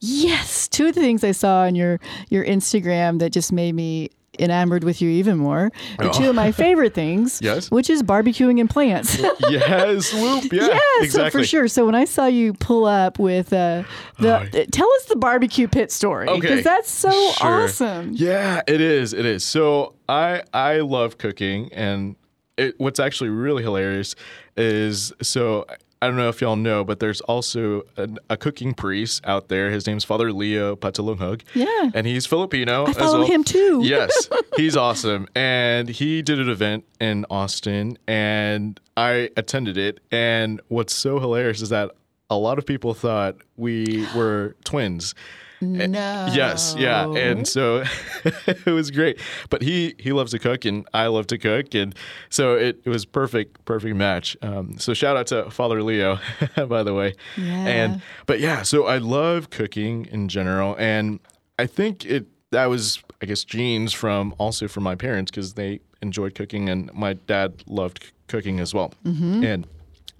yes, 0.00 0.68
two 0.68 0.86
of 0.86 0.94
the 0.94 1.00
things 1.00 1.24
I 1.24 1.32
saw 1.32 1.62
on 1.62 1.74
your 1.74 2.00
your 2.28 2.44
Instagram 2.44 3.18
that 3.20 3.30
just 3.30 3.52
made 3.52 3.74
me 3.74 4.10
enamored 4.38 4.82
with 4.84 5.02
you 5.02 5.10
even 5.10 5.36
more. 5.38 5.70
are 5.98 6.10
two 6.12 6.30
of 6.30 6.34
my 6.34 6.52
favorite 6.64 6.94
things. 6.94 7.40
Yes. 7.42 7.70
Which 7.70 7.90
is 7.90 8.02
barbecuing 8.02 8.60
and 8.60 8.68
plants. 8.70 9.18
yes, 9.48 10.12
whoop, 10.14 10.52
yeah, 10.52 10.62
Yeah, 10.68 10.78
so 11.00 11.04
exactly. 11.04 11.40
for 11.40 11.46
sure. 11.46 11.68
So 11.68 11.84
when 11.86 11.94
I 11.94 12.04
saw 12.06 12.26
you 12.26 12.54
pull 12.54 12.86
up 12.86 13.18
with 13.18 13.52
uh, 13.52 13.82
the, 14.18 14.40
Oh, 14.40 14.64
tell 14.72 14.90
us 14.94 15.04
the 15.06 15.16
barbecue 15.16 15.68
pit 15.68 15.92
story 15.92 16.26
because 16.26 16.44
Okay, 16.50 16.60
that's 16.62 16.90
so 16.90 17.10
sure. 17.10 17.64
awesome. 17.64 18.12
Yeah, 18.14 18.62
it 18.66 18.80
is. 18.80 19.12
It 19.12 19.26
is. 19.26 19.44
So 19.44 19.94
I 20.08 20.42
I 20.54 20.80
love 20.80 21.18
cooking, 21.18 21.70
and 21.72 22.16
it, 22.56 22.74
what's 22.78 23.00
actually 23.00 23.30
really 23.30 23.62
hilarious 23.62 24.14
is 24.56 25.12
so 25.22 25.66
I 26.02 26.08
don't 26.08 26.16
know 26.16 26.28
if 26.28 26.40
y'all 26.40 26.56
know, 26.56 26.82
but 26.82 26.98
there's 26.98 27.20
also 27.20 27.82
an, 27.96 28.18
a 28.28 28.36
cooking 28.36 28.74
priest 28.74 29.22
out 29.24 29.46
there. 29.46 29.70
His 29.70 29.86
name's 29.86 30.02
Father 30.02 30.32
Leo 30.32 30.74
Patalinghug. 30.74 31.42
Yeah. 31.54 31.92
and 31.94 32.08
he's 32.08 32.26
Filipino. 32.26 32.86
I 32.86 32.92
follow 32.92 33.20
well. 33.20 33.28
him 33.28 33.44
too. 33.44 33.82
yes, 33.84 34.28
he's 34.56 34.76
awesome. 34.76 35.28
And 35.36 35.88
he 35.88 36.20
did 36.20 36.40
an 36.40 36.48
event 36.48 36.84
in 37.00 37.24
Austin, 37.30 37.98
and 38.08 38.80
I 38.96 39.30
attended 39.36 39.78
it. 39.78 40.00
And 40.10 40.60
what's 40.66 40.92
so 40.92 41.20
hilarious 41.20 41.62
is 41.62 41.68
that 41.68 41.92
a 42.28 42.36
lot 42.36 42.58
of 42.58 42.66
people 42.66 42.94
thought 42.94 43.36
we 43.56 44.04
were 44.16 44.56
twins. 44.64 45.14
No. 45.62 46.28
Yes, 46.32 46.74
yeah, 46.76 47.06
and 47.12 47.46
so 47.46 47.84
it 48.46 48.66
was 48.66 48.90
great. 48.90 49.18
But 49.48 49.62
he 49.62 49.94
he 49.98 50.12
loves 50.12 50.32
to 50.32 50.38
cook, 50.38 50.64
and 50.64 50.86
I 50.92 51.06
love 51.06 51.26
to 51.28 51.38
cook, 51.38 51.74
and 51.74 51.94
so 52.30 52.54
it, 52.54 52.80
it 52.84 52.90
was 52.90 53.04
perfect, 53.04 53.64
perfect 53.64 53.96
match. 53.96 54.36
Um, 54.42 54.78
so 54.78 54.92
shout 54.92 55.16
out 55.16 55.28
to 55.28 55.50
Father 55.50 55.82
Leo, 55.82 56.18
by 56.68 56.82
the 56.82 56.94
way. 56.94 57.14
Yeah. 57.36 57.66
And 57.66 58.02
but 58.26 58.40
yeah, 58.40 58.62
so 58.62 58.86
I 58.86 58.98
love 58.98 59.50
cooking 59.50 60.06
in 60.06 60.28
general, 60.28 60.76
and 60.78 61.20
I 61.58 61.66
think 61.66 62.04
it 62.04 62.26
that 62.50 62.66
was 62.66 63.02
I 63.22 63.26
guess 63.26 63.44
genes 63.44 63.92
from 63.92 64.34
also 64.38 64.68
from 64.68 64.82
my 64.82 64.96
parents 64.96 65.30
because 65.30 65.54
they 65.54 65.80
enjoyed 66.02 66.34
cooking, 66.34 66.68
and 66.68 66.92
my 66.92 67.12
dad 67.14 67.62
loved 67.66 68.02
c- 68.02 68.10
cooking 68.26 68.58
as 68.58 68.74
well. 68.74 68.92
Mm-hmm. 69.04 69.44
And 69.44 69.66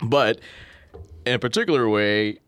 but 0.03 0.41
in 1.27 1.35
a 1.35 1.39
particular 1.39 1.89
way 1.89 2.39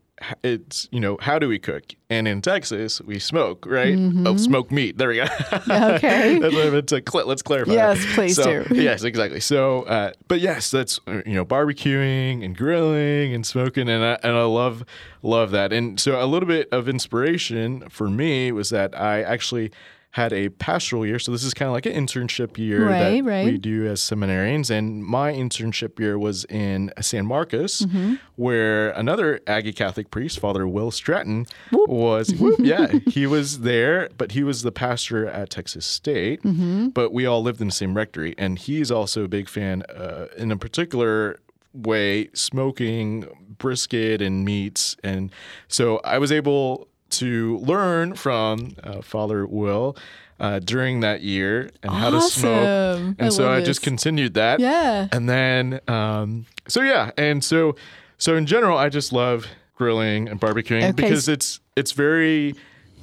it's 0.43 0.87
you 0.91 0.99
know 0.99 1.17
how 1.21 1.39
do 1.39 1.47
we 1.47 1.59
cook? 1.59 1.83
And 2.09 2.27
in 2.27 2.41
texas 2.41 3.01
we 3.01 3.17
smoke 3.19 3.65
right? 3.65 3.95
Oh 4.25 4.37
smoke 4.37 4.71
meat. 4.71 4.97
There 4.97 5.09
we 5.09 5.15
go. 5.17 5.25
Mm-hmm. 5.25 5.71
Okay. 5.95 6.39
that's 6.41 6.53
what 6.53 6.67
I 6.67 6.69
meant 6.69 6.87
to 6.89 7.01
cl- 7.07 7.25
let's 7.27 7.41
clarify 7.41 7.73
Yes, 7.73 8.05
please 8.13 8.35
so, 8.35 8.63
do. 8.63 8.75
yes 8.75 9.03
exactly. 9.03 9.39
So 9.39 9.83
uh, 9.83 10.11
but 10.27 10.39
yes 10.39 10.71
that's 10.71 10.99
uh, 11.07 11.21
you 11.25 11.33
know 11.33 11.45
barbecuing 11.45 12.43
and 12.45 12.55
grilling 12.55 13.33
and 13.33 13.45
smoking 13.45 13.89
and 13.89 14.03
I, 14.03 14.19
and 14.23 14.35
I 14.37 14.43
love 14.43 14.83
love 15.23 15.51
that. 15.51 15.73
And 15.73 15.99
so 15.99 16.23
a 16.23 16.25
little 16.27 16.47
bit 16.47 16.69
of 16.71 16.87
inspiration 16.87 17.89
for 17.89 18.09
me 18.09 18.51
was 18.51 18.69
that 18.69 18.97
i 18.99 19.21
actually 19.23 19.71
had 20.15 20.31
a 20.31 20.47
pastoral 20.47 21.05
year 21.05 21.19
so 21.19 21.29
this 21.29 21.43
is 21.43 21.53
kind 21.53 21.67
of 21.67 21.73
like 21.73 21.85
an 21.85 21.91
internship 21.91 22.57
year 22.57 22.87
Right, 22.87 23.21
that 23.21 23.23
right. 23.29 23.45
we 23.45 23.57
do 23.57 23.85
as 23.85 23.99
seminarians. 23.99 24.69
And 24.71 25.03
my 25.03 25.33
internship 25.33 25.99
year 25.99 26.17
was 26.17 26.45
in 26.45 26.89
San 27.01 27.25
Marcos, 27.25 27.81
Mm-hmm. 27.81 28.15
where 28.37 28.91
another 28.91 29.41
Aggie 29.45 29.73
Catholic 29.73 30.11
priest, 30.11 30.39
Father 30.39 30.65
Will 30.67 30.89
Stratton, 30.89 31.47
was. 31.73 32.33
whoop, 32.39 32.59
yeah, 32.63 32.87
he 33.09 33.27
was 33.27 33.59
there, 33.59 34.07
but 34.17 34.31
he 34.31 34.41
was 34.43 34.61
the 34.61 34.71
pastor 34.71 35.27
at 35.27 35.49
Texas 35.49 35.85
State. 35.85 36.41
Mm-hmm. 36.43 36.89
But 36.89 37.11
we 37.11 37.25
all 37.25 37.41
lived 37.43 37.59
in 37.59 37.67
the 37.67 37.73
same 37.73 37.93
rectory, 37.93 38.35
and 38.37 38.57
he's 38.57 38.89
also 38.91 39.25
a 39.25 39.27
big 39.27 39.49
fan, 39.49 39.83
uh, 39.89 40.27
in 40.37 40.49
a 40.49 40.55
particular 40.57 41.41
way, 41.73 42.29
smoking 42.33 43.27
brisket 43.57 44.21
and 44.21 44.45
meats, 44.45 44.95
and 45.03 45.29
so 45.67 45.99
I 46.05 46.19
was 46.19 46.31
able 46.31 46.87
to 47.11 47.57
learn 47.59 48.15
from 48.15 48.75
uh, 48.83 49.01
Father 49.01 49.45
Will. 49.45 49.95
Uh, 50.37 50.59
during 50.59 50.99
that 50.99 51.21
year 51.21 51.69
and 51.81 51.93
how 51.93 52.09
to 52.09 52.19
smoke 52.19 53.15
and 53.17 53.21
I 53.21 53.29
so 53.29 53.49
I 53.49 53.59
this. 53.59 53.67
just 53.67 53.81
continued 53.81 54.33
that. 54.33 54.59
Yeah. 54.59 55.07
And 55.13 55.29
then, 55.29 55.79
um, 55.87 56.45
so 56.67 56.81
yeah, 56.81 57.11
and 57.17 57.41
so, 57.41 57.77
so 58.17 58.35
in 58.35 58.45
general, 58.45 58.77
I 58.77 58.89
just 58.89 59.13
love 59.13 59.47
grilling 59.75 60.27
and 60.27 60.37
barbecuing 60.37 60.83
Okay, 60.83 60.91
because 60.91 61.29
it's 61.29 61.61
it's 61.77 61.93
very 61.93 62.53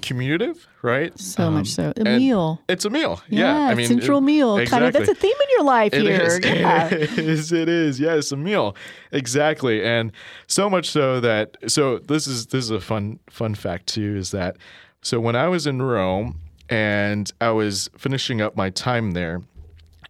communicative, 0.03 0.67
right? 0.83 1.17
So 1.19 1.45
Um, 1.45 1.55
much 1.55 1.69
so. 1.69 1.93
A 1.97 2.05
meal. 2.05 2.61
It's 2.69 2.85
a 2.85 2.91
meal. 2.91 3.23
Yeah, 3.29 3.41
Yeah, 3.67 3.71
I 3.71 3.75
mean, 3.75 3.87
central 3.87 4.19
it- 4.19 4.23
meal. 4.23 4.67
Kind 4.67 4.85
of. 4.85 4.93
That's 4.93 5.09
a 5.09 5.15
theme 5.15 5.31
in 5.31 5.49
your 5.57 5.65
life 5.65 5.95
It 5.95 6.03
here. 6.03 6.21
is. 6.23 6.41
Yeah. 6.45 6.89
It 6.93 7.19
is. 7.19 7.53
It 7.53 7.69
is. 7.69 8.01
Yes, 8.01 8.33
a 8.33 8.37
meal. 8.37 8.77
Exactly. 9.13 9.85
And 9.85 10.13
so 10.47 10.69
much 10.69 10.91
so 10.91 11.21
that 11.21 11.57
so 11.69 11.99
this 11.99 12.27
is 12.27 12.47
this 12.47 12.65
is 12.65 12.71
a 12.71 12.81
fun 12.81 13.19
fun 13.31 13.55
fact 13.55 13.87
too 13.87 14.17
is 14.17 14.31
that 14.33 14.57
so 15.03 15.19
when 15.21 15.37
I 15.37 15.49
was 15.49 15.67
in 15.67 15.81
Rome 15.83 16.41
and 16.69 17.31
I 17.41 17.51
was 17.51 17.91
finishing 17.97 18.41
up 18.41 18.57
my 18.57 18.71
time 18.71 19.13
there 19.13 19.41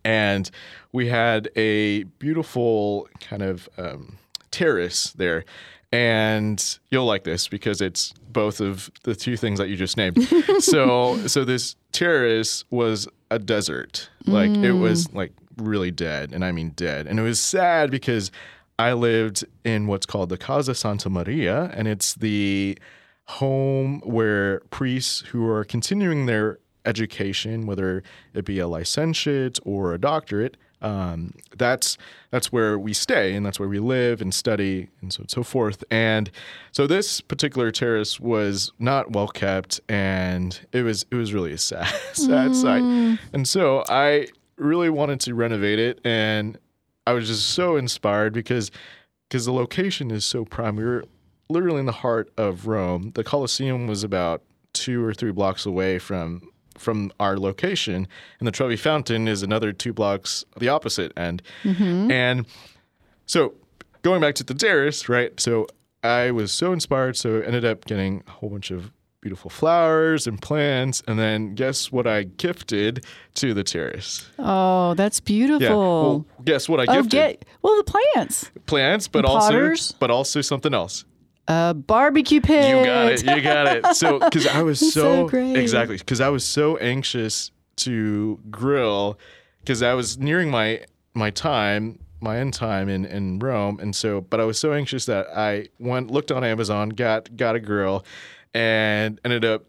and 0.04 0.50
we 0.92 1.08
had 1.08 1.48
a 1.56 2.02
beautiful 2.18 3.08
kind 3.20 3.42
of 3.42 3.68
um, 3.78 4.18
terrace 4.50 5.12
there 5.12 5.44
and 5.92 6.78
you'll 6.90 7.04
like 7.04 7.24
this 7.24 7.48
because 7.48 7.80
it's 7.80 8.12
both 8.30 8.60
of 8.60 8.90
the 9.02 9.14
two 9.14 9.36
things 9.36 9.58
that 9.58 9.68
you 9.68 9.76
just 9.76 9.96
named. 9.96 10.16
So 10.60 11.26
so 11.26 11.44
this 11.44 11.76
terrace 11.92 12.64
was 12.70 13.08
a 13.30 13.38
desert. 13.38 14.08
Like 14.26 14.50
it 14.50 14.72
was 14.72 15.08
mm. 15.08 15.14
like 15.14 15.32
really 15.58 15.90
dead 15.90 16.32
and 16.32 16.44
i 16.44 16.52
mean 16.52 16.70
dead. 16.70 17.06
And 17.06 17.18
it 17.18 17.22
was 17.22 17.38
sad 17.38 17.90
because 17.90 18.30
i 18.78 18.92
lived 18.92 19.44
in 19.64 19.86
what's 19.86 20.06
called 20.06 20.30
the 20.30 20.38
casa 20.38 20.74
santa 20.74 21.10
maria 21.10 21.70
and 21.74 21.86
it's 21.86 22.14
the 22.14 22.78
home 23.26 24.00
where 24.00 24.60
priests 24.70 25.20
who 25.28 25.46
are 25.46 25.64
continuing 25.64 26.26
their 26.26 26.58
education, 26.84 27.66
whether 27.66 28.02
it 28.34 28.44
be 28.44 28.58
a 28.58 28.66
licentiate 28.66 29.58
or 29.64 29.94
a 29.94 29.98
doctorate, 29.98 30.56
um, 30.82 31.32
that's 31.56 31.96
that's 32.30 32.52
where 32.52 32.78
we 32.78 32.92
stay 32.92 33.34
and 33.34 33.46
that's 33.46 33.58
where 33.58 33.68
we 33.68 33.78
live 33.78 34.20
and 34.20 34.34
study 34.34 34.88
and 35.00 35.12
so 35.12 35.20
and 35.20 35.30
so 35.30 35.42
forth. 35.42 35.82
And 35.90 36.30
so 36.72 36.86
this 36.86 37.20
particular 37.20 37.70
terrace 37.70 38.20
was 38.20 38.72
not 38.78 39.12
well 39.12 39.28
kept, 39.28 39.80
and 39.88 40.58
it 40.72 40.82
was 40.82 41.06
it 41.10 41.14
was 41.14 41.32
really 41.32 41.52
a 41.52 41.58
sad 41.58 41.86
sad 42.12 42.54
sight. 42.54 42.82
And 43.32 43.48
so 43.48 43.84
I 43.88 44.26
really 44.56 44.90
wanted 44.90 45.20
to 45.20 45.34
renovate 45.34 45.78
it, 45.78 46.00
and 46.04 46.58
I 47.06 47.12
was 47.12 47.28
just 47.28 47.50
so 47.50 47.76
inspired 47.76 48.32
because 48.32 48.70
because 49.28 49.46
the 49.46 49.52
location 49.52 50.10
is 50.10 50.24
so 50.24 50.44
prime. 50.44 50.76
We 50.76 50.84
were 50.84 51.04
literally 51.48 51.80
in 51.80 51.86
the 51.86 51.92
heart 51.92 52.30
of 52.36 52.66
Rome. 52.66 53.12
The 53.14 53.24
Colosseum 53.24 53.86
was 53.86 54.02
about 54.04 54.42
two 54.72 55.04
or 55.04 55.14
three 55.14 55.32
blocks 55.32 55.64
away 55.66 55.98
from 55.98 56.51
from 56.78 57.12
our 57.20 57.38
location, 57.38 58.08
and 58.38 58.46
the 58.46 58.52
Trevi 58.52 58.76
Fountain 58.76 59.28
is 59.28 59.42
another 59.42 59.72
two 59.72 59.92
blocks 59.92 60.44
the 60.58 60.68
opposite 60.68 61.12
end. 61.16 61.42
Mm-hmm. 61.64 62.10
And 62.10 62.46
so 63.26 63.54
going 64.02 64.20
back 64.20 64.34
to 64.36 64.44
the 64.44 64.54
terrace, 64.54 65.08
right? 65.08 65.38
So 65.40 65.66
I 66.02 66.30
was 66.30 66.52
so 66.52 66.72
inspired, 66.72 67.16
so 67.16 67.40
ended 67.40 67.64
up 67.64 67.84
getting 67.84 68.22
a 68.26 68.30
whole 68.30 68.50
bunch 68.50 68.70
of 68.70 68.90
beautiful 69.20 69.48
flowers 69.48 70.26
and 70.26 70.42
plants. 70.42 71.02
And 71.06 71.18
then 71.18 71.54
guess 71.54 71.90
what 71.90 72.06
I 72.06 72.24
gifted 72.24 73.06
to 73.36 73.54
the 73.54 73.62
terrace? 73.62 74.28
Oh, 74.38 74.94
that's 74.94 75.20
beautiful. 75.20 75.60
Yeah. 75.60 75.74
Well, 75.74 76.26
guess 76.44 76.68
what 76.68 76.80
I 76.80 76.92
oh, 76.92 76.96
gifted? 76.96 77.10
get 77.10 77.44
well 77.62 77.76
the 77.76 77.84
plants. 77.84 78.50
plants, 78.66 79.08
but 79.08 79.24
Potters? 79.24 79.90
also 79.90 79.96
but 79.98 80.10
also 80.10 80.40
something 80.40 80.74
else. 80.74 81.04
A 81.48 81.74
barbecue 81.74 82.40
pit. 82.40 82.68
You 82.68 82.84
got 82.84 83.12
it. 83.12 83.24
You 83.24 83.40
got 83.42 83.66
it. 83.76 83.96
So 83.96 84.18
because 84.20 84.46
I 84.46 84.62
was 84.62 84.78
so 84.78 84.86
so, 84.86 85.28
great. 85.28 85.56
exactly 85.56 85.96
because 85.96 86.20
I 86.20 86.28
was 86.28 86.44
so 86.44 86.76
anxious 86.76 87.50
to 87.76 88.38
grill 88.50 89.18
because 89.60 89.82
I 89.82 89.94
was 89.94 90.18
nearing 90.18 90.50
my 90.50 90.84
my 91.14 91.30
time 91.30 91.98
my 92.20 92.38
end 92.38 92.54
time 92.54 92.88
in 92.88 93.04
in 93.04 93.38
Rome 93.38 93.80
and 93.80 93.94
so 93.94 94.20
but 94.20 94.40
I 94.40 94.44
was 94.44 94.58
so 94.58 94.72
anxious 94.72 95.06
that 95.06 95.26
I 95.36 95.68
went 95.78 96.10
looked 96.10 96.30
on 96.30 96.44
Amazon 96.44 96.90
got 96.90 97.36
got 97.36 97.56
a 97.56 97.60
grill 97.60 98.04
and 98.54 99.20
ended 99.24 99.44
up 99.44 99.64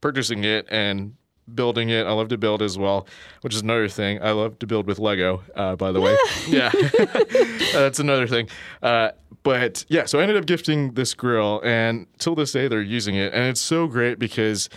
purchasing 0.00 0.44
it 0.44 0.66
and 0.70 1.14
building 1.54 1.88
it. 1.90 2.06
I 2.06 2.12
love 2.12 2.28
to 2.28 2.38
build 2.38 2.62
as 2.62 2.78
well, 2.78 3.06
which 3.42 3.54
is 3.54 3.62
another 3.62 3.88
thing. 3.88 4.22
I 4.22 4.30
love 4.32 4.58
to 4.60 4.66
build 4.66 4.86
with 4.86 4.98
Lego, 4.98 5.42
uh, 5.56 5.76
by 5.76 5.92
the 5.92 6.00
way. 6.00 6.16
yeah, 6.48 6.70
that's 7.72 7.98
another 7.98 8.26
thing. 8.26 8.48
Uh, 8.82 9.10
but 9.42 9.84
yeah, 9.88 10.04
so 10.04 10.18
I 10.18 10.22
ended 10.22 10.36
up 10.36 10.46
gifting 10.46 10.92
this 10.94 11.14
grill, 11.14 11.60
and 11.64 12.06
till 12.18 12.34
this 12.34 12.52
day 12.52 12.68
they're 12.68 12.80
using 12.80 13.16
it, 13.16 13.32
and 13.32 13.44
it's 13.44 13.60
so 13.60 13.86
great 13.86 14.18
because 14.18 14.68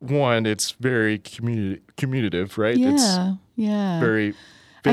one, 0.00 0.46
it's 0.46 0.72
very 0.72 1.18
communi- 1.18 1.80
commutative, 1.96 2.56
right? 2.56 2.76
It's 2.78 3.02
Yeah. 3.02 3.34
Yeah. 3.56 4.00
very 4.00 4.34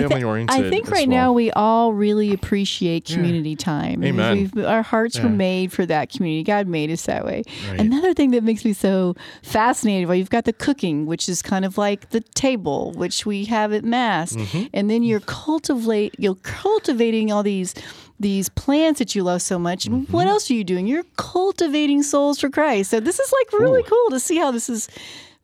family 0.01 0.23
oriented. 0.23 0.65
I 0.65 0.69
think 0.69 0.85
as 0.85 0.91
right 0.91 1.07
well. 1.07 1.17
now 1.17 1.33
we 1.33 1.51
all 1.51 1.93
really 1.93 2.33
appreciate 2.33 3.05
community 3.05 3.55
time. 3.55 4.03
Amen. 4.03 4.49
We've, 4.53 4.65
our 4.65 4.81
hearts 4.81 5.19
were 5.19 5.29
made 5.29 5.71
for 5.71 5.85
that 5.85 6.09
community. 6.09 6.43
God 6.43 6.67
made 6.67 6.91
us 6.91 7.03
that 7.07 7.25
way. 7.25 7.43
Right. 7.69 7.79
Another 7.79 8.13
thing 8.13 8.31
that 8.31 8.43
makes 8.43 8.63
me 8.65 8.73
so 8.73 9.15
fascinated, 9.43 10.07
well, 10.07 10.15
you've 10.17 10.29
got 10.29 10.45
the 10.45 10.53
cooking, 10.53 11.05
which 11.05 11.27
is 11.29 11.41
kind 11.41 11.65
of 11.65 11.77
like 11.77 12.09
the 12.09 12.21
table, 12.21 12.91
which 12.93 13.25
we 13.25 13.45
have 13.45 13.73
at 13.73 13.83
mass, 13.83 14.35
Mm-hmm. 14.35 14.65
and 14.73 14.89
then 14.89 15.03
you're 15.03 15.19
cultivate 15.21 16.15
you're 16.17 16.35
cultivating 16.35 17.31
all 17.31 17.43
these 17.43 17.73
these 18.19 18.47
plants 18.49 18.99
that 18.99 19.13
you 19.13 19.23
love 19.23 19.41
so 19.41 19.59
much. 19.59 19.85
And 19.85 19.95
Mm-hmm. 20.03 20.11
What 20.13 20.27
else 20.27 20.49
are 20.49 20.53
you 20.53 20.63
doing? 20.63 20.87
You're 20.87 21.03
cultivating 21.17 22.01
souls 22.03 22.39
for 22.39 22.49
Christ. 22.49 22.89
So 22.91 22.99
this 22.99 23.19
is 23.19 23.31
like 23.31 23.59
really 23.59 23.83
cool 23.83 24.09
to 24.09 24.19
see 24.19 24.37
how 24.37 24.51
this 24.51 24.69
is 24.69 24.87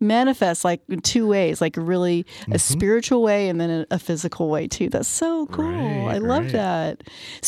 manifest 0.02 0.66
like 0.66 0.82
in 0.90 1.00
two 1.02 1.28
ways 1.28 1.62
like 1.62 1.76
really 1.78 2.24
Mm-hmm. 2.42 2.54
a 2.54 2.60
spiritual 2.60 3.22
way 3.22 3.50
and 3.50 3.60
then 3.62 3.86
a, 3.92 4.00
physical 4.00 4.50
way 4.50 4.68
too. 4.68 4.90
That's 4.90 5.08
so 5.08 5.46
cool. 5.48 5.66
Right, 5.66 6.16
i 6.16 6.18
love 6.18 6.44
right. 6.46 6.52
that. 6.54 7.04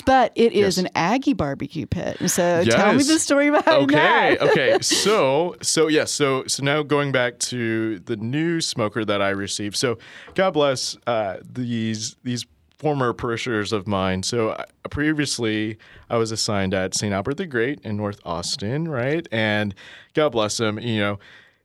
But 0.05 0.31
it 0.35 0.53
is 0.53 0.77
Yes. 0.77 0.85
an 0.85 0.89
aggie 0.95 1.33
barbecue 1.33 1.85
pit. 1.87 2.17
So 2.29 2.63
tell 2.65 2.93
me 2.93 3.03
the 3.03 3.17
story 3.19 3.49
behind 3.49 3.83
okay 3.91 3.95
that. 3.95 4.41
okay. 4.41 4.73
Okay. 4.75 4.77
so 4.81 5.55
so 5.61 5.87
yes 5.87 6.11
so 6.11 6.43
so 6.47 6.63
now 6.63 6.83
going 6.83 7.11
back 7.11 7.39
to 7.39 7.99
the 7.99 8.15
new 8.17 8.61
smoker 8.61 9.03
that 9.03 9.21
i 9.21 9.29
received. 9.29 9.75
So 9.75 9.97
god 10.35 10.51
bless 10.51 10.95
uh, 11.07 11.37
these 11.43 12.15
these 12.23 12.45
former 12.77 13.13
parishioners 13.13 13.71
of 13.71 13.87
mine. 13.87 14.21
So 14.23 14.49
uh, 14.49 14.65
previously 14.89 15.77
i 16.09 16.17
was 16.17 16.31
assigned 16.31 16.73
at 16.73 16.93
st 16.93 17.13
albert 17.13 17.37
the 17.37 17.45
great 17.47 17.79
in 17.83 17.97
north 17.97 18.19
austin 18.25 18.87
right? 18.87 19.27
And 19.31 19.73
god 20.13 20.29
bless 20.29 20.57
them 20.57 20.77
you 20.79 20.99
know 20.99 21.19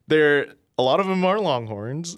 they're 0.07 0.47
a 0.79 0.83
lot 0.83 1.01
of 1.01 1.07
them 1.07 1.25
are 1.25 1.39
longhorns 1.39 2.17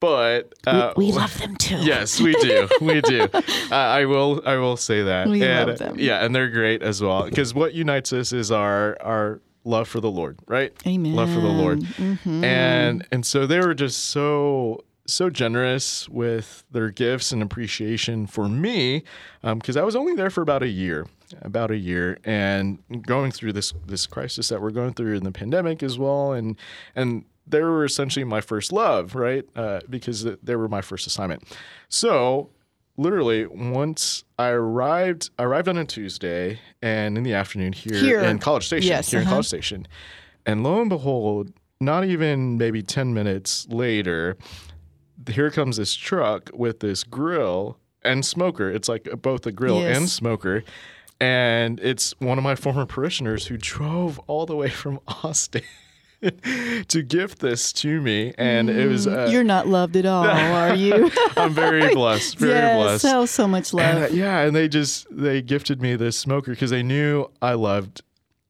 but 0.00 0.52
uh, 0.66 0.92
we 0.96 1.12
love 1.12 1.38
them 1.38 1.54
too 1.56 1.76
Yes, 1.76 2.20
we 2.20 2.32
do. 2.34 2.68
We 2.80 3.00
do. 3.02 3.28
Uh, 3.70 3.74
I 3.76 4.04
will. 4.04 4.42
I 4.44 4.56
will 4.56 4.76
say 4.76 5.04
that. 5.04 5.28
We 5.28 5.42
and, 5.42 5.70
love 5.70 5.78
them. 5.78 5.96
Yeah, 5.98 6.22
and 6.24 6.34
they're 6.34 6.50
great 6.50 6.82
as 6.82 7.00
well. 7.00 7.24
Because 7.24 7.54
what 7.54 7.72
unites 7.72 8.12
us 8.12 8.32
is 8.32 8.50
our 8.50 8.98
our 9.00 9.40
love 9.64 9.88
for 9.88 10.00
the 10.00 10.10
Lord, 10.10 10.40
right? 10.46 10.72
Amen. 10.86 11.14
Love 11.14 11.32
for 11.32 11.40
the 11.40 11.48
Lord. 11.48 11.80
Mhm. 11.80 12.44
And 12.44 13.06
and 13.12 13.24
so 13.24 13.46
they 13.46 13.60
were 13.60 13.74
just 13.74 14.08
so 14.08 14.84
so 15.06 15.30
generous 15.30 16.08
with 16.08 16.64
their 16.70 16.90
gifts 16.90 17.32
and 17.32 17.42
appreciation 17.42 18.26
for 18.26 18.48
me 18.48 19.04
because 19.42 19.76
I 19.76 19.82
was 19.84 19.96
only 19.96 20.14
there 20.14 20.30
for 20.30 20.42
about 20.42 20.62
a 20.62 20.68
year 20.68 21.06
about 21.40 21.70
a 21.70 21.76
year 21.76 22.18
and 22.24 22.78
going 23.06 23.30
through 23.30 23.52
this 23.52 23.72
this 23.86 24.06
crisis 24.06 24.48
that 24.50 24.60
we're 24.60 24.70
going 24.70 24.92
through 24.92 25.16
in 25.16 25.24
the 25.24 25.32
pandemic 25.32 25.82
as 25.82 25.98
well 25.98 26.32
and 26.32 26.56
and 26.94 27.24
they 27.46 27.60
were 27.60 27.84
essentially 27.84 28.24
my 28.24 28.40
first 28.40 28.72
love 28.72 29.14
right 29.14 29.44
uh, 29.56 29.80
because 29.90 30.26
they 30.42 30.56
were 30.56 30.68
my 30.68 30.80
first 30.80 31.06
assignment 31.06 31.42
so 31.88 32.50
literally 32.96 33.46
once 33.46 34.24
I 34.38 34.48
arrived 34.48 35.30
I 35.38 35.44
arrived 35.44 35.68
on 35.68 35.76
a 35.78 35.84
Tuesday 35.84 36.60
and 36.82 37.16
in 37.16 37.24
the 37.24 37.34
afternoon 37.34 37.72
here, 37.72 37.96
Here. 37.96 38.20
in 38.22 38.38
College 38.38 38.66
Station 38.66 38.88
Yes, 38.88 39.10
here 39.10 39.20
in 39.20 39.26
uh-huh. 39.26 39.34
College 39.34 39.46
Station 39.48 39.86
and 40.46 40.62
lo 40.62 40.80
and 40.80 40.88
behold 40.90 41.52
not 41.80 42.04
even 42.04 42.58
maybe 42.58 42.82
10 42.82 43.12
minutes 43.14 43.66
later 43.68 44.36
here 45.28 45.50
comes 45.50 45.76
this 45.76 45.94
truck 45.94 46.50
with 46.54 46.80
this 46.80 47.02
grill 47.04 47.78
and 48.02 48.24
smoker 48.24 48.70
it's 48.70 48.88
like 48.88 49.08
both 49.22 49.46
a 49.46 49.52
grill 49.52 49.80
Yes. 49.80 49.96
and 49.96 50.08
smoker 50.08 50.62
and 51.20 51.78
it's 51.80 52.14
one 52.18 52.36
of 52.38 52.42
my 52.44 52.56
former 52.56 52.84
parishioners 52.84 53.46
who 53.46 53.56
drove 53.56 54.18
all 54.26 54.44
the 54.46 54.56
way 54.56 54.68
from 54.68 54.98
Austin 55.08 55.62
to 56.88 57.02
gift 57.02 57.40
this 57.40 57.72
to 57.72 58.00
me 58.00 58.32
and 58.38 58.70
it 58.70 58.86
was 58.86 59.06
uh, 59.08 59.28
you're 59.30 59.42
not 59.42 59.66
loved 59.66 59.96
at 59.96 60.06
all 60.06 60.24
are 60.24 60.74
you? 60.74 61.10
I'm 61.36 61.52
very 61.52 61.92
blessed 61.94 62.38
very 62.38 62.52
yes 62.52 62.76
blessed. 62.76 63.02
so 63.02 63.26
so 63.26 63.48
much 63.48 63.74
love 63.74 63.84
and, 63.84 64.04
uh, 64.04 64.08
yeah, 64.08 64.40
and 64.40 64.54
they 64.54 64.68
just 64.68 65.06
they 65.10 65.42
gifted 65.42 65.82
me 65.82 65.96
this 65.96 66.16
smoker 66.16 66.52
because 66.52 66.70
they 66.70 66.82
knew 66.82 67.26
I 67.40 67.54
loved 67.54 68.02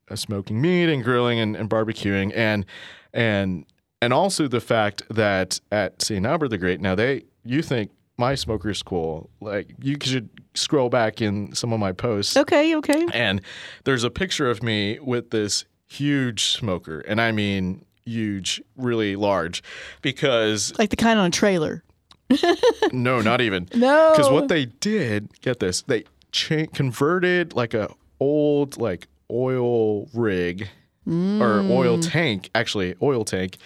uh, 0.09 0.15
smoking 0.15 0.61
meat 0.61 0.89
and 0.89 1.03
grilling 1.03 1.39
and, 1.39 1.55
and 1.55 1.69
barbecuing 1.69 2.31
and 2.35 2.65
and 3.11 3.65
and 4.01 4.13
also 4.13 4.47
the 4.47 4.61
fact 4.61 5.01
that 5.09 5.59
at 5.71 6.01
St. 6.01 6.25
Albert 6.25 6.49
the 6.49 6.57
Great 6.59 6.79
now 6.79 6.93
they 6.93 7.23
you 7.43 7.63
think 7.63 7.91
my 8.17 8.35
smoker's 8.35 8.83
cool 8.83 9.31
like 9.41 9.73
you 9.81 9.97
should 10.01 10.29
scroll 10.53 10.89
back 10.89 11.21
in 11.21 11.55
some 11.55 11.73
of 11.73 11.79
my 11.79 11.91
posts. 11.91 12.37
Okay 12.37 12.75
okay. 12.75 13.07
And 13.13 13.41
there's 13.85 14.03
a 14.03 14.11
picture 14.11 14.47
of 14.49 14.61
me 14.61 14.99
with 14.99 15.31
this 15.31 15.65
huge 15.87 16.45
smoker 16.45 16.99
and 17.01 17.21
I 17.21 17.31
mean 17.31 17.85
huge 18.05 18.61
really 18.75 19.15
large 19.15 19.63
because 20.01 20.73
like 20.77 20.89
the 20.89 20.95
kind 20.95 21.19
on 21.19 21.27
a 21.27 21.31
trailer 21.31 21.83
no 22.91 23.21
not 23.21 23.41
even 23.41 23.67
no 23.75 24.11
because 24.15 24.29
what 24.31 24.47
they 24.47 24.65
did, 24.65 25.29
get 25.41 25.59
this, 25.59 25.81
they 25.83 26.03
cha- 26.31 26.65
converted 26.73 27.53
like 27.53 27.73
a 27.73 27.89
old 28.19 28.77
like 28.77 29.07
oil 29.31 30.07
rig 30.13 30.67
or 31.05 31.63
oil 31.69 31.97
Mm. 31.97 32.11
tank, 32.11 32.49
actually 32.55 32.95
oil 33.01 33.25
tank, 33.25 33.57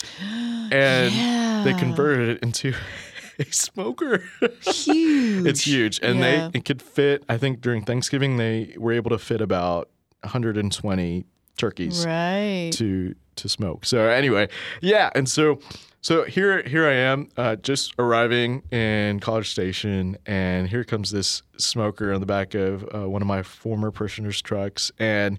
and 0.71 1.13
they 1.65 1.73
converted 1.75 2.29
it 2.29 2.43
into 2.43 2.73
a 3.39 3.45
smoker. 3.45 4.23
huge 4.63 5.45
it's 5.45 5.61
huge, 5.67 5.99
and 6.01 6.17
Yeah. 6.19 6.49
they 6.51 6.57
it 6.59 6.65
could 6.65 6.81
fit. 6.81 7.23
I 7.29 7.37
think 7.37 7.61
during 7.61 7.83
Thanksgiving 7.83 8.37
they 8.37 8.73
were 8.77 8.91
able 8.91 9.11
to 9.11 9.19
fit 9.19 9.39
about 9.39 9.89
120 10.23 11.25
turkeys 11.57 12.05
right 12.05 12.69
to 12.73 13.15
to 13.35 13.49
smoke. 13.49 13.85
So 13.85 14.07
anyway, 14.07 14.47
yeah, 14.81 15.09
and 15.15 15.27
so 15.29 15.59
so 16.01 16.23
here 16.23 16.63
here 16.63 16.87
I 16.87 16.93
am, 16.93 17.29
uh, 17.37 17.55
just 17.57 17.93
arriving 17.99 18.61
in 18.71 19.19
College 19.19 19.49
Station, 19.49 20.17
and 20.25 20.69
here 20.69 20.83
comes 20.83 21.11
this 21.11 21.41
smoker 21.57 22.13
on 22.13 22.19
the 22.19 22.25
back 22.25 22.53
of 22.53 22.83
uh, 22.95 23.09
one 23.09 23.21
of 23.21 23.27
my 23.27 23.43
former 23.43 23.91
parishioners' 23.91 24.41
trucks, 24.41 24.91
and 24.99 25.37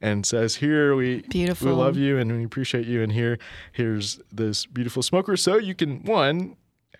and 0.00 0.26
says, 0.26 0.56
"Here 0.56 0.94
we 0.96 1.22
Beautiful. 1.22 1.68
we 1.68 1.72
love 1.74 1.96
you 1.96 2.18
and 2.18 2.30
we 2.36 2.44
appreciate 2.44 2.86
you, 2.86 3.02
and 3.02 3.12
here 3.12 3.38
here's 3.72 4.20
this 4.32 4.66
beautiful 4.66 5.02
smoker, 5.02 5.36
so 5.36 5.56
you 5.58 5.74
can 5.74 6.02
one." 6.04 6.56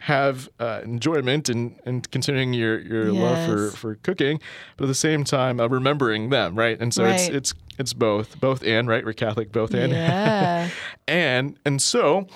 have 0.06 0.48
uh, 0.58 0.80
enjoyment 0.82 1.48
and, 1.48 1.78
and 1.86 2.10
continuing 2.10 2.52
your, 2.52 2.80
your 2.80 3.12
love 3.12 3.38
for, 3.44 3.70
for 3.70 3.94
cooking, 4.02 4.40
but 4.76 4.86
at 4.86 4.88
the 4.88 4.94
same 4.96 5.22
time 5.22 5.60
uh, 5.60 5.68
remembering 5.68 6.28
them, 6.30 6.56
right? 6.56 6.76
And 6.80 6.92
so 6.92 7.04
Right. 7.04 7.12
it's 7.14 7.28
it's 7.28 7.54
both, 7.94 8.38
both 8.40 8.62
and, 8.62 8.88
right? 8.88 9.04
We're 9.04 9.12
Catholic, 9.12 9.52
both 9.52 9.74
and. 9.74 9.92
yeah. 9.92 10.68
And 11.08 11.58
and 11.64 11.82
so 11.82 12.26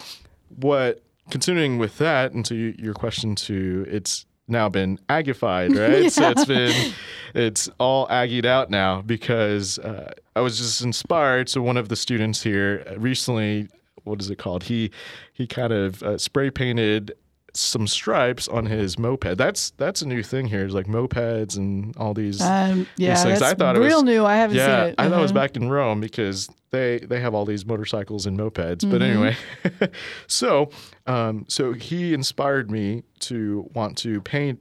what 0.57 1.03
continuing 1.31 1.79
with 1.79 1.99
that 1.99 2.33
and 2.33 2.45
to 2.47 2.55
y- 2.71 2.75
your 2.79 2.95
question 2.95 3.35
to 3.35 3.87
it's 3.89 4.27
now 4.49 4.69
been 4.69 4.99
agified 5.09 5.77
right? 5.89 6.11
So 6.13 6.31
it's 6.31 6.45
been 6.45 6.93
it's 7.35 7.69
all 7.79 8.07
aggied 8.09 8.45
out 8.45 8.71
now 8.71 9.03
because 9.03 9.79
uh, 9.79 10.13
i 10.35 10.41
was 10.41 10.59
just 10.59 10.83
inspired. 10.83 11.49
So 11.49 11.63
one 11.63 11.77
of 11.77 11.89
the 11.89 11.97
students 11.97 12.43
here 12.43 12.85
uh, 12.91 12.99
recently 12.99 13.69
what 14.05 14.21
is 14.21 14.31
it 14.31 14.37
called? 14.37 14.65
He 14.65 14.91
he 15.33 15.47
kind 15.47 15.73
of 15.73 16.03
uh, 16.03 16.19
spray 16.19 16.51
painted 16.51 17.13
some 17.59 17.87
stripes 17.87 18.47
on 18.49 18.67
his 18.67 18.99
moped 18.99 19.37
that's 19.39 19.71
that's 19.79 20.03
a 20.03 20.07
new 20.07 20.23
thing 20.23 20.47
here 20.47 20.65
is 20.67 20.75
like 20.75 20.87
mopeds 20.87 21.57
and 21.57 21.97
all 21.97 22.13
these 22.15 22.41
Um, 22.41 22.87
yeah, 22.97 23.15
these 23.15 23.23
things. 23.25 23.41
that's 23.41 23.53
I 23.53 23.55
thought 23.55 23.77
it 23.77 23.81
real 23.81 23.97
was- 23.99 24.05
new. 24.05 24.25
I 24.25 24.37
haven't 24.37 24.57
yeah, 24.57 24.83
seen 24.85 24.89
it. 24.91 24.95
I 24.99 25.09
thought 25.09 25.19
it 25.19 25.23
was 25.23 25.31
Uh-huh. 25.31 25.41
back 25.41 25.57
in 25.57 25.69
Rome 25.71 26.01
because 26.01 26.49
they 26.71 26.99
they 26.99 27.21
have 27.21 27.35
all 27.35 27.45
these 27.45 27.65
motorcycles 27.65 28.27
and 28.27 28.39
mopeds. 28.39 28.79
Mm-hmm. 28.79 28.91
But 28.91 29.03
anyway, 29.03 29.37
so 30.27 30.71
um, 31.07 31.45
so 31.49 31.73
he 31.73 32.13
inspired 32.15 32.71
me 32.71 33.03
to 33.21 33.69
want 33.75 33.97
to 33.99 34.21
paint 34.21 34.61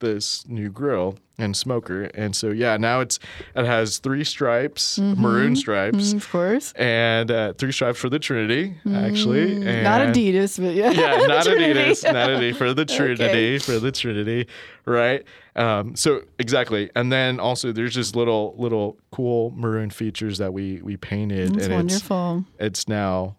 this 0.00 0.46
new 0.48 0.68
grill 0.70 1.18
and 1.38 1.54
smoker. 1.56 2.04
And 2.14 2.34
so 2.34 2.48
yeah, 2.50 2.76
now 2.78 3.00
it's 3.00 3.18
it 3.54 3.66
has 3.66 3.98
three 3.98 4.24
stripes, 4.24 4.98
maroon 4.98 5.54
stripes, 5.56 6.12
Mm, 6.12 6.16
of 6.16 6.30
course. 6.30 6.72
and 6.72 7.30
uh, 7.30 7.52
three 7.54 7.72
stripes 7.72 7.98
for 7.98 8.08
the 8.08 8.18
Trinity 8.18 8.74
actually. 8.92 9.54
And 9.66 9.84
Not 9.84 10.00
Adidas, 10.00 10.58
but 10.58 10.74
yeah. 10.74 10.90
yeah, 10.92 11.16
not. 11.26 11.46
Adidas, 11.46 12.04
not 12.04 12.30
Adidas 12.30 12.56
for 12.56 12.72
the 12.72 12.84
Trinity, 12.96 13.58
for 13.58 13.78
the 13.78 13.92
Trinity, 13.92 14.46
right? 14.86 15.24
Um, 15.56 15.96
so 15.96 16.22
exactly, 16.38 16.90
and 16.94 17.10
then 17.12 17.40
also 17.40 17.72
there's 17.72 17.94
just 17.94 18.14
little 18.16 18.54
little 18.58 18.98
cool 19.10 19.52
maroon 19.56 19.90
features 19.90 20.38
that 20.38 20.52
we 20.52 20.80
we 20.82 20.96
painted, 20.96 21.54
That's 21.54 21.66
and 21.66 21.74
wonderful. 21.74 22.44
it's 22.58 22.66
it's 22.80 22.88
now 22.88 23.36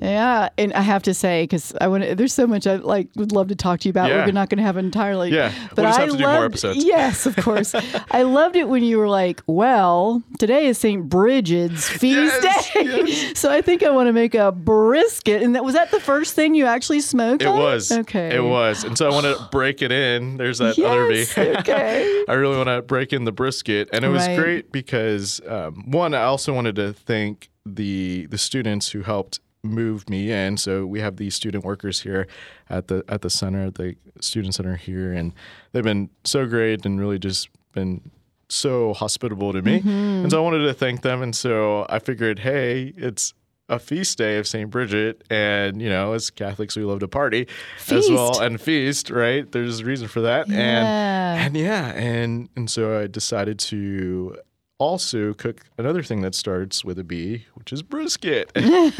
Yeah, 0.00 0.48
and 0.58 0.72
I 0.74 0.80
have 0.82 1.02
to 1.04 1.14
say 1.14 1.42
because 1.44 1.72
I 1.80 1.88
want 1.88 2.04
to. 2.04 2.14
There's 2.14 2.32
so 2.32 2.46
much 2.46 2.66
I 2.66 2.76
like 2.76 3.08
would 3.16 3.32
love 3.32 3.48
to 3.48 3.54
talk 3.56 3.80
to 3.80 3.88
you 3.88 3.90
about. 3.90 4.08
Yeah. 4.10 4.24
We're 4.26 4.32
not 4.32 4.48
going 4.48 4.58
to 4.58 4.64
have 4.64 4.76
entirely. 4.76 5.30
Yeah, 5.32 5.52
but 5.70 5.78
we'll 5.78 5.86
just 5.86 5.98
I 5.98 6.02
have 6.02 6.10
to 6.12 6.16
do 6.16 6.22
more 6.24 6.32
loved- 6.34 6.44
episodes. 6.52 6.84
Yes, 6.84 7.26
of 7.26 7.36
course. 7.36 7.74
I 8.10 8.22
loved 8.22 8.56
it 8.56 8.68
when 8.68 8.82
you 8.82 8.98
were 8.98 9.08
like, 9.08 9.42
"Well, 9.46 10.22
today 10.38 10.66
is 10.66 10.78
St. 10.78 11.08
Bridget's 11.08 11.88
feast 12.00 12.34
Yes, 12.42 12.72
day," 12.72 12.82
yes. 12.84 13.38
so 13.38 13.50
I 13.50 13.60
think 13.62 13.82
I 13.82 13.90
want 13.90 14.06
to 14.08 14.12
make 14.12 14.34
a 14.34 14.52
brisket. 14.52 15.42
And 15.42 15.54
that 15.54 15.64
was 15.64 15.74
that 15.74 15.90
the 15.90 16.00
first 16.00 16.34
thing 16.34 16.54
you 16.54 16.66
actually 16.66 17.00
smoked? 17.00 17.42
it 17.42 17.48
on 17.48 17.58
was 17.58 17.90
okay. 17.90 18.34
it 18.34 18.42
was, 18.44 18.84
and 18.84 18.96
so 18.96 19.08
I 19.08 19.10
want 19.12 19.26
to 19.26 19.48
break 19.52 19.82
it 19.82 19.92
in. 19.92 20.36
There's 20.36 20.58
that 20.58 20.78
other 20.78 21.06
V. 21.08 21.26
okay. 21.58 22.24
I 22.28 22.32
really 22.34 22.56
want 22.56 22.68
to 22.68 22.82
break 22.82 23.12
in 23.12 23.24
the 23.24 23.32
brisket, 23.32 23.88
and 23.92 24.04
it 24.04 24.08
was 24.08 24.26
Right. 24.26 24.36
great 24.38 24.72
because 24.72 25.40
um, 25.48 25.90
one, 25.90 26.12
I 26.14 26.22
also 26.24 26.52
wanted 26.52 26.76
to 26.76 26.92
thank 26.92 27.50
the 27.64 28.26
the 28.26 28.38
students 28.38 28.90
who 28.90 29.02
helped 29.02 29.40
move 29.68 30.08
me 30.08 30.30
in. 30.32 30.56
So 30.56 30.86
we 30.86 31.00
have 31.00 31.16
these 31.16 31.34
student 31.34 31.64
workers 31.64 32.00
here 32.00 32.26
at 32.68 32.88
the 32.88 33.04
at 33.08 33.22
the 33.22 33.30
center, 33.30 33.70
the 33.70 33.96
student 34.20 34.54
center 34.54 34.76
here, 34.76 35.12
and 35.12 35.32
they've 35.72 35.84
been 35.84 36.10
so 36.24 36.46
great 36.46 36.84
and 36.86 36.98
really 37.00 37.18
just 37.18 37.48
been 37.72 38.10
so 38.48 38.94
hospitable 38.94 39.52
to 39.52 39.62
me. 39.62 39.78
Mm-hmm. 39.80 39.88
And 39.88 40.30
so 40.30 40.38
I 40.38 40.40
wanted 40.44 40.64
to 40.66 40.74
thank 40.74 41.02
them, 41.02 41.22
and 41.22 41.36
so 41.36 41.86
I 41.88 41.98
figured, 41.98 42.38
hey, 42.40 42.94
it's 42.96 43.34
a 43.70 43.78
feast 43.78 44.16
day 44.16 44.38
of 44.38 44.46
St. 44.48 44.70
Bridget, 44.70 45.22
and 45.28 45.82
you 45.82 45.90
know, 45.90 46.14
as 46.14 46.30
Catholics, 46.30 46.74
we 46.74 46.84
love 46.84 47.00
to 47.00 47.08
party 47.08 47.46
as 47.90 48.08
well 48.10 48.40
and 48.40 48.58
feast, 48.58 49.10
right? 49.10 49.50
There's 49.52 49.80
a 49.80 49.84
reason 49.84 50.08
for 50.08 50.22
that, 50.22 50.48
Yeah. 50.48 50.56
and 50.56 51.46
and 51.48 51.56
yeah, 51.56 51.88
and 51.92 52.48
and 52.56 52.70
so 52.70 52.98
I 52.98 53.06
decided 53.06 53.58
to 53.58 54.38
also 54.78 55.32
cook 55.34 55.60
another 55.76 56.02
thing 56.02 56.22
that 56.22 56.34
starts 56.34 56.84
with 56.84 56.98
a 56.98 57.04
B, 57.04 57.46
which 57.54 57.72
is 57.72 57.82
brisket. 57.82 58.50
and 58.54 58.94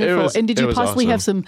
Wonderful. 0.00 0.38
and 0.38 0.48
did 0.48 0.58
you 0.58 0.66
was 0.66 0.74
possibly 0.74 1.06
have 1.06 1.22
some 1.22 1.44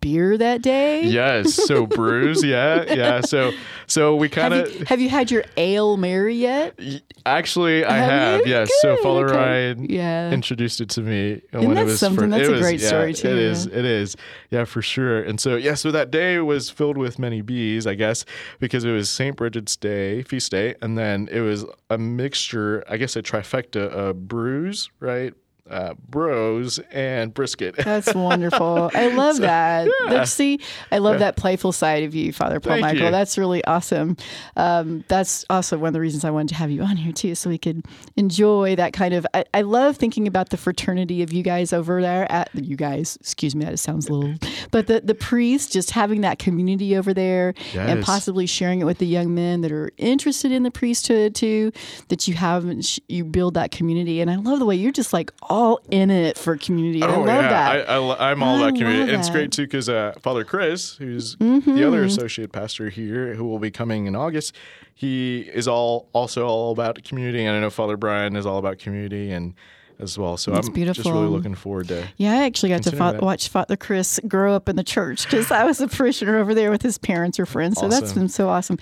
beer 0.00 0.36
that 0.36 0.62
day? 0.62 1.02
Yes, 1.04 1.54
so 1.54 1.86
brews, 1.86 2.44
yeah, 2.44 2.84
yeah. 2.94 3.20
So 3.28 3.52
so 3.86 4.16
we 4.16 4.28
kind 4.28 4.54
Have 4.54 4.66
of 4.66 4.74
you, 4.74 4.84
have 4.86 5.00
you 5.00 5.08
had 5.08 5.30
your 5.30 5.44
ale 5.56 5.96
Mary 5.96 6.34
yet? 6.36 6.78
actually 7.26 7.84
I 7.84 7.96
Have 7.98 8.10
have, 8.40 8.46
yes. 8.46 8.70
So 8.80 8.96
Good, 8.96 9.02
Father 9.02 9.26
okay. 9.26 9.36
Ryan 9.36 9.90
Yeah. 9.90 10.30
introduced 10.30 10.80
it 10.80 10.88
to 10.90 11.00
me 11.02 11.42
Isn't 11.52 11.66
when 11.66 11.74
that 11.74 11.82
it 11.82 11.84
was 11.84 12.00
something? 12.00 12.24
for, 12.24 12.30
That's 12.30 12.44
it 12.44 12.48
a 12.48 12.52
was- 12.52 12.60
great 12.60 12.80
yeah, 12.80 12.88
story, 12.88 13.14
too, 13.14 13.28
It 13.28 13.38
is, 13.38 13.66
it 13.66 13.84
is, 13.84 14.16
yeah, 14.50 14.64
for 14.64 14.82
sure. 14.82 15.22
And 15.22 15.40
so 15.40 15.56
yeah, 15.56 15.74
so 15.74 15.90
that 15.90 16.10
day 16.10 16.38
was 16.38 16.70
filled 16.70 16.96
with 16.98 17.18
many 17.18 17.40
bees, 17.40 17.86
I 17.86 17.94
guess, 17.94 18.24
because 18.60 18.84
it 18.84 18.92
was 18.92 19.08
Saint 19.10 19.36
Bridget's 19.36 19.76
Day, 19.76 20.22
feast 20.22 20.50
day, 20.50 20.74
and 20.82 20.96
then 20.98 21.28
it 21.32 21.40
was 21.40 21.64
a 21.90 21.98
mixture, 22.18 22.84
I 22.88 22.96
guess, 22.98 23.16
a 23.16 23.22
trifecta 23.22 23.88
of 23.88 24.28
brews, 24.28 24.90
right? 25.00 25.32
Uh, 25.70 25.94
bros 26.08 26.78
and 26.92 27.34
brisket. 27.34 27.76
That's 27.84 28.14
wonderful. 28.14 28.90
I 28.94 29.08
love 29.08 29.38
that. 29.38 29.88
That's- 30.06 30.32
See, 30.32 30.60
I 30.90 30.98
love 30.98 31.18
that 31.18 31.36
playful 31.36 31.72
side 31.72 32.04
of 32.04 32.14
you, 32.14 32.32
Father 32.32 32.60
Paul 32.60 32.72
Thank 32.74 32.82
Michael. 32.82 33.04
you. 33.06 33.10
That's 33.10 33.36
really 33.36 33.64
awesome. 33.64 34.16
Um, 34.56 35.04
that's 35.08 35.44
also 35.50 35.76
one 35.78 35.88
of 35.88 35.92
the 35.94 36.00
reasons 36.00 36.24
I 36.24 36.30
wanted 36.30 36.48
to 36.50 36.54
have 36.56 36.70
you 36.70 36.82
on 36.82 36.96
here 36.96 37.12
too, 37.12 37.34
so 37.34 37.50
we 37.50 37.58
could 37.58 37.84
enjoy 38.16 38.76
that 38.76 38.92
kind 38.92 39.14
of. 39.14 39.26
I, 39.34 39.44
I 39.52 39.62
love 39.62 39.96
thinking 39.96 40.26
about 40.28 40.50
the 40.50 40.56
fraternity 40.56 41.22
of 41.22 41.32
you 41.32 41.42
guys 41.42 41.72
over 41.72 42.00
there. 42.00 42.30
At 42.30 42.50
you 42.54 42.76
guys, 42.76 43.16
excuse 43.20 43.54
me, 43.56 43.64
that 43.64 43.78
sounds 43.78 44.08
a 44.08 44.12
little, 44.12 44.36
but 44.70 44.86
the 44.86 45.00
the 45.00 45.14
priests 45.14 45.72
just 45.72 45.90
having 45.90 46.20
that 46.22 46.38
community 46.38 46.96
over 46.96 47.12
there 47.12 47.54
and 47.74 48.02
possibly 48.04 48.46
sharing 48.46 48.80
it 48.80 48.84
with 48.84 48.98
the 48.98 49.06
young 49.06 49.34
men 49.34 49.60
that 49.62 49.72
are 49.72 49.90
interested 49.96 50.52
in 50.52 50.62
the 50.62 50.70
priesthood 50.70 51.34
too. 51.34 51.72
That 52.08 52.28
you 52.28 52.34
have 52.34 52.64
and 52.64 52.98
you 53.08 53.24
build 53.24 53.54
that 53.54 53.70
community, 53.70 54.20
and 54.20 54.30
I 54.30 54.36
love 54.36 54.60
the 54.60 54.66
way 54.66 54.76
you're 54.76 54.92
just 54.92 55.12
like 55.12 55.32
all 55.42 55.57
in 55.90 56.10
it 56.10 56.38
for 56.38 56.56
community. 56.56 57.02
And 57.02 57.10
I 57.10 57.16
love 57.16 57.26
that. 57.26 57.88
Oh, 57.88 58.10
I, 58.10 58.28
I, 58.28 58.30
am 58.32 58.42
all 58.42 58.56
I 58.56 58.68
about 58.68 58.78
community. 58.78 59.02
And 59.02 59.20
it's. 59.20 59.28
Mm-hmm. 59.28 59.36
great 59.36 59.52
too 59.52 59.62
because 59.62 59.88
uh, 59.88 60.14
Father 60.20 60.44
Chris, 60.44 60.94
who's 60.96 61.36
the 61.36 61.84
other 61.86 62.04
associate 62.04 62.52
pastor 62.52 62.88
here, 62.90 63.34
who 63.34 63.44
will 63.44 63.58
be 63.58 63.70
coming 63.70 64.06
in 64.06 64.16
August, 64.16 64.54
he 64.94 65.40
is 65.40 65.68
all 65.68 66.08
also 66.12 66.46
all 66.46 66.72
about 66.72 67.02
community. 67.04 67.44
And 67.44 67.56
I 67.56 67.60
know 67.60 67.70
Father 67.70 67.96
Brian 67.96 68.36
is 68.36 68.46
all 68.46 68.58
about 68.58 68.78
community 68.78 69.30
and 69.30 69.54
as 70.00 70.16
well. 70.18 70.36
So 70.36 70.52
That's 70.52 70.68
I'm 70.68 70.74
just 70.74 71.04
really 71.04 71.26
looking 71.26 71.54
forward 71.54 71.88
to. 71.88 72.06
Yeah, 72.16 72.32
I 72.32 72.44
actually 72.44 72.68
got 72.70 72.82
to 72.84 73.18
watch 73.20 73.48
Father 73.48 73.76
Chris 73.76 74.20
grow 74.28 74.54
up 74.54 74.68
in 74.68 74.76
the 74.76 74.84
church 74.84 75.24
because 75.24 75.50
I 75.50 75.64
was 75.64 75.80
a 75.80 75.88
parishioner 75.88 76.38
over 76.38 76.54
there 76.54 76.70
with 76.70 76.82
his 76.82 76.98
parents 76.98 77.38
or 77.40 77.46
friends. 77.46 77.78
So 77.80 77.88
that's 77.88 78.12
been 78.12 78.28
so 78.28 78.48
awesome. 78.48 78.78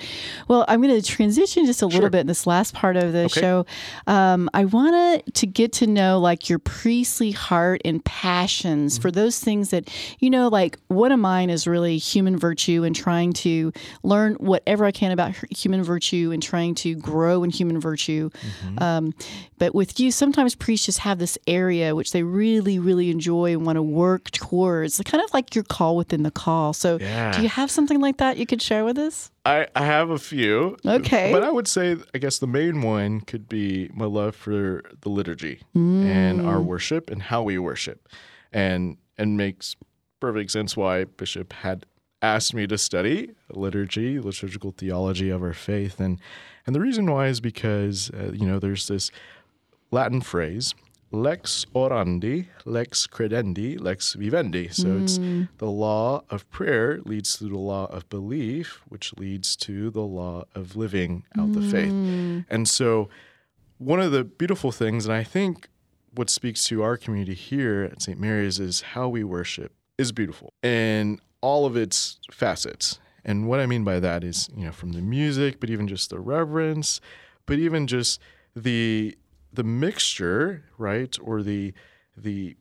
Well, 0.49 0.65
I'm 0.69 0.83
going 0.83 0.95
to 0.95 1.03
transition 1.07 1.65
just 1.67 1.83
a 1.83 1.87
little 1.87 2.03
Sure. 2.03 2.11
bit 2.11 2.21
in 2.21 2.27
this 2.27 2.47
last 2.47 2.75
part 2.75 2.97
of 2.97 3.13
the 3.13 3.25
Okay. 3.25 3.41
show. 3.41 3.67
Um, 4.07 4.51
I 4.55 4.65
want 4.67 5.35
to 5.35 5.47
get 5.47 5.73
to 5.75 5.87
know 5.87 6.19
like 6.21 6.49
your 6.49 6.59
priestly 6.59 7.31
heart 7.33 7.81
and 7.85 8.05
passions 8.05 8.67
Mm-hmm. 8.67 9.03
for 9.03 9.11
those 9.11 9.39
things 9.41 9.71
that, 9.71 9.89
you 10.19 10.29
know, 10.31 10.49
like 10.49 10.79
one 10.89 11.13
of 11.13 11.19
mine 11.19 11.51
is 11.51 11.67
really 11.67 11.99
human 11.99 12.37
virtue 12.37 12.85
and 12.85 12.95
trying 12.95 13.33
to 13.33 13.73
learn 14.03 14.35
whatever 14.35 14.85
I 14.85 14.91
can 14.91 15.13
about 15.13 15.35
human 15.51 15.83
virtue 15.83 16.31
and 16.33 16.43
trying 16.43 16.75
to 16.77 16.95
grow 16.95 17.43
in 17.43 17.51
human 17.51 17.81
virtue. 17.81 18.31
Mm-hmm. 18.31 18.83
Um, 18.83 19.15
but 19.59 19.75
with 19.75 19.99
you, 19.99 20.11
sometimes 20.11 20.55
priests 20.55 20.87
just 20.87 20.99
have 21.07 21.19
this 21.19 21.39
area 21.47 21.95
which 21.95 22.13
they 22.13 22.23
really, 22.23 22.79
really 22.79 23.11
enjoy 23.11 23.53
and 23.53 23.65
want 23.65 23.77
to 23.77 23.83
work 23.83 24.31
towards, 24.33 25.01
kind 25.05 25.23
of 25.25 25.33
like 25.33 25.55
your 25.55 25.65
call 25.65 25.97
within 25.97 26.23
the 26.25 26.31
call. 26.31 26.73
So, 26.73 26.99
Yeah. 27.01 27.33
do 27.33 27.43
you 27.43 27.49
have 27.49 27.71
something 27.71 28.01
like 28.01 28.17
that 28.19 28.37
you 28.37 28.45
could 28.47 28.61
share 28.61 28.85
with 28.85 28.99
us? 28.99 29.31
I, 29.45 29.69
I 29.77 29.85
have 29.85 30.11
a 30.11 30.19
few. 30.19 30.77
Okay. 30.85 31.31
But 31.33 31.43
I 31.45 31.51
would 31.51 31.69
say, 31.69 31.97
I 32.15 32.19
guess 32.19 32.39
the 32.41 32.47
main 32.49 32.83
one 32.83 33.21
could 33.21 33.49
be 33.49 33.89
my 33.95 34.07
love 34.07 34.35
for 34.35 34.83
the 35.03 35.09
liturgy 35.09 35.61
and 35.75 36.41
our 36.43 36.61
worship 36.61 37.11
and 37.11 37.23
how 37.23 37.43
we 37.43 37.57
worship. 37.59 38.09
And 38.53 38.97
and 39.19 39.37
makes 39.37 39.77
perfect 40.21 40.51
sense 40.51 40.77
why 40.77 41.05
Bishop 41.05 41.53
had 41.53 41.87
asked 42.23 42.53
me 42.55 42.67
to 42.67 42.77
study 42.79 43.31
liturgy, 43.51 44.19
liturgical 44.19 44.73
theology 44.73 45.31
of 45.31 45.43
our 45.43 45.53
faith. 45.55 46.01
And 46.01 46.19
and 46.67 46.75
the 46.75 46.81
reason 46.81 47.07
why 47.11 47.29
is 47.29 47.41
because, 47.41 48.11
uh, 48.11 48.33
you 48.33 48.47
know, 48.47 48.59
there's 48.59 48.89
this 48.89 49.11
Latin 49.93 50.21
phrase, 50.21 50.75
lex 51.13 51.65
orandi, 51.75 52.47
lex 52.65 53.07
credendi, 53.07 53.81
lex 53.81 54.15
vivendi. 54.15 54.69
So 54.69 54.99
it's 54.99 55.17
hmm. 55.17 55.45
the 55.59 55.71
law 55.71 56.25
of 56.31 56.49
prayer 56.51 57.01
leads 57.05 57.37
to 57.39 57.49
the 57.49 57.59
law 57.59 57.87
of 57.87 58.09
belief, 58.09 58.83
which 58.89 59.17
leads 59.17 59.57
to 59.57 59.91
the 59.91 60.03
law 60.03 60.45
of 60.55 60.77
living 60.77 61.25
out 61.39 61.53
the 61.53 61.63
faith. 61.63 61.91
Hmm. 61.91 62.41
And 62.51 62.69
so 62.69 63.09
one 63.79 64.01
of 64.01 64.13
the 64.13 64.25
beautiful 64.25 64.73
things, 64.73 65.07
and 65.07 65.15
I 65.15 65.23
think 65.23 65.69
what 66.15 66.31
speaks 66.31 66.65
to 66.65 66.83
our 66.83 66.97
community 66.97 67.35
here 67.35 67.85
at 67.85 68.03
St. 68.03 68.19
Mary's 68.19 68.59
is 68.59 68.81
how 68.81 69.09
we 69.09 69.23
worship 69.23 69.73
is 69.99 70.13
beautiful 70.13 70.53
in 70.63 71.21
all 71.41 71.67
of 71.67 71.77
its 71.77 72.19
facets. 72.33 72.99
And 73.25 73.49
what 73.49 73.61
I 73.61 73.67
mean 73.67 73.85
by 73.85 74.01
that 74.01 74.25
is, 74.25 74.49
you 74.57 74.65
know, 74.65 74.73
from 74.73 74.93
the 74.93 75.03
music, 75.03 75.61
but 75.61 75.69
even 75.69 75.89
just 75.89 76.11
the 76.11 76.21
reverence, 76.21 77.01
but 77.45 77.59
even 77.59 77.87
just 77.87 78.21
the 78.55 79.17
the 79.57 79.65
mixture, 79.65 80.65
right? 80.79 81.15
Or 81.23 81.43
the 81.43 81.73
the 82.17 82.57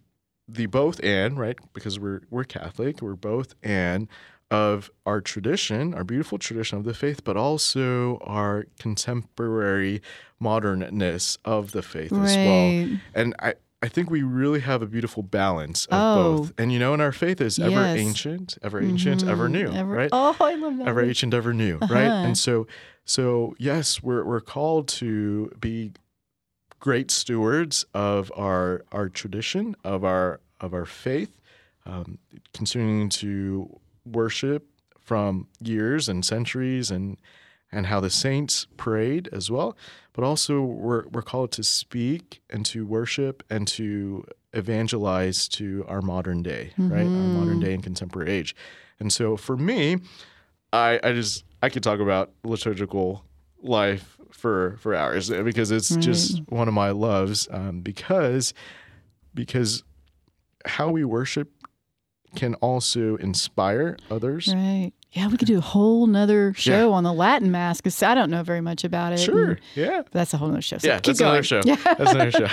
the 0.47 0.65
both 0.67 0.99
and, 1.03 1.37
right? 1.39 1.57
Because 1.73 1.99
we're 1.99 2.21
we're 2.29 2.43
Catholic, 2.43 3.01
we're 3.01 3.15
both 3.15 3.55
and 3.63 4.07
of 4.51 4.91
our 5.07 5.21
tradition, 5.21 5.93
our 5.95 6.03
beautiful 6.03 6.37
tradition 6.37 6.77
of 6.77 6.83
the 6.83 6.93
faith, 6.93 7.23
but 7.23 7.35
also 7.35 8.17
our 8.19 8.65
contemporary 8.79 10.01
modernness 10.39 11.37
of 11.45 11.71
the 11.71 11.81
faith 11.81 12.13
as 12.13 12.37
well. 12.37 12.97
And 13.15 13.35
I, 13.39 13.55
I 13.81 13.87
think 13.87 14.09
we 14.11 14.21
really 14.21 14.59
have 14.59 14.81
a 14.83 14.85
beautiful 14.85 15.23
balance 15.23 15.85
of 15.87 15.93
Oh. 15.99 16.37
both. 16.37 16.53
And 16.59 16.71
you 16.71 16.77
know, 16.79 16.93
and 16.93 17.01
our 17.01 17.11
faith 17.11 17.41
is 17.41 17.57
ever 17.59 17.71
Yes. 17.71 17.97
ancient, 17.97 18.57
ever 18.61 18.79
ancient, 18.81 19.23
ever 19.27 19.49
new, 19.49 19.71
Ever- 19.71 19.91
right? 19.91 20.09
Oh, 20.11 20.35
I 20.39 20.55
love 20.55 20.77
that. 20.77 20.87
ever 20.87 21.01
ancient, 21.03 21.33
ever 21.33 21.53
new, 21.53 21.77
right? 21.79 22.05
Uh-huh. 22.07 22.27
And 22.27 22.37
so, 22.37 22.67
so 23.03 23.55
yes, 23.57 24.01
we're 24.03 24.23
we're 24.23 24.41
called 24.41 24.87
to 24.89 25.51
be 25.59 25.91
great 26.79 27.11
stewards 27.11 27.85
of 27.93 28.31
our 28.35 28.83
our 28.91 29.09
tradition, 29.09 29.75
of 29.83 30.03
our 30.03 30.39
of 30.59 30.73
our 30.73 30.85
faith, 30.85 31.39
um, 31.85 32.17
continuing 32.53 33.09
to 33.09 33.79
worship 34.05 34.67
from 34.99 35.47
years 35.61 36.09
and 36.09 36.25
centuries 36.25 36.91
and 36.91 37.17
and 37.71 37.87
how 37.87 37.99
the 37.99 38.09
saints 38.09 38.67
prayed 38.77 39.27
as 39.31 39.51
well. 39.51 39.77
But 40.13 40.23
also 40.23 40.61
we're 40.61 41.07
we're 41.07 41.21
called 41.21 41.51
to 41.53 41.63
speak 41.63 42.41
and 42.49 42.65
to 42.67 42.85
worship 42.85 43.43
and 43.49 43.67
to 43.69 44.25
evangelize 44.53 45.47
to 45.49 45.85
our 45.87 46.01
modern 46.01 46.41
day, 46.41 46.71
right? 46.77 47.05
Our 47.05 47.07
modern 47.07 47.59
day 47.59 47.73
and 47.73 47.83
contemporary 47.83 48.31
age. 48.31 48.55
And 48.99 49.11
so 49.11 49.35
for 49.37 49.57
me, 49.57 49.97
I 50.71 50.99
I 51.03 51.11
just 51.11 51.43
I 51.61 51.69
could 51.69 51.83
talk 51.83 51.99
about 51.99 52.31
liturgical 52.43 53.25
life 53.65 54.17
for 54.31 54.77
for 54.79 54.93
hours 54.95 55.29
because 55.29 55.71
it's 55.71 55.95
just 55.97 56.41
one 56.49 56.67
of 56.67 56.73
my 56.73 56.91
loves. 56.91 57.47
Um, 57.51 57.81
because 57.81 58.53
because 59.33 59.83
how 60.65 60.89
we 60.89 61.03
worship 61.03 61.51
can 62.35 62.53
also 62.55 63.15
inspire 63.17 63.97
others. 64.11 64.53
Right. 64.53 64.91
Yeah, 65.11 65.29
we 65.29 65.37
could 65.37 65.47
do 65.47 65.57
a 65.57 65.61
whole 65.61 66.05
nother 66.07 66.53
show 66.55 66.91
on 66.91 67.05
the 67.05 67.13
Latin 67.13 67.49
Mass 67.49 67.79
because 67.79 68.03
I 68.03 68.13
don't 68.13 68.29
know 68.29 68.43
very 68.43 68.59
much 68.59 68.83
about 68.83 69.13
it. 69.13 69.19
Sure. 69.19 69.57
Yeah. 69.73 70.01
That's 70.11 70.33
a 70.33 70.37
whole 70.37 70.49
nother 70.49 70.61
show. 70.61 70.77
So 70.79 70.87
Yeah, 70.89 70.99
that's 70.99 71.21
another 71.21 71.43
show. 71.43 71.61
Yeah. 71.63 71.75
That's 71.75 72.11
another 72.11 72.31
show. 72.31 72.47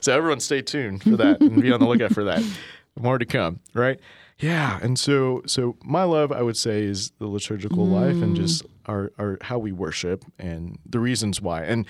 so 0.00 0.16
everyone 0.16 0.40
stay 0.40 0.60
tuned 0.62 1.04
for 1.04 1.16
that 1.16 1.40
and 1.40 1.62
be 1.62 1.70
on 1.70 1.78
the 1.78 1.86
lookout 1.86 2.12
for 2.12 2.24
that. 2.24 2.42
More 3.00 3.18
to 3.18 3.24
come, 3.26 3.60
right? 3.74 4.00
Yeah. 4.40 4.80
And 4.82 4.98
so 4.98 5.42
so 5.46 5.76
my 5.84 6.02
love 6.02 6.32
I 6.32 6.42
would 6.42 6.56
say 6.56 6.82
is 6.82 7.12
the 7.20 7.28
liturgical 7.28 7.86
life 7.86 8.16
and 8.20 8.34
just 8.34 8.64
Mm. 8.64 8.70
Our, 8.88 9.12
our 9.18 9.38
how 9.42 9.58
we 9.58 9.72
worship 9.72 10.24
and 10.38 10.78
the 10.88 10.98
reasons 11.00 11.40
why. 11.40 11.62
And 11.62 11.86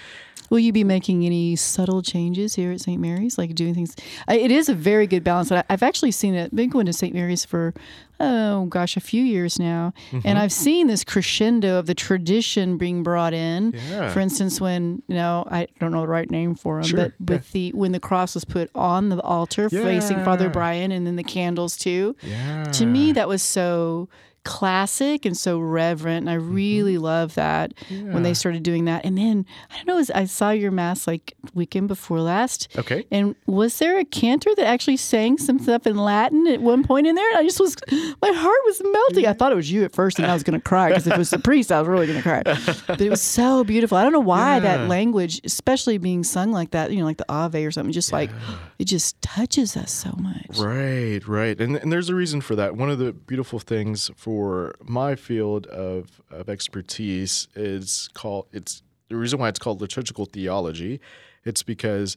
Will 0.51 0.59
you 0.61 0.73
be 0.73 0.83
making 0.85 1.27
any 1.27 1.57
subtle 1.57 2.01
changes 2.01 2.55
here 2.55 2.73
at 2.73 2.81
St. 2.81 2.99
Mary's, 2.99 3.37
like 3.37 3.55
doing 3.55 3.75
things? 3.75 3.95
It 4.31 4.51
is 4.51 4.71
a 4.71 4.75
very 4.75 5.07
good 5.07 5.23
balance. 5.23 5.53
I've 5.53 5.83
actually 5.83 6.11
seen 6.11 6.35
it. 6.35 6.55
Been 6.57 6.71
going 6.71 6.87
to 6.87 6.93
St. 6.95 7.13
Mary's 7.15 7.45
for 7.45 7.75
oh 8.21 8.65
gosh, 8.65 8.97
a 8.97 9.01
few 9.01 9.23
years 9.23 9.59
now, 9.61 9.93
Mm-hmm. 10.11 10.27
and 10.27 10.39
I've 10.39 10.51
seen 10.53 10.87
this 10.87 11.05
crescendo 11.05 11.79
of 11.79 11.85
the 11.87 11.95
tradition 11.95 12.79
being 12.79 13.03
brought 13.03 13.35
in. 13.35 13.75
Yeah. 13.91 14.11
For 14.11 14.21
instance, 14.21 14.59
when 14.61 15.03
you 15.07 15.17
know 15.17 15.47
I 15.51 15.69
don't 15.81 15.93
know 15.93 16.01
the 16.01 16.09
right 16.09 16.31
name 16.31 16.55
for 16.55 16.77
them, 16.77 16.85
Sure, 16.85 17.13
but 17.21 17.35
with 17.35 17.53
the 17.53 17.71
when 17.75 17.93
the 17.93 18.01
cross 18.01 18.35
was 18.35 18.47
put 18.47 18.71
on 18.75 19.11
the 19.11 19.21
altar 19.21 19.69
facing 19.69 20.25
Father 20.25 20.49
Brian, 20.49 20.93
and 20.93 21.07
then 21.07 21.17
the 21.17 21.23
candles 21.25 21.77
too. 21.77 22.17
yeah. 22.23 22.65
To 22.65 22.87
me, 22.87 23.13
that 23.13 23.29
was 23.29 23.43
so 23.43 24.09
classic 24.49 25.27
and 25.27 25.37
so 25.37 25.59
reverent. 25.59 26.27
And 26.27 26.31
I 26.31 26.39
mm-hmm. 26.39 26.55
really 26.55 26.97
love 26.97 27.35
that 27.35 27.75
when 27.91 28.23
they 28.23 28.33
started 28.33 28.63
doing 28.63 28.87
that. 28.87 29.05
And 29.05 29.19
then 29.19 29.45
I 29.71 29.77
don't 29.77 29.87
know, 29.87 30.15
I 30.15 30.25
saw 30.25 30.51
your 30.53 30.71
mass 30.71 31.07
like 31.07 31.35
weekend 31.53 31.87
before 31.89 32.23
last. 32.23 32.69
Okay. 32.79 33.05
And 33.11 33.37
was 33.47 33.79
there 33.79 33.99
a 33.99 34.07
cantor 34.07 34.55
that 34.55 34.67
actually 34.67 34.97
sang 34.97 35.37
some 35.37 35.59
stuff 35.59 35.87
in 35.87 35.97
Latin 35.97 36.47
at 36.47 36.63
one 36.63 36.83
point 36.83 37.07
in 37.07 37.15
there? 37.15 37.29
And 37.29 37.41
I 37.41 37.43
just 37.43 37.61
was, 37.61 37.77
my 37.91 38.33
heart 38.33 38.59
was 38.65 38.81
melting. 38.83 39.27
I 39.27 39.35
thought 39.35 39.53
it 39.53 39.55
was 39.57 39.71
you 39.71 39.85
at 39.85 39.93
first, 39.93 40.19
and 40.19 40.27
I 40.27 40.33
was 40.33 40.43
going 40.43 40.59
to 40.59 40.65
cry 40.67 40.89
because 40.89 41.07
if 41.07 41.13
it 41.13 41.19
was 41.19 41.29
the 41.29 41.39
priest, 41.39 41.71
I 41.71 41.81
was 41.81 41.89
really 41.89 42.07
going 42.07 42.17
to 42.17 42.23
cry. 42.23 42.43
But 42.87 43.03
it 43.03 43.11
was 43.11 43.21
so 43.39 43.65
beautiful. 43.65 43.99
I 43.99 44.03
don't 44.03 44.15
know 44.15 44.19
why 44.19 44.55
Yeah. 44.55 44.61
that 44.61 44.89
language, 44.89 45.43
especially 45.45 45.99
being 45.99 46.25
sung 46.25 46.53
like 46.53 46.71
that, 46.71 46.91
you 46.91 47.01
know, 47.01 47.05
like 47.05 47.19
the 47.19 47.31
Ave 47.31 47.67
or 47.67 47.71
something, 47.71 47.93
just 47.93 48.15
like 48.15 48.31
it 48.79 48.87
just 48.87 49.21
touches 49.21 49.77
us 49.77 49.93
so 49.93 50.11
much. 50.19 50.57
Right, 50.57 51.21
right. 51.29 51.61
And 51.61 51.77
and 51.77 51.93
there's 51.93 52.09
a 52.09 52.15
reason 52.15 52.41
for 52.41 52.57
that. 52.57 52.77
One 52.77 52.89
of 52.89 52.99
the 52.99 53.13
beautiful 53.13 53.59
things 53.59 54.11
for 54.17 54.38
my 54.85 55.15
field 55.15 55.67
of 55.67 56.21
of 56.31 56.49
expertise 56.49 57.49
is 57.55 58.09
called 58.15 58.47
it's 58.53 58.83
the 59.09 59.17
reason 59.17 59.39
why 59.39 59.49
it's 59.49 59.59
called 59.59 59.81
liturgical 59.81 60.27
theology. 60.27 61.01
It's 61.45 61.63
because 61.63 62.17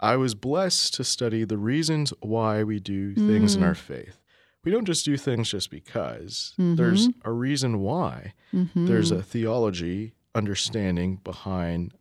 I 0.00 0.16
was 0.16 0.34
blessed 0.34 0.94
to 0.94 1.04
study 1.04 1.44
the 1.44 1.58
reasons 1.58 2.12
why 2.20 2.64
we 2.64 2.80
do 2.80 3.14
things 3.14 3.54
in 3.54 3.62
mm. 3.62 3.66
our 3.66 3.74
faith. 3.74 4.18
We 4.64 4.72
don't 4.72 4.84
just 4.84 5.04
do 5.04 5.16
things 5.16 5.50
just 5.50 5.70
because. 5.70 6.54
There's 6.56 7.08
mm-hmm. 7.08 7.28
a 7.28 7.32
reason 7.32 7.80
why. 7.80 8.34
Mm-hmm. 8.52 8.86
There's 8.86 9.10
a 9.10 9.22
theology 9.22 10.14
understanding 10.34 11.20
behind 11.22 11.94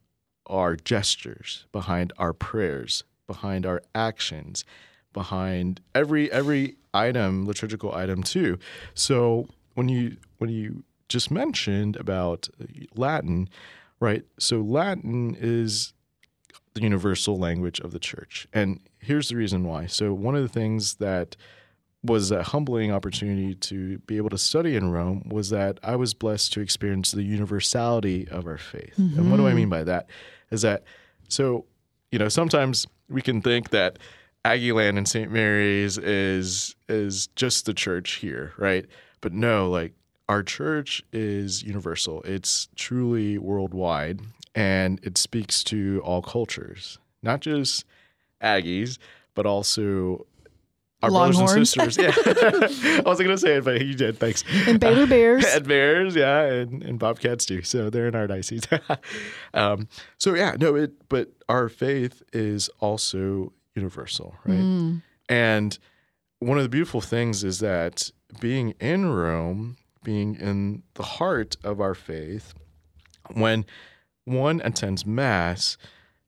our 0.47 0.75
gestures, 0.75 1.65
behind 1.71 2.13
our 2.17 2.33
prayers, 2.33 3.03
behind 3.27 3.65
our 3.65 3.81
actions, 3.95 4.65
behind 5.13 5.81
every 5.93 6.31
every 6.31 6.75
item, 6.93 7.45
liturgical 7.45 7.93
item 7.93 8.23
too. 8.23 8.57
So 8.93 9.47
when 9.73 9.89
you 9.89 10.17
when 10.37 10.49
you 10.49 10.83
just 11.09 11.29
mentioned 11.29 11.95
about 11.97 12.47
uh, 12.61 12.65
Latin, 12.95 13.49
right? 13.99 14.23
So 14.39 14.61
Latin 14.61 15.35
is 15.39 15.93
the 16.73 16.81
universal 16.81 17.37
language 17.37 17.79
of 17.81 17.91
the 17.91 17.99
church. 17.99 18.47
And 18.53 18.79
here's 18.99 19.29
the 19.29 19.35
reason 19.35 19.65
why. 19.65 19.87
So 19.87 20.13
one 20.13 20.35
of 20.35 20.41
the 20.41 20.49
things 20.49 20.95
that 20.95 21.35
was 22.03 22.31
a 22.31 22.41
humbling 22.41 22.91
opportunity 22.91 23.53
to 23.53 23.99
be 23.99 24.17
able 24.17 24.29
to 24.29 24.37
study 24.37 24.75
in 24.75 24.89
Rome 24.89 25.29
was 25.29 25.49
that 25.51 25.79
I 25.83 25.95
was 25.95 26.13
blessed 26.13 26.53
to 26.53 26.61
experience 26.61 27.11
the 27.11 27.23
universality 27.23 28.27
of 28.29 28.47
our 28.47 28.57
faith. 28.57 28.97
And 28.97 29.29
what 29.29 29.37
do 29.37 29.47
I 29.47 29.53
mean 29.53 29.69
by 29.69 29.83
that? 29.83 30.07
Is 30.49 30.63
that 30.63 30.83
so, 31.27 31.65
you 32.11 32.17
know, 32.17 32.27
sometimes 32.29 32.87
we 33.07 33.21
can 33.21 33.41
think 33.41 33.69
that 33.69 33.99
Aggieland 34.45 34.97
and 34.97 35.07
St. 35.07 35.31
Mary's 35.31 35.97
is 35.99 36.75
is 36.89 37.27
just 37.35 37.65
the 37.67 37.73
church 37.73 38.13
here, 38.13 38.53
right? 38.57 38.85
But 39.21 39.33
no, 39.33 39.69
like 39.69 39.93
our 40.27 40.43
church 40.43 41.03
is 41.13 41.63
universal. 41.63 42.21
It's 42.23 42.67
truly 42.75 43.37
worldwide 43.37 44.21
and 44.55 44.99
it 45.03 45.17
speaks 45.17 45.63
to 45.65 46.01
all 46.03 46.21
cultures, 46.21 46.99
not 47.21 47.39
just 47.41 47.85
Aggies, 48.41 48.97
but 49.35 49.45
also 49.45 50.25
our 51.03 51.09
brothers 51.09 51.37
Longhorns. 51.37 51.75
and 51.77 51.87
sisters. 51.87 51.97
Yeah. 51.97 52.13
I 52.99 53.01
wasn't 53.05 53.27
going 53.27 53.29
to 53.29 53.37
say 53.37 53.55
it, 53.57 53.63
but 53.63 53.85
you 53.85 53.93
did. 53.93 54.19
Thanks. 54.19 54.43
And 54.67 54.79
Baylor 54.79 55.07
Bears. 55.07 55.45
and 55.45 55.67
bears, 55.67 56.15
yeah, 56.15 56.41
and, 56.43 56.83
and 56.83 56.99
bobcats 56.99 57.45
too. 57.45 57.61
So 57.63 57.89
they're 57.89 58.07
in 58.07 58.15
our 58.15 58.27
diocese. 58.27 58.63
um, 59.53 59.87
so 60.17 60.35
yeah, 60.35 60.55
no, 60.59 60.75
it. 60.75 60.93
But 61.09 61.31
our 61.49 61.69
faith 61.69 62.21
is 62.33 62.69
also 62.79 63.53
universal, 63.75 64.35
right? 64.45 64.59
Mm. 64.59 65.01
And 65.29 65.77
one 66.39 66.57
of 66.57 66.63
the 66.63 66.69
beautiful 66.69 67.01
things 67.01 67.43
is 67.43 67.59
that 67.59 68.11
being 68.39 68.71
in 68.79 69.09
Rome, 69.09 69.77
being 70.03 70.35
in 70.35 70.83
the 70.95 71.03
heart 71.03 71.57
of 71.63 71.79
our 71.79 71.95
faith, 71.95 72.53
when 73.33 73.65
one 74.25 74.61
attends 74.63 75.05
mass, 75.05 75.77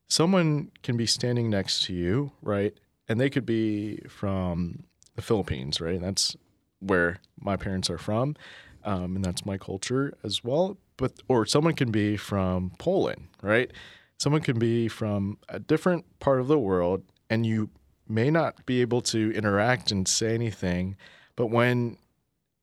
someone 0.08 0.72
can 0.84 0.98
be 0.98 1.06
standing 1.06 1.50
next 1.50 1.84
to 1.86 1.94
you, 1.94 2.32
right? 2.42 2.74
And 3.08 3.20
they 3.20 3.30
could 3.30 3.46
be 3.46 3.98
from 4.08 4.84
the 5.16 5.22
Philippines, 5.22 5.82
right? 5.82 6.00
That's 6.00 6.36
where 6.80 7.20
my 7.40 7.56
parents 7.56 7.90
are 7.90 7.98
from, 7.98 8.36
um, 8.84 9.16
and 9.16 9.26
that's 9.26 9.46
my 9.46 9.58
culture 9.58 10.14
as 10.24 10.44
well. 10.44 10.78
But 10.98 11.14
or 11.28 11.46
someone 11.46 11.74
can 11.74 11.92
be 11.92 12.18
from 12.18 12.72
Poland, 12.78 13.28
right? 13.42 13.72
Someone 14.18 14.42
can 14.42 14.60
be 14.60 14.88
from 14.88 15.38
a 15.50 15.60
different 15.60 16.06
part 16.20 16.40
of 16.40 16.48
the 16.48 16.60
world, 16.60 17.04
and 17.30 17.46
you 17.46 17.70
may 18.08 18.30
not 18.30 18.66
be 18.66 18.82
able 18.82 19.02
to 19.02 19.32
interact 19.34 19.92
and 19.92 20.08
say 20.08 20.34
anything, 20.34 20.96
but 21.36 21.48
when 21.48 21.98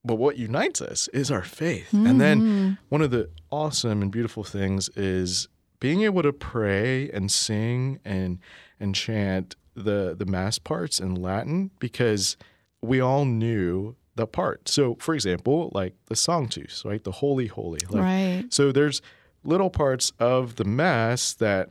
but 0.04 0.14
what 0.14 0.38
unites 0.38 0.80
us 0.80 1.08
is 1.08 1.30
our 1.30 1.42
faith. 1.42 1.92
And 1.92 2.18
then 2.20 2.40
mm-hmm. 2.40 2.72
one 2.88 3.02
of 3.02 3.10
the 3.10 3.28
awesome 3.50 4.00
and 4.00 4.10
beautiful 4.10 4.44
things 4.44 4.88
is 4.96 5.46
being 5.78 6.02
able 6.02 6.22
to 6.22 6.32
pray 6.32 7.10
and 7.10 7.30
sing 7.30 8.00
and 8.04 8.38
and 8.78 8.94
chant 8.94 9.56
the 9.74 10.14
the 10.18 10.26
mass 10.26 10.58
parts 10.58 11.00
in 11.00 11.14
Latin 11.14 11.70
because 11.78 12.36
we 12.80 13.00
all 13.00 13.24
knew 13.26 13.94
the 14.14 14.26
part. 14.26 14.68
So 14.68 14.96
for 15.00 15.14
example, 15.14 15.70
like 15.74 15.94
the 16.06 16.16
Sanctus, 16.16 16.82
right? 16.84 17.02
The 17.02 17.12
Holy 17.12 17.46
Holy. 17.46 17.80
Like, 17.90 18.02
Right. 18.02 18.44
so 18.48 18.72
there's 18.72 19.02
little 19.44 19.70
parts 19.70 20.12
of 20.18 20.56
the 20.56 20.64
mass 20.64 21.34
that 21.34 21.68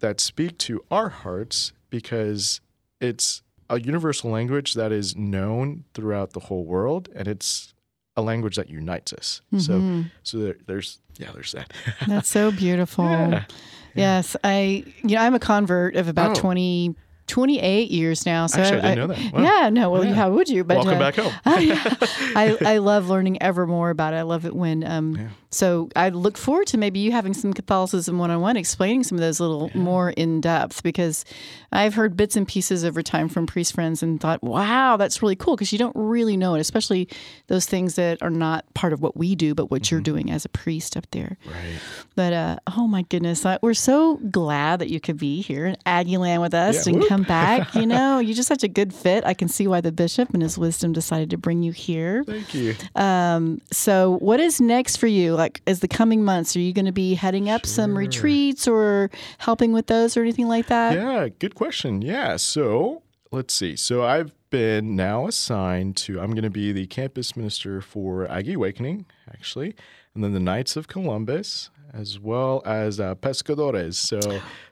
that 0.00 0.20
speak 0.20 0.58
to 0.58 0.82
our 0.90 1.08
hearts 1.08 1.72
because 1.90 2.60
it's 3.00 3.42
a 3.68 3.80
universal 3.80 4.30
language 4.30 4.74
that 4.74 4.92
is 4.92 5.16
known 5.16 5.84
throughout 5.94 6.32
the 6.32 6.40
whole 6.40 6.64
world 6.64 7.08
and 7.14 7.26
it's 7.28 7.72
a 8.16 8.22
language 8.22 8.56
that 8.56 8.70
unites 8.70 9.12
us. 9.12 9.42
So 9.58 10.04
so 10.22 10.38
there, 10.38 10.56
there's 10.66 10.98
yeah, 11.18 11.30
there's 11.34 11.52
that. 11.52 11.72
That's 12.06 12.28
so 12.28 12.50
beautiful. 12.50 13.04
Yeah. 13.04 13.44
Yes, 13.94 14.36
I 14.44 14.84
you 15.02 15.16
know 15.16 15.20
I'm 15.22 15.34
a 15.34 15.38
convert 15.38 15.96
of 15.96 16.08
about 16.08 16.36
Oh. 16.36 16.40
twenty 16.40 16.94
28 17.28 17.90
years 17.90 18.24
now. 18.24 18.46
So 18.46 18.60
Actually, 18.60 18.82
I 18.82 18.94
didn't 18.94 19.08
know 19.08 19.14
that. 19.16 19.32
Wow. 19.32 19.42
Yeah, 19.42 19.68
no. 19.70 19.90
Well, 19.90 20.04
Yeah. 20.04 20.14
how 20.14 20.30
would 20.30 20.48
you? 20.48 20.62
But 20.62 20.76
Welcome 20.76 20.94
uh, 20.94 20.98
back 21.00 21.16
home. 21.16 21.32
I, 21.44 22.56
I 22.64 22.78
love 22.92 23.08
learning 23.08 23.42
ever 23.42 23.66
more 23.66 23.90
about 23.90 24.14
it. 24.14 24.18
I 24.18 24.22
love 24.22 24.46
it 24.46 24.54
when 24.54 24.84
um 24.84 25.16
Yeah. 25.16 25.28
So 25.56 25.88
I 25.96 26.10
look 26.10 26.36
forward 26.36 26.66
to 26.68 26.78
maybe 26.78 26.98
you 26.98 27.12
having 27.12 27.32
some 27.34 27.52
Catholicism 27.52 28.18
one 28.18 28.30
on 28.30 28.40
one 28.40 28.56
explaining 28.56 29.04
some 29.04 29.16
of 29.16 29.22
those 29.22 29.40
little 29.40 29.70
more 29.74 30.10
in 30.10 30.40
depth 30.40 30.82
because 30.82 31.24
I've 31.72 31.94
heard 31.94 32.16
bits 32.16 32.36
and 32.36 32.46
pieces 32.46 32.84
over 32.84 33.02
time 33.02 33.28
from 33.28 33.46
priest 33.46 33.72
friends 33.74 34.02
and 34.02 34.20
thought, 34.20 34.42
wow, 34.42 34.96
that's 34.96 35.22
really 35.22 35.36
cool 35.36 35.56
because 35.56 35.72
you 35.72 35.78
don't 35.78 35.96
really 35.96 36.36
know 36.36 36.54
it, 36.54 36.60
especially 36.60 37.08
those 37.46 37.66
things 37.66 37.94
that 37.96 38.22
are 38.22 38.30
not 38.30 38.64
part 38.74 38.92
of 38.92 39.00
what 39.00 39.16
we 39.16 39.34
do, 39.34 39.54
but 39.54 39.70
what 39.70 39.76
Mm-hmm. 39.82 39.94
you're 39.94 40.00
doing 40.02 40.30
as 40.30 40.44
a 40.44 40.48
priest 40.48 40.96
up 40.96 41.06
there. 41.12 41.36
Right. 41.46 41.78
But 42.14 42.32
uh, 42.32 42.56
oh 42.76 42.86
my 42.88 43.02
goodness, 43.02 43.44
I, 43.46 43.58
we're 43.62 43.74
so 43.74 44.16
glad 44.30 44.80
that 44.80 44.88
you 44.90 45.00
could 45.00 45.16
be 45.18 45.42
here 45.42 45.66
in 45.66 45.76
Aggieland 45.86 46.40
with 46.40 46.54
us 46.54 46.86
Yeah, 46.86 46.92
and 46.92 47.00
whoop. 47.00 47.08
come 47.08 47.22
back. 47.24 47.74
You 47.74 47.86
know, 47.94 48.18
you're 48.18 48.34
just 48.34 48.48
such 48.48 48.62
a 48.64 48.68
good 48.68 48.92
fit. 48.94 49.24
I 49.24 49.34
can 49.34 49.48
see 49.48 49.66
why 49.66 49.80
the 49.80 49.92
bishop 49.92 50.30
and 50.34 50.42
his 50.42 50.56
wisdom 50.58 50.92
decided 50.92 51.30
to 51.30 51.36
bring 51.38 51.62
you 51.62 51.72
here. 51.72 52.24
Thank 52.24 52.54
you. 52.54 52.74
Um, 52.96 53.60
so, 53.70 54.16
what 54.20 54.40
is 54.40 54.60
next 54.60 54.96
for 54.96 55.06
you? 55.06 55.34
Like, 55.34 55.45
as 55.66 55.80
the 55.80 55.88
coming 55.88 56.24
months, 56.24 56.56
are 56.56 56.60
you 56.60 56.72
going 56.72 56.86
to 56.86 56.92
be 56.92 57.14
heading 57.14 57.48
up 57.48 57.66
some 57.66 57.96
retreats 57.96 58.66
or 58.68 59.10
helping 59.38 59.72
with 59.72 59.86
those 59.86 60.16
or 60.16 60.22
anything 60.22 60.48
like 60.48 60.66
that? 60.66 60.94
Yeah, 60.94 61.28
good 61.38 61.54
question. 61.54 62.02
Yeah. 62.02 62.36
So 62.36 63.02
let's 63.30 63.54
see. 63.54 63.76
So 63.76 64.04
I've 64.04 64.32
been 64.50 64.96
now 64.96 65.26
assigned 65.26 65.96
to, 65.96 66.20
I'm 66.20 66.30
going 66.30 66.44
to 66.44 66.50
be 66.50 66.72
the 66.72 66.86
campus 66.86 67.36
minister 67.36 67.80
for 67.80 68.30
Aggie 68.30 68.54
Awakening, 68.54 69.06
actually, 69.30 69.74
and 70.16 70.24
then 70.24 70.32
the 70.32 70.40
Knights 70.40 70.76
of 70.76 70.88
Columbus, 70.88 71.70
as 71.92 72.18
well 72.18 72.62
as 72.66 72.98
uh, 72.98 73.14
Pescadores. 73.14 73.94
So, 73.94 74.18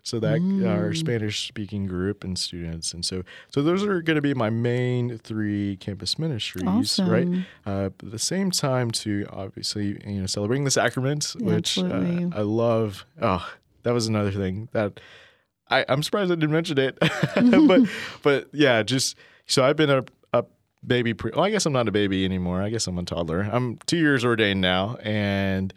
so 0.02 0.18
that 0.20 0.40
our 0.66 0.92
Spanish 0.94 1.46
speaking 1.46 1.86
group 1.86 2.24
and 2.24 2.38
students. 2.38 2.92
And 2.92 3.04
so, 3.04 3.22
so 3.50 3.62
those 3.62 3.84
are 3.84 4.02
going 4.02 4.16
to 4.16 4.22
be 4.22 4.34
my 4.34 4.50
main 4.50 5.18
three 5.18 5.76
campus 5.76 6.18
ministries, 6.18 6.98
right? 7.00 7.28
Uh, 7.64 7.90
but 7.90 8.06
at 8.06 8.12
the 8.12 8.18
same 8.18 8.50
time, 8.50 8.90
to 8.90 9.26
obviously, 9.30 9.98
you 10.06 10.20
know, 10.20 10.26
celebrating 10.26 10.64
the 10.64 10.70
sacraments, 10.70 11.34
which 11.36 11.78
uh, 11.78 12.30
I 12.32 12.42
love. 12.42 13.06
Oh, 13.22 13.48
that 13.84 13.92
was 13.92 14.06
another 14.06 14.32
thing 14.32 14.68
that 14.72 14.98
I, 15.70 15.84
I'm 15.88 16.02
surprised 16.02 16.30
I 16.30 16.34
didn't 16.34 16.52
mention 16.52 16.78
it, 16.78 16.98
but 17.66 17.82
but 18.22 18.48
yeah, 18.52 18.82
just 18.82 19.16
so 19.46 19.64
I've 19.64 19.76
been 19.76 19.90
a 19.90 20.04
baby. 20.86 21.14
Pre- 21.14 21.32
well, 21.34 21.44
I 21.44 21.50
guess 21.50 21.66
I'm 21.66 21.72
not 21.72 21.88
a 21.88 21.92
baby 21.92 22.24
anymore. 22.24 22.62
I 22.62 22.70
guess 22.70 22.86
I'm 22.86 22.98
a 22.98 23.04
toddler. 23.04 23.42
I'm 23.50 23.78
two 23.86 23.96
years 23.98 24.24
ordained 24.24 24.60
now, 24.60 24.96
and 25.02 25.72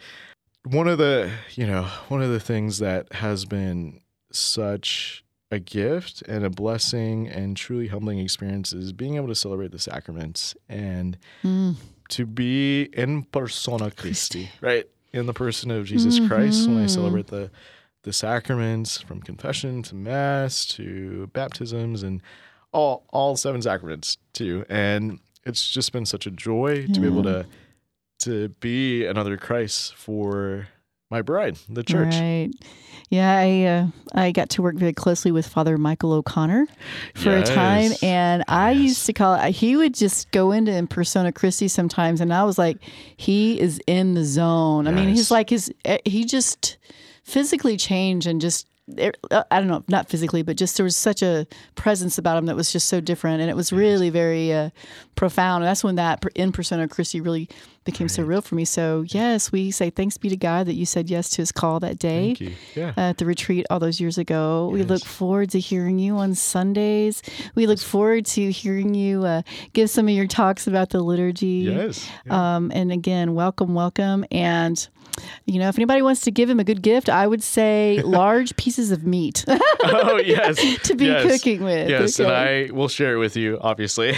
one 0.66 0.88
of 0.88 0.98
the 0.98 1.32
you 1.56 1.66
know 1.68 1.84
one 2.10 2.22
of 2.22 2.30
the 2.30 2.40
things 2.40 2.80
that 2.80 3.12
has 3.14 3.46
been 3.46 4.02
such 4.32 5.24
a 5.50 5.60
gift 5.60 6.22
and 6.24 6.44
a 6.44 6.50
blessing 6.50 7.28
and 7.30 7.56
truly 7.56 7.88
humbling 7.88 8.20
experience 8.20 8.74
is 8.74 8.92
being 8.92 9.16
able 9.16 9.30
to 9.30 9.36
celebrate 9.36 9.72
the 9.72 9.80
sacraments 9.80 10.54
and 10.68 11.18
Mm. 11.44 11.76
to 12.10 12.26
be 12.26 12.84
in 12.94 13.24
persona 13.24 13.90
Christi, 13.92 14.50
right? 14.60 14.86
In 15.14 15.26
the 15.26 15.34
person 15.34 15.72
of 15.72 15.86
Jesus 15.86 16.20
Christ 16.28 16.68
when 16.68 16.78
I 16.80 16.88
celebrate 16.88 17.28
the 17.28 17.50
the 18.04 18.12
sacraments 18.14 19.00
from 19.02 19.22
confession 19.22 19.84
to 19.84 19.96
mass 19.96 20.66
to 20.66 21.28
baptisms 21.34 22.04
and 22.04 22.22
all 22.72 23.06
all 23.10 23.36
seven 23.36 23.62
sacraments 23.62 24.18
too. 24.34 24.66
And 24.70 25.20
it's 25.46 25.68
just 25.70 25.92
been 25.92 26.06
such 26.06 26.26
a 26.28 26.32
joy 26.32 26.88
to 26.94 27.00
be 27.00 27.08
able 27.08 27.24
to 27.24 27.46
to 28.20 28.50
be 28.60 29.06
another 29.06 29.38
Christ 29.38 29.96
for 29.96 30.68
my 31.10 31.22
bride, 31.22 31.58
the 31.70 31.84
church. 31.84 32.16
Right. 32.16 32.50
Yeah, 33.10 33.38
I 33.38 33.64
uh, 33.64 33.88
I 34.14 34.32
got 34.34 34.50
to 34.52 34.62
work 34.62 34.76
very 34.76 34.92
closely 34.92 35.32
with 35.32 35.48
Father 35.48 35.78
Michael 35.78 36.12
O'Connor 36.12 36.68
for 37.16 37.38
a 37.38 37.44
time, 37.44 37.94
and 38.02 38.44
I 38.50 38.72
Yes. 38.72 38.84
used 38.90 39.06
to 39.06 39.14
call 39.14 39.36
it. 39.36 39.52
He 39.56 39.78
would 39.78 39.94
just 39.94 40.30
go 40.32 40.52
into 40.52 40.74
in 40.76 40.88
persona 40.88 41.32
Christi 41.32 41.70
sometimes, 41.70 42.20
and 42.20 42.34
I 42.34 42.44
was 42.44 42.58
like, 42.58 42.80
he 43.16 43.58
is 43.62 43.80
in 43.88 44.14
the 44.16 44.26
zone. 44.26 44.88
I 44.88 44.92
mean, 44.92 45.08
he's 45.08 45.32
like 45.32 45.50
his 45.50 45.72
eh, 45.86 46.00
he 46.04 46.26
just 46.26 46.78
physically 47.24 47.78
changed 47.78 48.28
and 48.28 48.42
just. 48.42 48.68
Uh, 49.32 49.44
I 49.52 49.60
don't 49.60 49.68
know, 49.68 49.84
not 49.88 50.08
physically, 50.10 50.44
but 50.44 50.56
just 50.58 50.78
there 50.78 50.84
was 50.84 50.96
such 50.96 51.22
a 51.22 51.46
presence 51.76 52.18
about 52.18 52.38
him 52.38 52.46
that 52.46 52.56
was 52.56 52.72
just 52.72 52.88
so 52.88 53.02
different, 53.02 53.42
and 53.42 53.50
it 53.50 53.56
was 53.56 53.74
really 53.74 54.10
very 54.10 54.54
uh, 54.54 54.70
profound. 55.16 55.64
And 55.64 55.70
that's 55.70 55.84
when 55.84 55.96
that 55.96 56.24
in 56.36 56.52
persona 56.52 56.88
Christi 56.88 57.20
really 57.20 57.50
became 57.84 58.10
so 58.10 58.22
real 58.22 58.42
for 58.42 58.56
me. 58.56 58.66
So 58.66 59.06
yes, 59.08 59.52
we 59.52 59.72
say 59.72 59.90
thanks 59.90 60.18
be 60.18 60.28
to 60.30 60.36
God 60.38 60.68
that 60.68 60.74
you 60.74 60.86
said 60.86 61.10
yes 61.10 61.30
to 61.32 61.42
His 61.42 61.52
call 61.54 61.80
that 61.80 61.98
day 61.98 62.36
Thank 62.36 62.42
you. 62.42 62.52
Yeah. 62.76 62.94
at 62.98 63.18
the 63.18 63.26
retreat 63.26 63.66
all 63.70 63.80
those 63.80 64.00
years 64.02 64.18
ago. 64.18 64.70
We 64.72 64.84
look 64.84 65.04
forward 65.06 65.52
to 65.52 65.60
hearing 65.60 65.98
you 65.98 66.16
on 66.18 66.36
Sundays. 66.36 67.22
We 67.56 67.66
look 67.66 67.80
forward 67.80 68.26
to 68.28 68.52
hearing 68.52 68.94
you 68.94 69.24
uh, 69.26 69.42
give 69.72 69.90
some 69.90 70.08
of 70.08 70.14
your 70.14 70.28
talks 70.28 70.68
about 70.68 70.90
the 70.90 71.00
liturgy. 71.02 71.70
yes. 71.72 72.10
Yeah. 72.26 72.56
Um, 72.58 72.72
and 72.76 72.92
again, 72.92 73.36
welcome, 73.36 73.74
welcome. 73.74 74.26
And, 74.32 74.86
you 75.46 75.60
know, 75.60 75.70
if 75.70 75.78
anybody 75.78 76.02
wants 76.02 76.22
to 76.22 76.32
give 76.32 76.50
him 76.50 76.60
a 76.60 76.64
good 76.64 76.82
gift, 76.82 77.10
I 77.10 77.28
would 77.28 77.44
say 77.44 78.02
large 78.06 78.56
pieces 78.56 78.92
of 78.92 79.06
meat 79.06 79.46
oh 79.84 80.22
yes. 80.24 80.58
to 80.84 80.96
be 80.96 81.06
yes. 81.06 81.24
cooking 81.24 81.64
with. 81.64 81.90
Yes, 81.90 82.20
okay? 82.20 82.30
and 82.30 82.72
I 82.72 82.74
will 82.74 82.88
share 82.88 83.16
it 83.16 83.18
with 83.18 83.36
you, 83.36 83.58
obviously. 83.62 84.16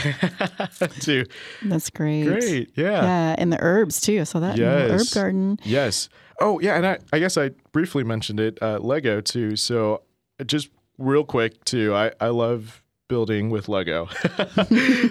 too. 1.01 1.25
That's 1.63 1.89
great. 1.89 2.25
Great. 2.25 2.71
Yeah. 2.75 3.03
Yeah, 3.03 3.35
and 3.37 3.51
the 3.51 3.59
herbs 3.61 4.01
too. 4.01 4.19
I 4.21 4.23
saw 4.23 4.39
that 4.39 4.57
in 4.57 4.65
the 4.65 4.93
herb 4.93 5.07
garden. 5.13 5.59
Yes. 5.63 6.09
Oh, 6.41 6.59
yeah. 6.59 6.75
And 6.75 6.85
I, 6.85 6.99
I 7.11 7.19
guess 7.19 7.37
I 7.37 7.49
briefly 7.71 8.03
mentioned 8.03 8.39
it, 8.39 8.57
uh, 8.61 8.79
Lego 8.79 9.21
too. 9.21 9.55
So 9.55 10.03
just 10.45 10.69
real 10.97 11.23
quick 11.23 11.63
too, 11.65 11.93
I, 11.93 12.11
I 12.19 12.27
love 12.27 12.83
building 13.09 13.49
with 13.49 13.67
Lego. 13.67 14.07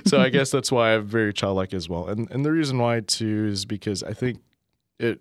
so 0.06 0.20
I 0.20 0.30
guess 0.30 0.50
that's 0.50 0.72
why 0.72 0.94
I'm 0.94 1.04
very 1.06 1.34
childlike 1.34 1.74
as 1.74 1.88
well. 1.88 2.08
And 2.08 2.30
and 2.30 2.44
the 2.44 2.52
reason 2.52 2.78
why 2.78 3.00
too 3.00 3.48
is 3.50 3.66
because 3.66 4.02
I 4.02 4.14
think 4.14 4.40
it 4.98 5.20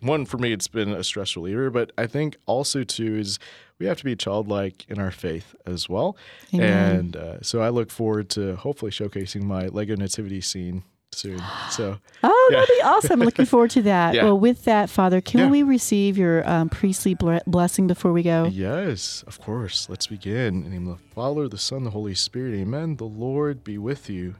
one 0.00 0.24
for 0.24 0.38
me 0.38 0.52
it's 0.52 0.68
been 0.68 0.90
a 0.90 1.04
stress 1.04 1.36
reliever, 1.36 1.70
but 1.70 1.92
I 1.98 2.06
think 2.06 2.36
also 2.46 2.82
too 2.84 3.16
is 3.16 3.38
we 3.78 3.86
have 3.86 3.98
to 3.98 4.04
be 4.04 4.16
childlike 4.16 4.86
in 4.88 4.98
our 4.98 5.10
faith 5.10 5.54
as 5.66 5.88
well. 5.88 6.16
Amen. 6.54 6.96
And 6.96 7.16
uh, 7.16 7.42
so 7.42 7.60
I 7.60 7.68
look 7.68 7.90
forward 7.90 8.30
to 8.30 8.56
hopefully 8.56 8.90
showcasing 8.90 9.42
my 9.42 9.66
Lego 9.68 9.94
nativity 9.94 10.40
scene 10.40 10.82
soon. 11.12 11.42
So 11.70 11.98
Oh, 12.22 12.48
Yeah. 12.50 12.60
that'd 12.60 12.74
be 12.74 12.82
awesome. 12.82 13.20
Looking 13.20 13.44
forward 13.44 13.70
to 13.72 13.82
that. 13.82 14.14
Yeah. 14.14 14.24
Well, 14.24 14.38
with 14.38 14.64
that, 14.64 14.88
Father, 14.88 15.20
can 15.20 15.40
Yeah. 15.40 15.50
we 15.50 15.62
receive 15.62 16.16
your 16.16 16.48
um, 16.48 16.70
priestly 16.70 17.12
ble- 17.14 17.40
blessing 17.46 17.86
before 17.86 18.12
we 18.14 18.22
go? 18.22 18.46
Yes, 18.46 19.24
of 19.26 19.38
course. 19.40 19.88
Let's 19.90 20.06
begin. 20.06 20.54
In 20.56 20.64
the 20.64 20.70
name 20.70 20.88
of 20.88 20.98
the 20.98 21.04
Father, 21.14 21.48
the 21.48 21.58
Son, 21.58 21.84
the 21.84 21.90
Holy 21.90 22.14
Spirit. 22.14 22.54
Amen. 22.54 22.96
The 22.96 23.04
Lord 23.04 23.62
be 23.62 23.76
with 23.76 24.08
you. 24.08 24.36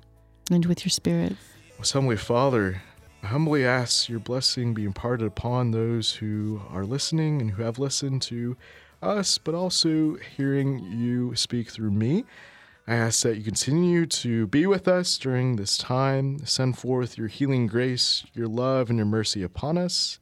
And 0.50 0.64
with 0.64 0.84
your 0.84 0.90
spirit. 0.90 1.36
Most 1.78 1.92
Heavenly 1.92 2.16
Father, 2.16 2.80
I 3.26 3.30
humbly 3.30 3.64
ask 3.66 4.08
your 4.08 4.20
blessing 4.20 4.72
be 4.72 4.84
imparted 4.84 5.26
upon 5.26 5.72
those 5.72 6.12
who 6.12 6.62
are 6.70 6.84
listening 6.84 7.40
and 7.40 7.50
who 7.50 7.64
have 7.64 7.76
listened 7.76 8.22
to 8.22 8.56
us, 9.02 9.36
but 9.36 9.52
also 9.52 10.14
hearing 10.36 10.78
you 10.92 11.34
speak 11.34 11.70
through 11.70 11.90
me. 11.90 12.24
I 12.86 12.94
ask 12.94 13.24
that 13.24 13.36
you 13.36 13.42
continue 13.42 14.06
to 14.06 14.46
be 14.46 14.64
with 14.64 14.86
us 14.86 15.18
during 15.18 15.56
this 15.56 15.76
time. 15.76 16.46
Send 16.46 16.78
forth 16.78 17.18
your 17.18 17.26
healing 17.26 17.66
grace, 17.66 18.24
your 18.32 18.46
love, 18.46 18.90
and 18.90 18.96
your 18.96 19.06
mercy 19.06 19.42
upon 19.42 19.76
us. 19.76 20.20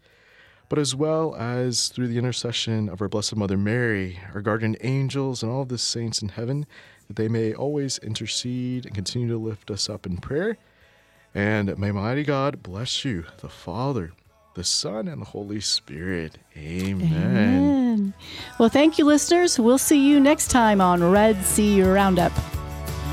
But 0.70 0.78
as 0.78 0.94
well 0.94 1.36
as 1.36 1.88
through 1.88 2.08
the 2.08 2.16
intercession 2.16 2.88
of 2.88 3.02
our 3.02 3.08
Blessed 3.10 3.36
Mother 3.36 3.58
Mary, 3.58 4.18
our 4.32 4.40
guardian 4.40 4.76
angels, 4.80 5.42
and 5.42 5.52
all 5.52 5.66
the 5.66 5.76
saints 5.76 6.22
in 6.22 6.30
heaven, 6.30 6.64
that 7.08 7.16
they 7.16 7.28
may 7.28 7.52
always 7.52 7.98
intercede 7.98 8.86
and 8.86 8.94
continue 8.94 9.28
to 9.28 9.36
lift 9.36 9.70
us 9.70 9.90
up 9.90 10.06
in 10.06 10.16
prayer. 10.16 10.56
And 11.34 11.76
may 11.78 11.90
mighty 11.90 12.22
God 12.22 12.62
bless 12.62 13.04
you, 13.04 13.24
the 13.40 13.48
Father, 13.48 14.12
the 14.54 14.62
Son, 14.62 15.08
and 15.08 15.20
the 15.20 15.26
Holy 15.26 15.60
Spirit. 15.60 16.38
Amen. 16.56 17.02
Amen. 17.02 18.14
Well, 18.58 18.68
thank 18.68 18.98
you, 18.98 19.04
listeners. 19.04 19.58
We'll 19.58 19.78
see 19.78 20.08
you 20.08 20.20
next 20.20 20.50
time 20.50 20.80
on 20.80 21.02
Red 21.02 21.44
Sea 21.44 21.82
Roundup. 21.82 22.32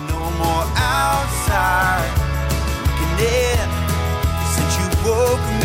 No 0.08 0.20
more 0.38 0.66
outside 0.76 2.12
looking 3.02 3.26
in 3.26 3.70
since 4.54 4.78
you 4.78 5.10
woke 5.10 5.61